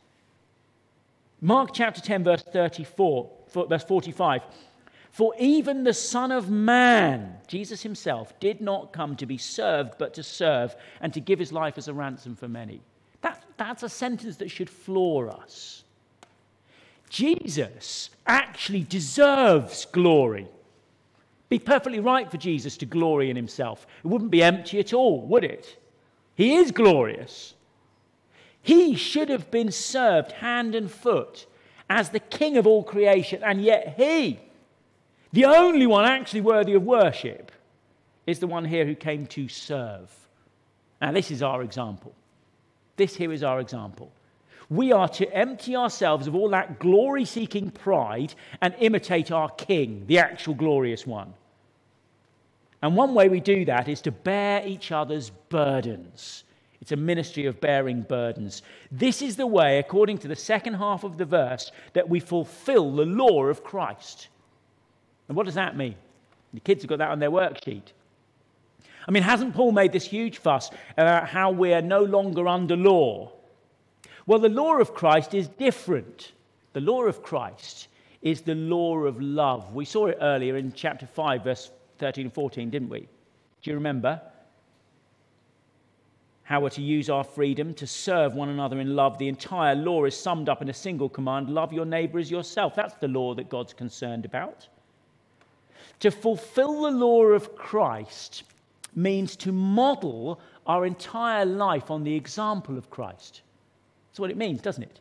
Mark 1.42 1.70
chapter 1.74 2.02
10, 2.02 2.24
verse 2.24 2.44
34, 2.44 3.30
verse 3.70 3.84
45. 3.84 4.42
For 5.12 5.34
even 5.40 5.84
the 5.84 5.94
Son 5.94 6.32
of 6.32 6.50
Man, 6.50 7.36
Jesus 7.48 7.82
himself, 7.82 8.38
did 8.40 8.62
not 8.62 8.94
come 8.94 9.16
to 9.16 9.26
be 9.26 9.38
served, 9.38 9.94
but 9.98 10.14
to 10.16 10.24
serve 10.24 10.76
and 11.02 11.14
to 11.14 11.20
give 11.20 11.40
his 11.40 11.52
life 11.52 11.78
as 11.78 11.88
a 11.88 11.94
ransom 11.94 12.36
for 12.36 12.48
many. 12.48 12.82
That, 13.22 13.44
that's 13.58 13.84
a 13.84 13.90
sentence 13.90 14.38
that 14.38 14.52
should 14.52 14.70
floor 14.70 15.30
us. 15.30 15.84
Jesus 17.10 18.12
actually 18.28 18.84
deserves 18.84 19.86
glory. 19.86 20.48
Be 21.50 21.58
perfectly 21.58 22.00
right 22.00 22.30
for 22.30 22.38
Jesus 22.38 22.78
to 22.78 22.86
glory 22.86 23.30
in 23.30 23.36
himself. 23.36 23.88
It 24.04 24.08
wouldn't 24.08 24.30
be 24.30 24.44
empty 24.44 24.80
at 24.80 24.94
all, 24.94 25.22
would 25.22 25.44
it? 25.44 25.82
He 26.36 26.56
is 26.56 26.72
glorious. 26.72 27.56
He 28.62 28.96
should 28.96 29.30
have 29.30 29.50
been 29.52 29.72
served 29.72 30.34
hand 30.34 30.76
and 30.76 30.92
foot 30.92 31.46
as 31.90 32.10
the 32.10 32.20
king 32.20 32.58
of 32.58 32.68
all 32.68 32.84
creation, 32.84 33.42
and 33.44 33.62
yet 33.62 33.96
he, 33.98 34.40
the 35.32 35.46
only 35.46 35.88
one 35.88 36.06
actually 36.06 36.42
worthy 36.42 36.74
of 36.74 36.84
worship, 36.84 37.52
is 38.28 38.40
the 38.40 38.48
one 38.48 38.66
here 38.66 38.86
who 38.86 38.96
came 38.96 39.26
to 39.28 39.48
serve. 39.48 40.10
Now, 41.02 41.12
this 41.12 41.32
is 41.32 41.42
our 41.42 41.64
example. 41.64 42.14
This 42.96 43.16
here 43.16 43.32
is 43.32 43.44
our 43.44 43.60
example. 43.60 44.12
We 44.70 44.92
are 44.92 45.08
to 45.10 45.34
empty 45.34 45.76
ourselves 45.76 46.28
of 46.28 46.36
all 46.36 46.50
that 46.50 46.80
glory 46.80 47.26
seeking 47.26 47.72
pride 47.72 48.36
and 48.62 48.76
imitate 48.80 49.32
our 49.32 49.50
King, 49.50 50.04
the 50.06 50.20
actual 50.20 50.54
glorious 50.54 51.08
one. 51.08 51.34
And 52.82 52.96
one 52.96 53.14
way 53.14 53.30
we 53.30 53.40
do 53.40 53.66
that 53.66 53.88
is 53.88 54.02
to 54.02 54.12
bear 54.12 54.66
each 54.66 54.92
other's 54.92 55.32
burdens. 55.32 56.44
It's 56.82 56.92
a 56.92 56.98
ministry 56.98 57.46
of 57.46 57.60
bearing 57.60 58.04
burdens. 58.04 58.62
This 58.92 59.22
is 59.22 59.36
the 59.36 59.48
way, 59.48 59.80
according 59.80 60.20
to 60.20 60.28
the 60.28 60.36
second 60.36 60.76
half 60.76 61.04
of 61.04 61.18
the 61.18 61.26
verse, 61.26 61.72
that 61.94 62.08
we 62.08 62.20
fulfill 62.20 62.96
the 62.96 63.06
law 63.06 63.46
of 63.46 63.64
Christ. 63.64 64.30
And 65.28 65.36
what 65.36 65.46
does 65.46 65.56
that 65.56 65.76
mean? 65.76 65.96
The 66.54 66.62
kids 66.62 66.84
have 66.84 66.90
got 66.90 67.00
that 67.00 67.12
on 67.12 67.20
their 67.20 67.32
worksheet. 67.32 67.92
I 69.08 69.12
mean, 69.12 69.24
hasn't 69.24 69.56
Paul 69.56 69.72
made 69.72 69.92
this 69.92 70.06
huge 70.06 70.38
fuss 70.38 70.72
about 70.98 71.28
how 71.28 71.52
we're 71.52 71.82
no 71.82 72.04
longer 72.04 72.48
under 72.48 72.78
law? 72.78 73.32
Well, 74.26 74.40
the 74.40 74.50
law 74.50 74.78
of 74.78 74.94
Christ 74.94 75.34
is 75.34 75.48
different. 75.48 76.32
The 76.74 76.82
law 76.82 77.04
of 77.04 77.24
Christ 77.24 77.88
is 78.22 78.42
the 78.42 78.56
law 78.56 79.00
of 79.00 79.20
love. 79.20 79.74
We 79.74 79.86
saw 79.86 80.08
it 80.08 80.18
earlier 80.22 80.58
in 80.58 80.72
chapter 80.74 81.08
5, 81.08 81.44
verse 81.44 81.72
13 81.98 82.26
and 82.26 82.34
14, 82.34 82.70
didn't 82.70 82.90
we? 82.90 83.00
Do 83.00 83.72
you 83.72 83.74
remember? 83.74 84.22
How 86.50 86.60
we're 86.60 86.70
to 86.72 86.82
use 86.82 87.12
our 87.12 87.24
freedom 87.24 87.76
to 87.76 87.86
serve 87.86 88.34
one 88.34 88.50
another 88.50 88.80
in 88.80 88.96
love. 88.96 89.20
The 89.20 89.28
entire 89.28 89.76
law 89.76 90.06
is 90.06 90.18
summed 90.18 90.50
up 90.50 90.64
in 90.64 90.70
a 90.70 90.74
single 90.74 91.08
command 91.08 91.48
love 91.48 91.72
your 91.72 91.86
neighbor 91.86 92.18
as 92.18 92.32
yourself. 92.32 92.74
That's 92.74 92.96
the 92.96 93.08
law 93.08 93.36
that 93.36 93.50
God's 93.50 93.72
concerned 93.72 94.26
about. 94.26 94.68
To 96.00 96.10
fulfill 96.10 96.82
the 96.82 96.90
law 96.90 97.26
of 97.26 97.56
Christ 97.56 98.46
means 98.96 99.36
to 99.36 99.52
model 99.52 100.42
our 100.66 100.88
entire 100.88 101.46
life 101.46 101.92
on 101.92 102.04
the 102.04 102.16
example 102.16 102.80
of 102.80 102.90
Christ. 102.90 103.44
That's 104.10 104.20
what 104.20 104.32
it 104.32 104.38
means, 104.38 104.60
doesn't 104.60 104.82
it? 104.82 105.00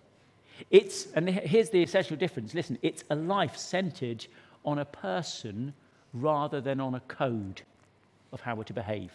It's, 0.70 1.06
and 1.14 1.30
here's 1.30 1.70
the 1.70 1.82
essential 1.82 2.18
difference 2.18 2.52
listen, 2.52 2.76
it's 2.82 3.04
a 3.08 3.16
life 3.16 3.56
centered 3.56 4.26
on 4.66 4.80
a 4.80 4.84
person 4.84 5.72
rather 6.12 6.60
than 6.60 6.78
on 6.78 6.94
a 6.94 7.00
code 7.00 7.62
of 8.34 8.42
how 8.42 8.54
we're 8.54 8.64
to 8.64 8.74
behave. 8.74 9.12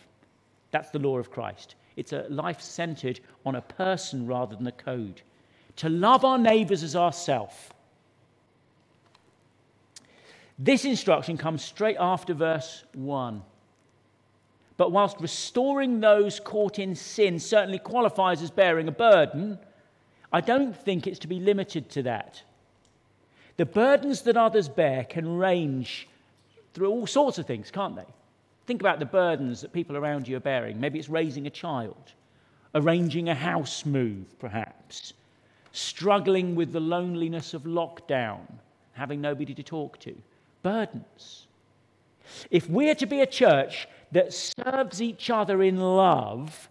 That's 0.72 0.90
the 0.90 0.98
law 0.98 1.20
of 1.20 1.30
Christ. 1.30 1.76
It's 1.96 2.14
a 2.14 2.26
life 2.30 2.62
centered 2.62 3.20
on 3.46 3.56
a 3.56 3.62
person 3.62 4.26
rather 4.28 4.56
than 4.56 4.68
a 4.68 4.72
code. 4.72 5.22
To 5.78 5.90
love 5.90 6.26
our 6.26 6.38
neighbors 6.38 6.84
as 6.84 6.96
ourself. 6.96 7.74
This 10.58 10.86
instruction 10.86 11.38
comes 11.38 11.64
straight 11.64 11.98
after 12.00 12.34
verse 12.34 12.84
1. 12.94 13.42
But 14.78 14.92
whilst 14.92 15.20
restoring 15.20 16.00
those 16.00 16.40
caught 16.40 16.80
in 16.80 16.96
sin 16.96 17.40
certainly 17.40 17.80
qualifies 17.80 18.42
as 18.42 18.52
bearing 18.52 18.88
a 18.88 18.92
burden, 18.92 19.60
I 20.32 20.42
don't 20.42 20.76
think 20.76 21.06
it's 21.06 21.20
to 21.20 21.28
be 21.28 21.40
limited 21.40 21.90
to 21.92 22.04
that. 22.04 22.44
The 23.58 23.66
burdens 23.66 24.22
that 24.24 24.36
others 24.36 24.68
bear 24.68 25.04
can 25.04 25.38
range 25.38 26.08
through 26.74 26.90
all 26.90 27.06
sorts 27.06 27.38
of 27.38 27.46
things, 27.46 27.70
can't 27.70 27.96
they? 27.96 28.06
Think 28.66 28.82
about 28.82 29.00
the 29.00 29.06
burdens 29.06 29.62
that 29.62 29.74
people 29.74 29.98
around 29.98 30.28
you 30.28 30.38
are 30.38 30.42
bearing. 30.42 30.80
Maybe 30.80 31.00
it's 31.00 31.10
raising 31.10 31.48
a 31.48 31.50
child, 31.50 32.14
arranging 32.74 33.30
a 33.30 33.36
house 33.36 33.86
move, 33.86 34.40
perhaps, 34.40 35.14
struggling 35.72 36.56
with 36.56 36.72
the 36.72 36.80
loneliness 36.80 37.54
of 37.54 37.64
lockdown, 37.64 38.42
having 38.94 39.20
nobody 39.20 39.54
to 39.54 39.64
talk 39.64 40.00
to. 40.00 40.16
Burdens. 40.62 41.48
If 42.50 42.70
we're 42.70 42.96
to 42.96 43.06
be 43.06 43.22
a 43.22 43.26
church 43.26 43.88
that 44.14 44.34
serves 44.34 45.02
each 45.02 45.30
other 45.30 45.62
in 45.62 45.78
love, 45.78 46.70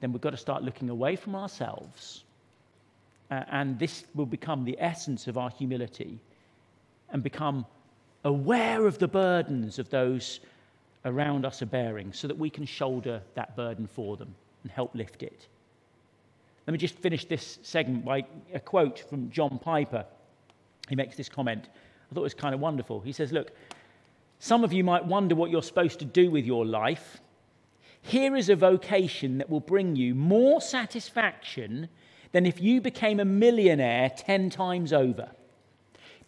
then 0.00 0.12
we've 0.12 0.20
got 0.20 0.30
to 0.30 0.36
start 0.36 0.62
looking 0.62 0.90
away 0.90 1.16
from 1.16 1.34
ourselves. 1.34 2.24
Uh, 3.30 3.42
and 3.50 3.78
this 3.78 4.04
will 4.14 4.26
become 4.26 4.64
the 4.64 4.76
essence 4.78 5.26
of 5.26 5.36
our 5.36 5.50
humility 5.50 6.18
and 7.10 7.22
become 7.22 7.66
aware 8.24 8.86
of 8.86 8.98
the 8.98 9.08
burdens 9.08 9.78
of 9.78 9.90
those 9.90 10.40
around 11.04 11.44
us 11.44 11.62
are 11.62 11.66
bearing 11.66 12.12
so 12.12 12.28
that 12.28 12.36
we 12.36 12.50
can 12.50 12.64
shoulder 12.64 13.22
that 13.34 13.56
burden 13.56 13.86
for 13.86 14.16
them 14.16 14.34
and 14.62 14.72
help 14.72 14.94
lift 14.94 15.22
it. 15.22 15.46
Let 16.66 16.72
me 16.72 16.78
just 16.78 16.96
finish 16.96 17.24
this 17.24 17.58
segment 17.62 18.04
by 18.04 18.26
a 18.52 18.60
quote 18.60 18.98
from 18.98 19.30
John 19.30 19.58
Piper. 19.58 20.04
He 20.88 20.96
makes 20.96 21.16
this 21.16 21.28
comment. 21.28 21.68
I 22.10 22.14
thought 22.14 22.20
it 22.20 22.24
was 22.24 22.34
kind 22.34 22.54
of 22.54 22.60
wonderful. 22.60 23.00
He 23.00 23.12
says, 23.12 23.32
Look, 23.32 23.52
some 24.38 24.64
of 24.64 24.72
you 24.72 24.84
might 24.84 25.04
wonder 25.04 25.34
what 25.34 25.50
you're 25.50 25.62
supposed 25.62 25.98
to 26.00 26.04
do 26.04 26.30
with 26.30 26.44
your 26.44 26.66
life. 26.66 27.20
here 28.02 28.36
is 28.36 28.48
a 28.48 28.56
vocation 28.56 29.38
that 29.38 29.50
will 29.50 29.60
bring 29.60 29.96
you 29.96 30.14
more 30.14 30.60
satisfaction 30.60 31.88
than 32.32 32.46
if 32.46 32.60
you 32.60 32.80
became 32.80 33.18
a 33.18 33.24
millionaire 33.24 34.10
10 34.10 34.50
times 34.50 34.92
over. 34.92 35.30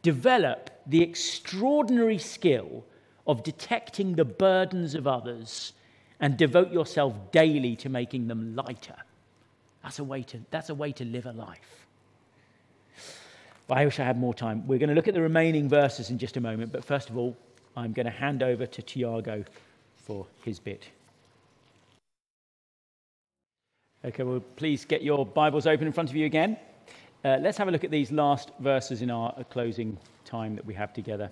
Develop 0.02 0.70
the 0.86 1.02
extraordinary 1.02 2.18
skill 2.18 2.84
of 3.26 3.42
detecting 3.42 4.14
the 4.14 4.24
burdens 4.24 4.94
of 4.94 5.06
others 5.06 5.72
and 6.20 6.36
devote 6.36 6.72
yourself 6.72 7.14
daily 7.32 7.76
to 7.76 7.88
making 7.88 8.28
them 8.28 8.54
lighter. 8.54 8.96
That's 9.82 9.98
a 9.98 10.04
way 10.04 10.22
to, 10.24 10.40
that's 10.50 10.68
a 10.68 10.74
way 10.74 10.92
to 10.92 11.04
live 11.04 11.26
a 11.26 11.32
life. 11.32 11.86
I 13.70 13.84
wish 13.84 14.00
I 14.00 14.04
had 14.04 14.18
more 14.18 14.34
time. 14.34 14.66
We're 14.66 14.78
going 14.78 14.88
to 14.88 14.94
look 14.94 15.06
at 15.06 15.14
the 15.14 15.22
remaining 15.22 15.68
verses 15.68 16.10
in 16.10 16.18
just 16.18 16.36
a 16.36 16.40
moment, 16.40 16.72
but 16.72 16.84
first 16.84 17.08
of 17.08 17.16
all, 17.16 17.36
I'm 17.76 17.92
going 17.92 18.06
to 18.06 18.12
hand 18.12 18.42
over 18.42 18.66
to 18.66 18.82
Tiago 18.82 19.44
for 19.96 20.26
his 20.44 20.58
bit. 20.58 20.88
Okay, 24.04 24.22
well, 24.22 24.42
please 24.56 24.84
get 24.84 25.02
your 25.02 25.24
Bibles 25.24 25.66
open 25.66 25.86
in 25.86 25.92
front 25.92 26.10
of 26.10 26.16
you 26.16 26.26
again. 26.26 26.56
Uh, 27.24 27.36
let's 27.40 27.58
have 27.58 27.68
a 27.68 27.70
look 27.70 27.84
at 27.84 27.90
these 27.90 28.10
last 28.10 28.50
verses 28.58 29.02
in 29.02 29.10
our 29.10 29.44
closing 29.50 29.96
time 30.24 30.56
that 30.56 30.64
we 30.66 30.74
have 30.74 30.92
together. 30.92 31.30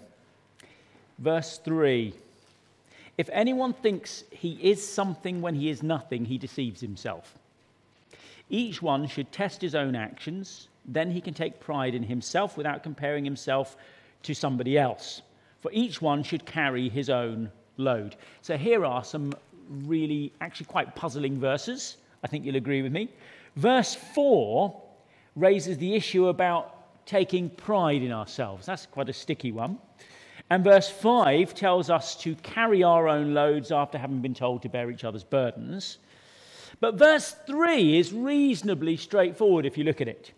Verse 1.18 1.58
3 1.58 2.14
If 3.16 3.28
anyone 3.32 3.72
thinks 3.72 4.24
he 4.30 4.52
is 4.62 4.86
something 4.86 5.40
when 5.40 5.54
he 5.54 5.70
is 5.70 5.82
nothing, 5.82 6.24
he 6.24 6.38
deceives 6.38 6.80
himself. 6.80 7.38
Each 8.50 8.80
one 8.80 9.06
should 9.06 9.30
test 9.30 9.60
his 9.60 9.74
own 9.74 9.94
actions, 9.94 10.68
then 10.86 11.10
he 11.10 11.20
can 11.20 11.34
take 11.34 11.60
pride 11.60 11.94
in 11.94 12.02
himself 12.02 12.56
without 12.56 12.82
comparing 12.82 13.24
himself 13.24 13.76
to 14.22 14.34
somebody 14.34 14.78
else. 14.78 15.22
For 15.60 15.70
each 15.72 16.00
one 16.00 16.22
should 16.22 16.46
carry 16.46 16.88
his 16.88 17.10
own 17.10 17.50
load. 17.76 18.16
So 18.40 18.56
here 18.56 18.86
are 18.86 19.04
some 19.04 19.34
really, 19.68 20.32
actually 20.40 20.66
quite 20.66 20.94
puzzling 20.94 21.38
verses 21.38 21.98
I 22.22 22.26
think 22.26 22.44
you'll 22.44 22.56
agree 22.56 22.82
with 22.82 22.92
me. 22.92 23.08
Verse 23.56 23.94
4 23.94 24.82
raises 25.36 25.78
the 25.78 25.94
issue 25.94 26.28
about 26.28 27.06
taking 27.06 27.48
pride 27.50 28.02
in 28.02 28.12
ourselves. 28.12 28.66
That's 28.66 28.86
quite 28.86 29.08
a 29.08 29.12
sticky 29.12 29.52
one. 29.52 29.78
And 30.51 30.64
verse 30.64 30.88
5 30.88 31.55
tells 31.55 31.90
us 31.90 32.16
to 32.22 32.34
carry 32.36 32.82
our 32.82 33.09
own 33.09 33.34
loads 33.34 33.70
after 33.70 33.99
having 33.99 34.20
been 34.20 34.34
told 34.34 34.62
to 34.62 34.68
bear 34.68 34.90
each 34.90 35.05
other's 35.05 35.24
burdens. 35.24 35.99
But 36.80 36.94
verse 36.94 37.36
3 37.46 37.99
is 37.99 38.12
reasonably 38.12 38.96
straightforward 38.96 39.66
if 39.66 39.76
you 39.76 39.84
look 39.84 40.01
at 40.01 40.09
it. 40.09 40.32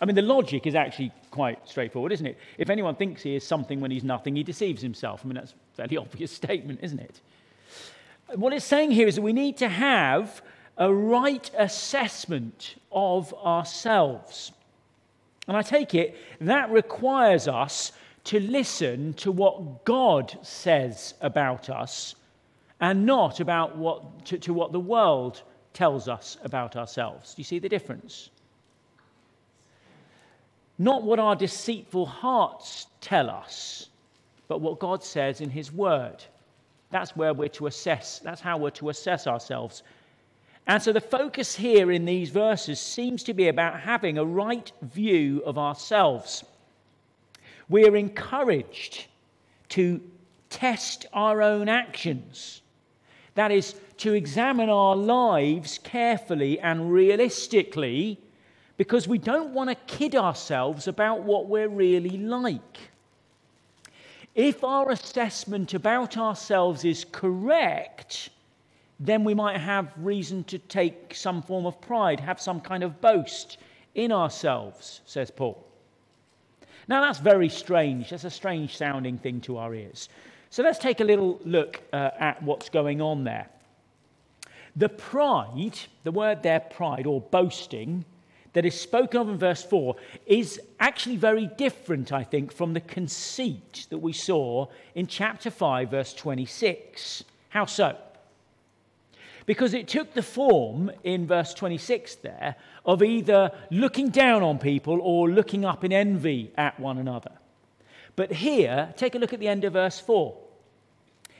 I 0.00 0.04
mean, 0.04 0.16
the 0.16 0.22
logic 0.22 0.66
is 0.66 0.74
actually 0.74 1.12
quite 1.30 1.68
straightforward, 1.68 2.12
isn't 2.12 2.26
it? 2.26 2.38
If 2.58 2.70
anyone 2.70 2.96
thinks 2.96 3.22
he 3.22 3.36
is 3.36 3.46
something 3.46 3.80
when 3.80 3.90
he's 3.90 4.04
nothing, 4.04 4.36
he 4.36 4.42
deceives 4.42 4.82
himself. 4.82 5.22
I 5.24 5.28
mean, 5.28 5.34
that's 5.34 5.52
a 5.52 5.76
fairly 5.76 5.96
obvious 6.04 6.32
statement, 6.32 6.80
isn't 6.82 7.00
it? 7.00 7.20
What 8.34 8.52
it's 8.52 8.64
saying 8.64 8.90
here 8.90 9.06
is 9.06 9.16
that 9.16 9.22
we 9.22 9.32
need 9.32 9.56
to 9.58 9.68
have 9.68 10.42
a 10.76 10.92
right 10.92 11.48
assessment 11.56 12.74
of 12.90 13.32
ourselves. 13.34 14.52
And 15.46 15.56
I 15.56 15.62
take 15.62 15.94
it 15.94 16.16
that 16.40 16.70
requires 16.70 17.46
us 17.46 17.92
to 18.24 18.40
listen 18.40 19.14
to 19.14 19.30
what 19.30 19.84
God 19.84 20.36
says 20.42 21.14
about 21.20 21.68
us 21.70 22.14
and 22.80 23.06
not 23.06 23.40
about 23.40 23.76
what, 23.76 24.24
to, 24.26 24.38
to 24.38 24.54
what 24.54 24.72
the 24.72 24.80
world 24.80 25.42
tells 25.72 26.08
us 26.08 26.36
about 26.42 26.76
ourselves. 26.76 27.34
Do 27.34 27.40
you 27.40 27.44
see 27.44 27.58
the 27.58 27.68
difference? 27.68 28.30
Not 30.78 31.02
what 31.02 31.18
our 31.18 31.36
deceitful 31.36 32.06
hearts 32.06 32.86
tell 33.00 33.30
us, 33.30 33.88
but 34.48 34.60
what 34.60 34.78
God 34.78 35.04
says 35.04 35.40
in 35.40 35.50
His 35.50 35.72
Word. 35.72 36.24
That's 36.90 37.16
where 37.16 37.34
we're 37.34 37.48
to 37.50 37.66
assess, 37.66 38.18
that's 38.20 38.40
how 38.40 38.58
we're 38.58 38.70
to 38.70 38.88
assess 38.88 39.26
ourselves 39.26 39.82
and 40.66 40.82
so 40.82 40.92
the 40.92 41.00
focus 41.00 41.54
here 41.54 41.92
in 41.92 42.04
these 42.04 42.30
verses 42.30 42.80
seems 42.80 43.22
to 43.24 43.34
be 43.34 43.48
about 43.48 43.80
having 43.80 44.16
a 44.16 44.24
right 44.24 44.70
view 44.80 45.42
of 45.44 45.58
ourselves. 45.58 46.44
We 47.68 47.86
are 47.86 47.96
encouraged 47.96 49.06
to 49.70 50.00
test 50.50 51.06
our 51.12 51.42
own 51.42 51.68
actions. 51.68 52.62
That 53.34 53.50
is, 53.50 53.74
to 53.98 54.12
examine 54.12 54.68
our 54.68 54.94
lives 54.94 55.78
carefully 55.82 56.60
and 56.60 56.92
realistically 56.92 58.20
because 58.76 59.06
we 59.08 59.18
don't 59.18 59.54
want 59.54 59.70
to 59.70 59.76
kid 59.86 60.14
ourselves 60.14 60.88
about 60.88 61.22
what 61.22 61.48
we're 61.48 61.68
really 61.68 62.18
like. 62.18 62.78
If 64.34 64.64
our 64.64 64.90
assessment 64.90 65.74
about 65.74 66.16
ourselves 66.16 66.84
is 66.84 67.04
correct, 67.04 68.30
then 68.98 69.22
we 69.22 69.34
might 69.34 69.58
have 69.58 69.92
reason 69.96 70.42
to 70.44 70.58
take 70.58 71.14
some 71.14 71.40
form 71.42 71.66
of 71.66 71.80
pride, 71.80 72.18
have 72.18 72.40
some 72.40 72.60
kind 72.60 72.82
of 72.82 73.00
boast 73.00 73.58
in 73.94 74.10
ourselves, 74.10 75.02
says 75.06 75.30
Paul. 75.30 75.64
Now, 76.88 77.00
that's 77.00 77.18
very 77.18 77.48
strange. 77.48 78.10
That's 78.10 78.24
a 78.24 78.30
strange 78.30 78.76
sounding 78.76 79.18
thing 79.18 79.40
to 79.42 79.58
our 79.58 79.74
ears. 79.74 80.08
So 80.50 80.62
let's 80.62 80.78
take 80.78 81.00
a 81.00 81.04
little 81.04 81.40
look 81.44 81.80
uh, 81.92 82.10
at 82.18 82.42
what's 82.42 82.68
going 82.68 83.00
on 83.00 83.24
there. 83.24 83.48
The 84.76 84.88
pride, 84.88 85.78
the 86.02 86.12
word 86.12 86.42
there, 86.42 86.60
pride 86.60 87.06
or 87.06 87.20
boasting, 87.20 88.04
that 88.54 88.64
is 88.64 88.80
spoken 88.80 89.20
of 89.20 89.28
in 89.28 89.36
verse 89.36 89.62
4 89.62 89.96
is 90.26 90.60
actually 90.80 91.16
very 91.16 91.48
different, 91.58 92.12
I 92.12 92.22
think, 92.24 92.52
from 92.52 92.72
the 92.72 92.80
conceit 92.80 93.86
that 93.90 93.98
we 93.98 94.12
saw 94.12 94.68
in 94.94 95.06
chapter 95.06 95.50
5, 95.50 95.90
verse 95.90 96.14
26. 96.14 97.24
How 97.50 97.66
so? 97.66 97.96
Because 99.46 99.74
it 99.74 99.88
took 99.88 100.14
the 100.14 100.22
form 100.22 100.90
in 101.02 101.26
verse 101.26 101.54
26 101.54 102.16
there 102.16 102.56
of 102.84 103.02
either 103.02 103.52
looking 103.70 104.10
down 104.10 104.42
on 104.42 104.58
people 104.58 105.00
or 105.02 105.28
looking 105.28 105.64
up 105.64 105.84
in 105.84 105.92
envy 105.92 106.52
at 106.56 106.78
one 106.80 106.98
another. 106.98 107.32
But 108.16 108.32
here, 108.32 108.92
take 108.96 109.14
a 109.14 109.18
look 109.18 109.32
at 109.32 109.40
the 109.40 109.48
end 109.48 109.64
of 109.64 109.74
verse 109.74 109.98
4. 109.98 110.36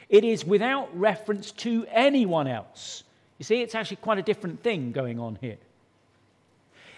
It 0.08 0.24
is 0.24 0.44
without 0.44 0.96
reference 0.98 1.50
to 1.52 1.86
anyone 1.90 2.46
else. 2.46 3.04
You 3.38 3.44
see, 3.44 3.62
it's 3.62 3.74
actually 3.74 3.96
quite 3.98 4.18
a 4.18 4.22
different 4.22 4.62
thing 4.62 4.92
going 4.92 5.18
on 5.18 5.38
here. 5.40 5.58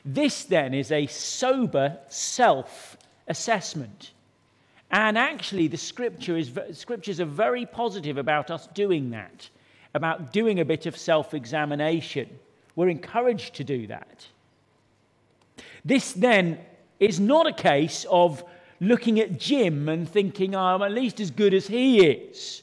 This 0.04 0.44
then 0.44 0.74
is 0.74 0.92
a 0.92 1.06
sober 1.06 1.98
self 2.08 2.96
assessment. 3.28 4.12
And 4.90 5.18
actually, 5.18 5.66
the 5.66 5.76
scripture 5.76 6.36
is, 6.36 6.52
scriptures 6.72 7.20
are 7.20 7.26
very 7.26 7.66
positive 7.66 8.18
about 8.18 8.50
us 8.50 8.68
doing 8.68 9.10
that 9.10 9.48
about 9.96 10.32
doing 10.32 10.60
a 10.60 10.64
bit 10.64 10.86
of 10.86 10.96
self 10.96 11.34
examination. 11.34 12.28
We're 12.76 12.88
encouraged 12.88 13.54
to 13.54 13.64
do 13.64 13.86
that. 13.88 14.26
This 15.84 16.12
then 16.12 16.58
is 17.00 17.18
not 17.18 17.46
a 17.46 17.52
case 17.52 18.06
of 18.10 18.44
looking 18.80 19.18
at 19.20 19.38
Jim 19.38 19.88
and 19.88 20.08
thinking, 20.08 20.54
oh, 20.54 20.60
I'm 20.60 20.82
at 20.82 20.92
least 20.92 21.20
as 21.20 21.30
good 21.30 21.54
as 21.54 21.66
he 21.66 22.06
is, 22.06 22.62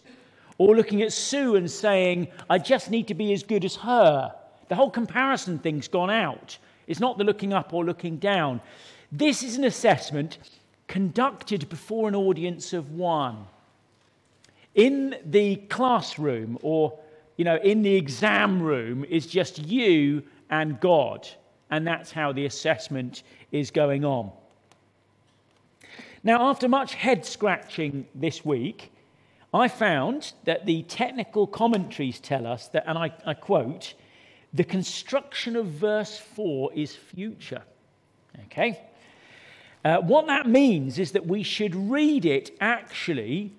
or 0.57 0.75
looking 0.75 1.01
at 1.01 1.11
Sue 1.11 1.55
and 1.55 1.69
saying, 1.69 2.27
I 2.49 2.59
just 2.59 2.91
need 2.91 3.07
to 3.07 3.13
be 3.13 3.33
as 3.33 3.43
good 3.43 3.65
as 3.65 3.75
her. 3.77 4.33
The 4.69 4.75
whole 4.75 4.91
comparison 4.91 5.59
thing's 5.59 5.87
gone 5.87 6.09
out. 6.09 6.57
It's 6.87 6.99
not 6.99 7.17
the 7.17 7.23
looking 7.23 7.53
up 7.53 7.73
or 7.73 7.83
looking 7.83 8.17
down. 8.17 8.61
This 9.11 9.43
is 9.43 9.57
an 9.57 9.63
assessment 9.63 10.37
conducted 10.87 11.69
before 11.69 12.07
an 12.07 12.15
audience 12.15 12.73
of 12.73 12.91
one. 12.91 13.47
In 14.75 15.15
the 15.25 15.57
classroom 15.69 16.57
or 16.61 16.99
you 17.37 17.45
know, 17.45 17.57
in 17.57 17.81
the 17.81 17.95
exam 17.95 18.61
room 18.61 19.03
is 19.05 19.27
just 19.27 19.59
you 19.65 20.23
and 20.49 20.79
God. 20.79 21.27
And 21.69 21.87
that's 21.87 22.11
how 22.11 22.31
the 22.31 22.45
assessment 22.45 23.23
is 23.51 23.71
going 23.71 24.05
on. 24.05 24.31
Now, 26.23 26.49
after 26.49 26.69
much 26.69 26.93
head 26.93 27.25
scratching 27.25 28.05
this 28.15 28.45
week, 28.45 28.91
I 29.53 29.67
found 29.67 30.33
that 30.45 30.65
the 30.65 30.83
technical 30.83 31.45
commentaries 31.47 32.19
tell 32.19 32.47
us 32.47 32.69
that, 32.69 32.85
and 32.87 32.97
I, 32.97 33.11
I 33.25 33.33
quote, 33.33 33.93
the 34.53 34.63
construction 34.63 35.55
of 35.55 35.65
verse 35.65 36.17
4 36.17 36.73
is 36.73 36.95
future. 36.95 37.63
Okay? 38.45 38.79
Uh, 39.83 39.97
what 39.97 40.27
that 40.27 40.47
means 40.47 40.97
is 40.97 41.11
that 41.11 41.25
we 41.25 41.43
should 41.43 41.75
read 41.75 42.25
it 42.25 42.55
actually 42.61 43.51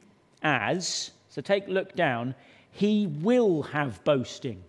as, 0.43 1.11
so 1.29 1.43
take 1.43 1.69
a 1.69 1.71
look 1.71 1.95
down, 1.95 2.35
he 2.75 3.07
will 3.07 3.63
have 3.63 4.03
boasting. 4.05 4.63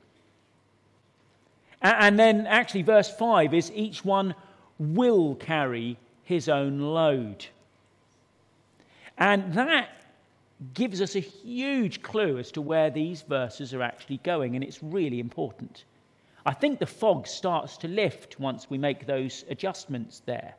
And 1.82 2.18
then, 2.18 2.48
actually, 2.48 2.84
verse 2.84 3.10
5 3.10 3.54
is 3.54 3.72
each 3.74 4.06
one 4.06 4.36
will 4.80 5.36
carry 5.36 5.98
his 6.24 6.48
own 6.48 6.80
load. 6.80 7.46
And 9.18 9.54
that 9.54 9.90
gives 10.74 11.02
us 11.02 11.16
a 11.16 11.20
huge 11.20 12.02
clue 12.02 12.38
as 12.38 12.52
to 12.54 12.62
where 12.62 12.90
these 12.90 13.24
verses 13.24 13.74
are 13.74 13.82
actually 13.82 14.18
going, 14.18 14.56
and 14.56 14.64
it's 14.64 14.82
really 14.82 15.20
important. 15.20 15.84
I 16.46 16.54
think 16.54 16.80
the 16.80 16.86
fog 16.86 17.28
starts 17.28 17.78
to 17.78 17.88
lift 17.88 18.40
once 18.40 18.70
we 18.70 18.78
make 18.78 19.06
those 19.06 19.46
adjustments 19.50 20.22
there. 20.26 20.56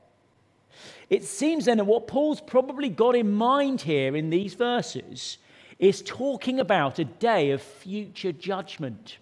It 1.11 1.25
seems 1.25 1.65
then 1.65 1.79
that 1.79 1.85
what 1.85 2.09
Paul's 2.09 2.41
probably 2.41 2.89
got 2.89 3.15
in 3.15 3.33
mind 3.33 3.81
here 3.81 4.17
in 4.17 4.31
these 4.31 4.55
verses 4.55 5.39
is 5.79 6.03
talking 6.03 6.61
about 6.61 6.99
a 6.99 7.05
day 7.05 7.51
of 7.51 7.61
future 7.61 8.33
judgment. 8.33 9.19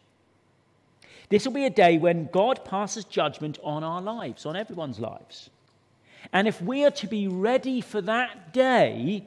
This 1.28 1.44
will 1.44 1.52
be 1.52 1.64
a 1.64 1.70
day 1.70 1.98
when 1.98 2.28
God 2.30 2.64
passes 2.64 3.04
judgment 3.04 3.58
on 3.62 3.82
our 3.82 4.00
lives, 4.00 4.46
on 4.46 4.56
everyone's 4.56 5.00
lives. 5.00 5.50
And 6.32 6.46
if 6.46 6.60
we 6.62 6.84
are 6.84 6.90
to 6.92 7.06
be 7.06 7.28
ready 7.28 7.80
for 7.80 8.00
that 8.02 8.52
day, 8.52 9.24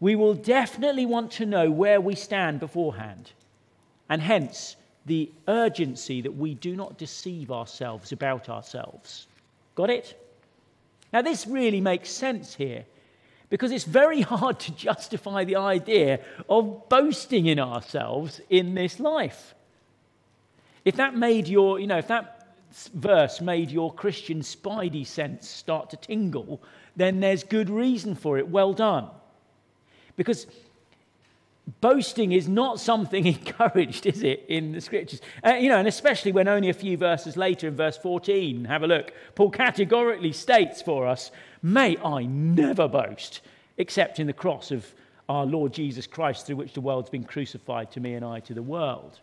we 0.00 0.14
will 0.14 0.34
definitely 0.34 1.06
want 1.06 1.32
to 1.32 1.46
know 1.46 1.70
where 1.70 2.00
we 2.00 2.14
stand 2.14 2.60
beforehand. 2.60 3.32
And 4.08 4.22
hence, 4.22 4.76
the 5.06 5.30
urgency 5.48 6.20
that 6.20 6.36
we 6.36 6.54
do 6.54 6.76
not 6.76 6.98
deceive 6.98 7.50
ourselves 7.50 8.12
about 8.12 8.48
ourselves. 8.48 9.26
Got 9.74 9.90
it? 9.90 10.22
Now, 11.12 11.22
this 11.22 11.46
really 11.46 11.80
makes 11.80 12.10
sense 12.10 12.54
here 12.54 12.84
because 13.50 13.72
it's 13.72 13.84
very 13.84 14.20
hard 14.20 14.60
to 14.60 14.72
justify 14.72 15.44
the 15.44 15.56
idea 15.56 16.20
of 16.48 16.88
boasting 16.88 17.46
in 17.46 17.58
ourselves 17.58 18.40
in 18.50 18.74
this 18.74 19.00
life. 19.00 19.54
If 20.84 20.96
that 20.96 21.16
made 21.16 21.48
your, 21.48 21.80
you 21.80 21.86
know, 21.86 21.98
if 21.98 22.08
that 22.08 22.48
verse 22.94 23.40
made 23.40 23.70
your 23.70 23.92
Christian 23.92 24.40
spidey 24.40 25.06
sense 25.06 25.48
start 25.48 25.90
to 25.90 25.96
tingle, 25.96 26.62
then 26.96 27.20
there's 27.20 27.44
good 27.44 27.70
reason 27.70 28.14
for 28.14 28.38
it. 28.38 28.48
Well 28.48 28.72
done. 28.72 29.08
Because 30.16 30.46
boasting 31.80 32.32
is 32.32 32.48
not 32.48 32.80
something 32.80 33.26
encouraged, 33.34 34.06
is 34.06 34.22
it, 34.22 34.44
in 34.48 34.72
the 34.72 34.80
scriptures? 34.80 35.20
Uh, 35.44 35.54
you 35.54 35.68
know, 35.68 35.78
and 35.78 35.88
especially 35.88 36.32
when 36.32 36.48
only 36.48 36.70
a 36.70 36.74
few 36.74 36.96
verses 36.96 37.36
later 37.36 37.68
in 37.68 37.76
verse 37.76 37.96
14, 37.96 38.64
have 38.64 38.82
a 38.82 38.86
look, 38.86 39.12
Paul 39.34 39.50
categorically 39.50 40.32
states 40.32 40.82
for 40.82 41.06
us, 41.06 41.30
May 41.62 41.96
I 41.98 42.24
never 42.24 42.88
boast 42.88 43.40
except 43.78 44.18
in 44.18 44.26
the 44.26 44.32
cross 44.32 44.70
of 44.70 44.86
our 45.28 45.46
Lord 45.46 45.72
Jesus 45.72 46.06
Christ, 46.06 46.46
through 46.46 46.56
which 46.56 46.72
the 46.72 46.80
world's 46.80 47.10
been 47.10 47.24
crucified 47.24 47.90
to 47.92 48.00
me 48.00 48.14
and 48.14 48.24
I 48.24 48.40
to 48.40 48.54
the 48.54 48.62
world. 48.62 49.18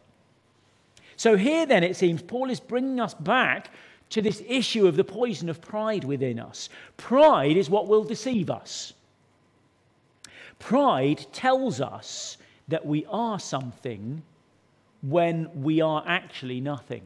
So 1.18 1.38
here 1.38 1.66
then, 1.66 1.84
it 1.84 1.96
seems, 1.96 2.22
Paul 2.22 2.50
is 2.50 2.60
bringing 2.60 3.00
us 3.00 3.14
back 3.14 3.70
to 4.12 4.22
this 4.22 4.44
issue 4.48 4.88
of 4.88 4.96
the 4.96 5.04
poison 5.04 5.50
of 5.50 5.62
pride 5.62 6.04
within 6.04 6.40
us. 6.40 6.70
Pride 6.98 7.58
is 7.58 7.70
what 7.70 7.88
will 7.88 8.04
deceive 8.04 8.50
us. 8.50 8.94
Pride 10.60 11.26
tells 11.32 11.82
us 11.82 12.38
that 12.68 12.86
we 12.86 13.06
are 13.10 13.40
something 13.40 14.24
when 15.02 15.50
we 15.62 15.82
are 15.82 16.04
actually 16.08 16.60
nothing. 16.60 17.04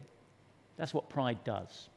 That's 0.78 0.94
what 0.94 1.10
pride 1.10 1.44
does. 1.44 1.90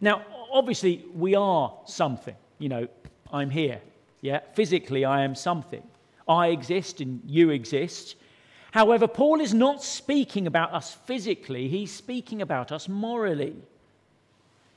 Now, 0.00 0.22
obviously, 0.52 1.04
we 1.14 1.34
are 1.34 1.72
something. 1.86 2.36
You 2.58 2.68
know, 2.68 2.88
I'm 3.32 3.50
here. 3.50 3.80
Yeah, 4.20 4.40
physically, 4.54 5.04
I 5.04 5.22
am 5.22 5.34
something. 5.34 5.82
I 6.28 6.48
exist 6.48 7.00
and 7.00 7.20
you 7.26 7.50
exist. 7.50 8.16
However, 8.70 9.06
Paul 9.06 9.40
is 9.40 9.52
not 9.52 9.82
speaking 9.82 10.46
about 10.46 10.72
us 10.72 10.92
physically, 10.92 11.68
he's 11.68 11.92
speaking 11.92 12.42
about 12.42 12.72
us 12.72 12.88
morally. 12.88 13.54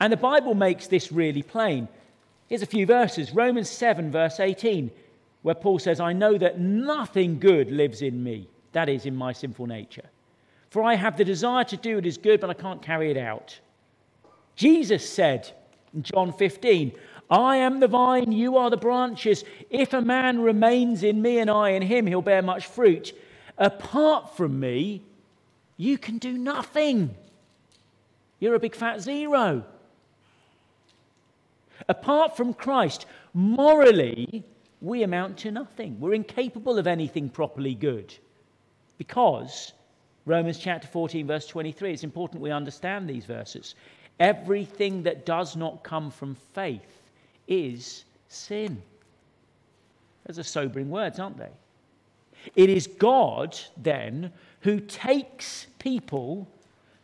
And 0.00 0.12
the 0.12 0.16
Bible 0.16 0.54
makes 0.54 0.86
this 0.86 1.10
really 1.10 1.42
plain. 1.42 1.88
Here's 2.48 2.62
a 2.62 2.66
few 2.66 2.86
verses 2.86 3.32
Romans 3.32 3.68
7, 3.68 4.10
verse 4.10 4.40
18 4.40 4.90
where 5.42 5.54
Paul 5.54 5.78
says, 5.78 6.00
I 6.00 6.12
know 6.12 6.36
that 6.38 6.58
nothing 6.58 7.38
good 7.38 7.70
lives 7.70 8.02
in 8.02 8.22
me, 8.22 8.48
that 8.72 8.88
is, 8.88 9.06
in 9.06 9.16
my 9.16 9.32
sinful 9.32 9.66
nature. 9.66 10.08
For 10.70 10.82
I 10.82 10.94
have 10.94 11.16
the 11.16 11.24
desire 11.24 11.64
to 11.64 11.76
do 11.76 11.96
what 11.96 12.06
is 12.06 12.18
good, 12.18 12.40
but 12.40 12.50
I 12.50 12.54
can't 12.54 12.82
carry 12.82 13.10
it 13.10 13.16
out. 13.16 13.58
Jesus 14.56 15.08
said 15.08 15.50
in 15.94 16.02
John 16.02 16.32
15, 16.32 16.92
I 17.30 17.56
am 17.56 17.80
the 17.80 17.88
vine, 17.88 18.32
you 18.32 18.56
are 18.56 18.70
the 18.70 18.76
branches. 18.76 19.44
If 19.70 19.92
a 19.92 20.00
man 20.00 20.40
remains 20.40 21.02
in 21.02 21.20
me 21.20 21.38
and 21.38 21.50
I 21.50 21.70
in 21.70 21.82
him, 21.82 22.06
he'll 22.06 22.22
bear 22.22 22.42
much 22.42 22.66
fruit. 22.66 23.12
Apart 23.58 24.36
from 24.36 24.58
me, 24.58 25.02
you 25.76 25.98
can 25.98 26.18
do 26.18 26.36
nothing. 26.36 27.14
You're 28.40 28.54
a 28.54 28.60
big 28.60 28.74
fat 28.74 29.00
zero. 29.00 29.64
Apart 31.88 32.36
from 32.36 32.54
Christ, 32.54 33.06
morally, 33.34 34.44
we 34.80 35.02
amount 35.02 35.38
to 35.38 35.50
nothing. 35.50 35.98
We're 35.98 36.14
incapable 36.14 36.78
of 36.78 36.86
anything 36.86 37.28
properly 37.28 37.74
good. 37.74 38.14
Because, 38.96 39.72
Romans 40.26 40.58
chapter 40.58 40.86
14, 40.88 41.26
verse 41.26 41.46
23, 41.46 41.92
it's 41.92 42.04
important 42.04 42.42
we 42.42 42.50
understand 42.50 43.08
these 43.08 43.24
verses. 43.24 43.74
Everything 44.20 45.02
that 45.04 45.26
does 45.26 45.56
not 45.56 45.82
come 45.82 46.10
from 46.10 46.34
faith 46.54 47.02
is 47.46 48.04
sin. 48.28 48.82
Those 50.26 50.38
are 50.38 50.44
sobering 50.44 50.90
words, 50.90 51.18
aren't 51.18 51.38
they? 51.38 51.50
It 52.54 52.70
is 52.70 52.86
God, 52.86 53.58
then, 53.76 54.32
who 54.60 54.80
takes 54.80 55.66
people 55.78 56.48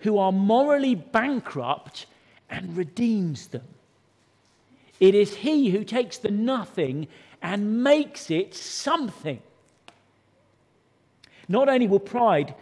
who 0.01 0.19
are 0.19 0.33
morally 0.33 0.95
bankrupt 0.95 2.07
and 2.51 2.77
redeems 2.77 3.49
them. 3.49 3.65
It 5.01 5.15
is 5.15 5.35
He 5.35 5.71
who 5.71 5.85
takes 5.85 6.19
the 6.19 6.31
nothing 6.31 7.09
and 7.45 7.85
makes 7.85 8.31
it 8.31 8.55
something. 8.55 9.41
Not 11.47 11.69
only 11.69 11.87
will 11.87 12.01
pride 12.01 12.55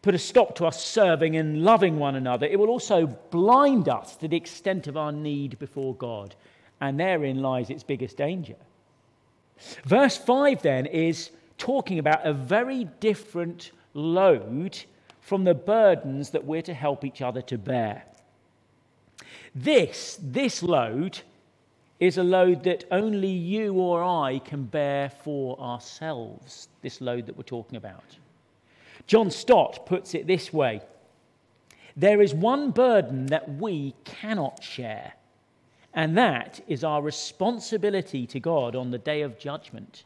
put 0.00 0.14
a 0.14 0.18
stop 0.18 0.54
to 0.54 0.64
us 0.64 0.82
serving 0.82 1.36
and 1.36 1.62
loving 1.62 1.98
one 1.98 2.14
another, 2.14 2.46
it 2.46 2.58
will 2.58 2.70
also 2.70 3.06
blind 3.30 3.90
us 3.90 4.16
to 4.16 4.26
the 4.26 4.36
extent 4.36 4.86
of 4.86 4.96
our 4.96 5.12
need 5.12 5.58
before 5.58 5.94
God. 5.96 6.34
And 6.80 6.98
therein 6.98 7.42
lies 7.42 7.68
its 7.68 7.82
biggest 7.82 8.16
danger. 8.16 8.56
Verse 9.84 10.16
5 10.16 10.62
then 10.62 10.86
is 10.86 11.30
talking 11.58 11.98
about 11.98 12.26
a 12.26 12.32
very 12.32 12.84
different 13.00 13.72
load 13.92 14.78
from 15.20 15.44
the 15.44 15.54
burdens 15.54 16.30
that 16.30 16.44
we're 16.44 16.62
to 16.62 16.74
help 16.74 17.04
each 17.04 17.20
other 17.20 17.42
to 17.42 17.58
bear. 17.58 18.04
This, 19.54 20.18
this 20.22 20.62
load 20.62 21.20
is 21.98 22.18
a 22.18 22.22
load 22.22 22.62
that 22.64 22.84
only 22.90 23.30
you 23.30 23.74
or 23.74 24.02
I 24.02 24.38
can 24.40 24.64
bear 24.64 25.10
for 25.10 25.58
ourselves, 25.58 26.68
this 26.82 27.00
load 27.00 27.26
that 27.26 27.36
we're 27.36 27.42
talking 27.42 27.76
about. 27.76 28.16
John 29.06 29.30
Stott 29.30 29.86
puts 29.86 30.14
it 30.14 30.26
this 30.26 30.52
way 30.52 30.82
There 31.96 32.20
is 32.20 32.34
one 32.34 32.70
burden 32.70 33.26
that 33.26 33.48
we 33.56 33.94
cannot 34.04 34.62
share, 34.62 35.14
and 35.94 36.16
that 36.18 36.60
is 36.68 36.84
our 36.84 37.00
responsibility 37.00 38.26
to 38.26 38.40
God 38.40 38.76
on 38.76 38.90
the 38.90 38.98
day 38.98 39.22
of 39.22 39.38
judgment. 39.38 40.04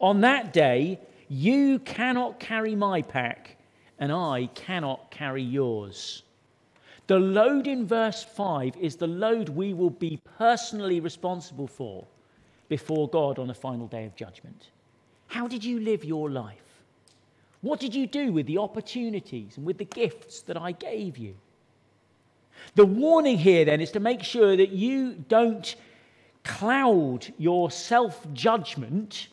On 0.00 0.22
that 0.22 0.52
day, 0.52 0.98
you 1.28 1.78
cannot 1.80 2.40
carry 2.40 2.74
my 2.74 3.02
pack, 3.02 3.58
and 3.98 4.10
I 4.10 4.48
cannot 4.54 5.10
carry 5.10 5.42
yours. 5.42 6.22
The 7.08 7.18
load 7.18 7.66
in 7.66 7.86
verse 7.86 8.22
5 8.22 8.76
is 8.76 8.96
the 8.96 9.06
load 9.06 9.48
we 9.48 9.74
will 9.74 9.90
be 9.90 10.20
personally 10.38 11.00
responsible 11.00 11.66
for 11.66 12.06
before 12.68 13.08
God 13.08 13.38
on 13.38 13.48
the 13.48 13.54
final 13.54 13.86
day 13.88 14.06
of 14.06 14.14
judgment. 14.16 14.70
How 15.26 15.48
did 15.48 15.64
you 15.64 15.80
live 15.80 16.04
your 16.04 16.30
life? 16.30 16.56
What 17.60 17.80
did 17.80 17.94
you 17.94 18.06
do 18.06 18.32
with 18.32 18.46
the 18.46 18.58
opportunities 18.58 19.56
and 19.56 19.66
with 19.66 19.78
the 19.78 19.84
gifts 19.84 20.42
that 20.42 20.56
I 20.56 20.72
gave 20.72 21.18
you? 21.18 21.34
The 22.74 22.86
warning 22.86 23.38
here 23.38 23.64
then 23.64 23.80
is 23.80 23.90
to 23.92 24.00
make 24.00 24.22
sure 24.22 24.56
that 24.56 24.70
you 24.70 25.14
don't 25.28 25.74
cloud 26.44 27.32
your 27.38 27.70
self 27.70 28.26
judgment 28.32 29.28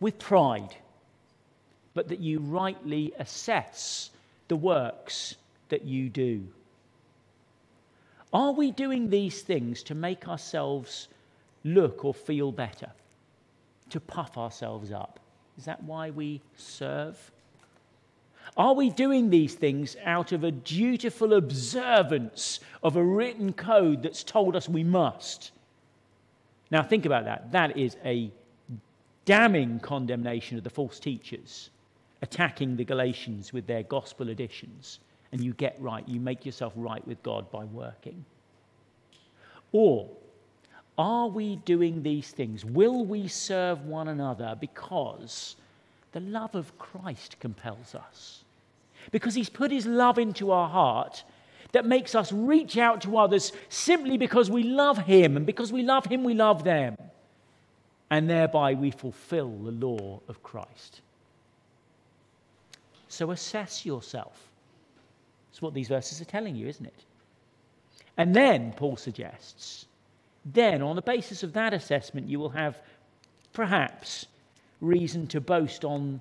with 0.00 0.18
pride, 0.18 0.74
but 1.94 2.08
that 2.08 2.20
you 2.20 2.40
rightly 2.40 3.12
assess 3.18 4.10
the 4.48 4.56
works 4.56 5.36
that 5.68 5.84
you 5.84 6.08
do. 6.08 6.46
Are 8.34 8.50
we 8.50 8.72
doing 8.72 9.10
these 9.10 9.42
things 9.42 9.84
to 9.84 9.94
make 9.94 10.26
ourselves 10.26 11.06
look 11.62 12.04
or 12.04 12.12
feel 12.12 12.50
better? 12.50 12.90
To 13.90 14.00
puff 14.00 14.36
ourselves 14.36 14.90
up? 14.90 15.20
Is 15.56 15.66
that 15.66 15.84
why 15.84 16.10
we 16.10 16.40
serve? 16.56 17.30
Are 18.56 18.74
we 18.74 18.90
doing 18.90 19.30
these 19.30 19.54
things 19.54 19.96
out 20.04 20.32
of 20.32 20.42
a 20.42 20.50
dutiful 20.50 21.32
observance 21.32 22.58
of 22.82 22.96
a 22.96 23.04
written 23.04 23.52
code 23.52 24.02
that's 24.02 24.24
told 24.24 24.56
us 24.56 24.68
we 24.68 24.82
must? 24.82 25.52
Now, 26.72 26.82
think 26.82 27.06
about 27.06 27.26
that. 27.26 27.52
That 27.52 27.76
is 27.76 27.96
a 28.04 28.32
damning 29.24 29.78
condemnation 29.78 30.58
of 30.58 30.64
the 30.64 30.70
false 30.70 30.98
teachers 30.98 31.70
attacking 32.20 32.76
the 32.76 32.84
Galatians 32.84 33.52
with 33.52 33.68
their 33.68 33.84
gospel 33.84 34.28
editions 34.28 34.98
and 35.34 35.42
you 35.42 35.52
get 35.52 35.76
right. 35.80 36.08
You 36.08 36.20
make 36.20 36.46
yourself 36.46 36.72
right 36.76 37.04
with 37.08 37.20
God 37.24 37.50
by 37.50 37.64
working. 37.64 38.24
Or 39.72 40.08
are 40.96 41.26
we 41.26 41.56
doing 41.56 42.04
these 42.04 42.30
things? 42.30 42.64
Will 42.64 43.04
we 43.04 43.26
serve 43.26 43.84
one 43.84 44.06
another 44.06 44.56
because 44.60 45.56
the 46.12 46.20
love 46.20 46.54
of 46.54 46.78
Christ 46.78 47.40
compels 47.40 47.96
us? 47.96 48.44
Because 49.10 49.34
he's 49.34 49.48
put 49.48 49.72
his 49.72 49.86
love 49.86 50.20
into 50.20 50.52
our 50.52 50.68
heart 50.68 51.24
that 51.72 51.84
makes 51.84 52.14
us 52.14 52.30
reach 52.30 52.78
out 52.78 53.00
to 53.00 53.18
others 53.18 53.50
simply 53.68 54.16
because 54.16 54.48
we 54.48 54.62
love 54.62 54.98
him, 54.98 55.36
and 55.36 55.44
because 55.44 55.72
we 55.72 55.82
love 55.82 56.06
him, 56.06 56.22
we 56.22 56.34
love 56.34 56.62
them. 56.62 56.96
And 58.08 58.30
thereby 58.30 58.74
we 58.74 58.92
fulfill 58.92 59.50
the 59.50 59.72
law 59.72 60.20
of 60.28 60.44
Christ. 60.44 61.00
So 63.08 63.32
assess 63.32 63.84
yourself. 63.84 64.53
That's 65.54 65.62
what 65.62 65.72
these 65.72 65.86
verses 65.86 66.20
are 66.20 66.24
telling 66.24 66.56
you, 66.56 66.66
isn't 66.66 66.84
it? 66.84 67.04
And 68.16 68.34
then, 68.34 68.72
Paul 68.72 68.96
suggests, 68.96 69.86
then 70.44 70.82
on 70.82 70.96
the 70.96 71.02
basis 71.02 71.44
of 71.44 71.52
that 71.52 71.72
assessment, 71.72 72.28
you 72.28 72.40
will 72.40 72.48
have 72.48 72.76
perhaps 73.52 74.26
reason 74.80 75.28
to 75.28 75.40
boast 75.40 75.84
on, 75.84 76.20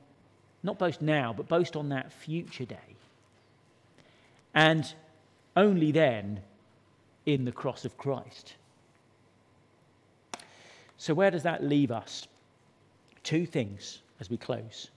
not 0.62 0.78
boast 0.78 1.02
now, 1.02 1.34
but 1.34 1.48
boast 1.48 1.76
on 1.76 1.90
that 1.90 2.14
future 2.14 2.66
day. 2.66 2.78
And 4.54 4.94
only 5.58 5.92
then 5.92 6.42
in 7.26 7.44
the 7.44 7.52
cross 7.52 7.86
of 7.86 7.98
Christ. 7.98 8.54
So, 11.00 11.16
where 11.16 11.32
does 11.32 11.42
that 11.42 11.64
leave 11.64 11.92
us? 11.92 12.28
Two 13.24 13.48
things 13.48 14.04
as 14.20 14.30
we 14.30 14.38
close. 14.38 14.92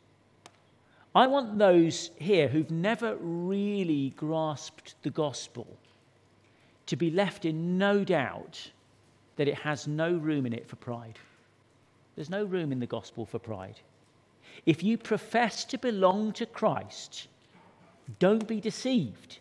I 1.17 1.27
want 1.29 1.57
those 1.57 2.11
here 2.19 2.47
who've 2.47 2.71
never 2.71 3.17
really 3.17 4.11
grasped 4.19 4.97
the 5.03 5.09
gospel 5.09 5.67
to 6.85 6.95
be 6.95 7.11
left 7.11 7.47
in 7.47 7.79
no 7.79 8.05
doubt 8.05 8.71
that 9.37 9.49
it 9.49 9.55
has 9.55 9.89
no 9.89 10.13
room 10.13 10.45
in 10.45 10.53
it 10.53 10.69
for 10.69 10.77
pride. 10.77 11.19
There's 12.17 12.29
no 12.29 12.45
room 12.45 12.71
in 12.71 12.81
the 12.81 12.87
gospel 12.87 13.25
for 13.25 13.39
pride. 13.39 13.81
If 14.67 14.83
you 14.83 14.99
profess 14.99 15.65
to 15.65 15.79
belong 15.79 16.33
to 16.35 16.45
Christ, 16.45 17.29
don't 18.19 18.47
be 18.47 18.61
deceived. 18.61 19.39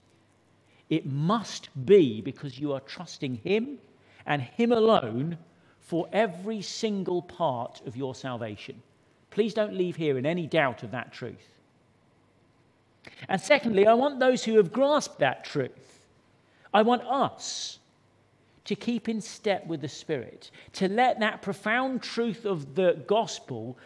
It 0.89 1.05
must 1.05 1.67
be 1.85 2.21
because 2.21 2.57
you 2.57 2.71
are 2.71 2.79
trusting 2.79 3.41
Him 3.43 3.79
and 4.25 4.41
Him 4.41 4.71
alone 4.71 5.37
for 5.81 6.07
every 6.13 6.61
single 6.61 7.21
part 7.21 7.81
of 7.85 7.97
your 7.97 8.15
salvation. 8.15 8.81
Please 9.29 9.53
don't 9.53 9.75
leave 9.75 9.97
here 9.97 10.17
in 10.17 10.25
any 10.25 10.47
doubt 10.47 10.81
of 10.81 10.91
that 10.91 11.11
truth. 11.11 11.49
And 13.29 13.39
secondly, 13.39 13.87
I 13.87 13.93
want 13.93 14.19
those 14.19 14.43
who 14.43 14.57
have 14.57 14.71
grasped 14.71 15.19
that 15.19 15.45
truth, 15.45 16.05
I 16.73 16.81
want 16.81 17.03
us 17.03 17.79
to 18.65 18.75
keep 18.75 19.07
in 19.07 19.21
step 19.21 19.65
with 19.67 19.81
the 19.81 19.87
Spirit, 19.87 20.49
to 20.73 20.87
let 20.87 21.19
that 21.19 21.41
profound 21.41 22.01
truth 22.01 22.45
of 22.45 22.75
the 22.75 23.03
gospel 23.07 23.77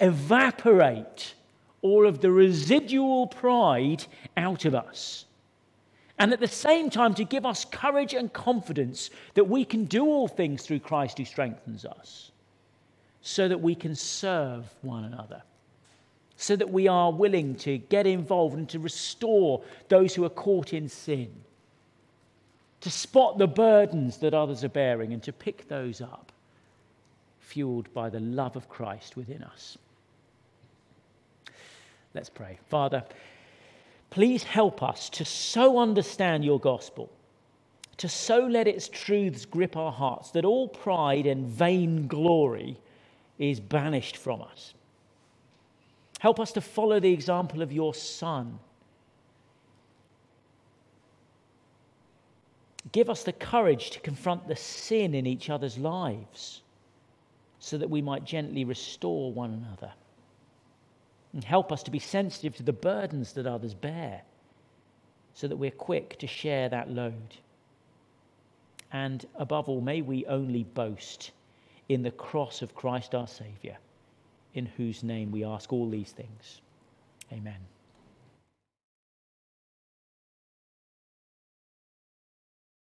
evaporate 0.00 1.34
all 1.82 2.06
of 2.06 2.20
the 2.20 2.30
residual 2.30 3.26
pride 3.26 4.04
out 4.36 4.64
of 4.64 4.74
us. 4.74 5.24
And 6.20 6.32
at 6.32 6.40
the 6.40 6.48
same 6.48 6.90
time, 6.90 7.14
to 7.14 7.24
give 7.24 7.46
us 7.46 7.64
courage 7.64 8.14
and 8.14 8.32
confidence 8.32 9.10
that 9.34 9.44
we 9.44 9.64
can 9.64 9.84
do 9.84 10.04
all 10.04 10.26
things 10.28 10.64
through 10.64 10.80
Christ 10.80 11.18
who 11.18 11.24
strengthens 11.24 11.84
us, 11.84 12.32
so 13.20 13.48
that 13.48 13.60
we 13.60 13.74
can 13.74 13.94
serve 13.94 14.64
one 14.82 15.04
another, 15.04 15.42
so 16.38 16.56
that 16.56 16.70
we 16.70 16.88
are 16.88 17.12
willing 17.12 17.54
to 17.56 17.76
get 17.76 18.06
involved 18.06 18.56
and 18.56 18.68
to 18.70 18.78
restore 18.78 19.62
those 19.88 20.14
who 20.14 20.24
are 20.24 20.30
caught 20.30 20.72
in 20.72 20.88
sin 20.88 21.28
to 22.80 22.90
spot 22.90 23.38
the 23.38 23.46
burdens 23.46 24.18
that 24.18 24.34
others 24.34 24.62
are 24.62 24.68
bearing 24.68 25.12
and 25.12 25.22
to 25.24 25.32
pick 25.32 25.68
those 25.68 26.00
up, 26.00 26.32
fueled 27.40 27.92
by 27.92 28.08
the 28.08 28.20
love 28.20 28.56
of 28.56 28.68
Christ 28.68 29.16
within 29.16 29.42
us. 29.42 29.78
Let's 32.14 32.30
pray. 32.30 32.58
Father, 32.68 33.04
please 34.10 34.44
help 34.44 34.82
us 34.82 35.10
to 35.10 35.24
so 35.24 35.78
understand 35.78 36.44
your 36.44 36.60
gospel, 36.60 37.10
to 37.96 38.08
so 38.08 38.46
let 38.46 38.68
its 38.68 38.88
truths 38.88 39.44
grip 39.44 39.76
our 39.76 39.92
hearts 39.92 40.30
that 40.30 40.44
all 40.44 40.68
pride 40.68 41.26
and 41.26 41.46
vain 41.46 42.06
glory 42.06 42.78
is 43.38 43.60
banished 43.60 44.16
from 44.16 44.40
us. 44.40 44.74
Help 46.18 46.40
us 46.40 46.52
to 46.52 46.60
follow 46.60 47.00
the 47.00 47.12
example 47.12 47.62
of 47.62 47.72
your 47.72 47.94
Son 47.94 48.58
Give 52.92 53.10
us 53.10 53.22
the 53.22 53.32
courage 53.32 53.90
to 53.90 54.00
confront 54.00 54.48
the 54.48 54.56
sin 54.56 55.14
in 55.14 55.26
each 55.26 55.50
other's 55.50 55.78
lives 55.78 56.62
so 57.58 57.76
that 57.76 57.90
we 57.90 58.00
might 58.00 58.24
gently 58.24 58.64
restore 58.64 59.32
one 59.32 59.52
another. 59.52 59.92
And 61.32 61.44
help 61.44 61.70
us 61.70 61.82
to 61.82 61.90
be 61.90 61.98
sensitive 61.98 62.56
to 62.56 62.62
the 62.62 62.72
burdens 62.72 63.32
that 63.34 63.46
others 63.46 63.74
bear 63.74 64.22
so 65.34 65.46
that 65.48 65.56
we're 65.56 65.70
quick 65.70 66.18
to 66.18 66.26
share 66.26 66.68
that 66.70 66.90
load. 66.90 67.36
And 68.92 69.26
above 69.34 69.68
all, 69.68 69.82
may 69.82 70.00
we 70.00 70.24
only 70.26 70.64
boast 70.64 71.32
in 71.90 72.02
the 72.02 72.10
cross 72.10 72.62
of 72.62 72.74
Christ 72.74 73.14
our 73.14 73.26
Saviour, 73.26 73.76
in 74.58 74.66
whose 74.66 75.02
name 75.02 75.30
we 75.30 75.44
ask 75.44 75.72
all 75.72 75.88
these 75.88 76.10
things. 76.10 76.60
Amen. 77.32 77.60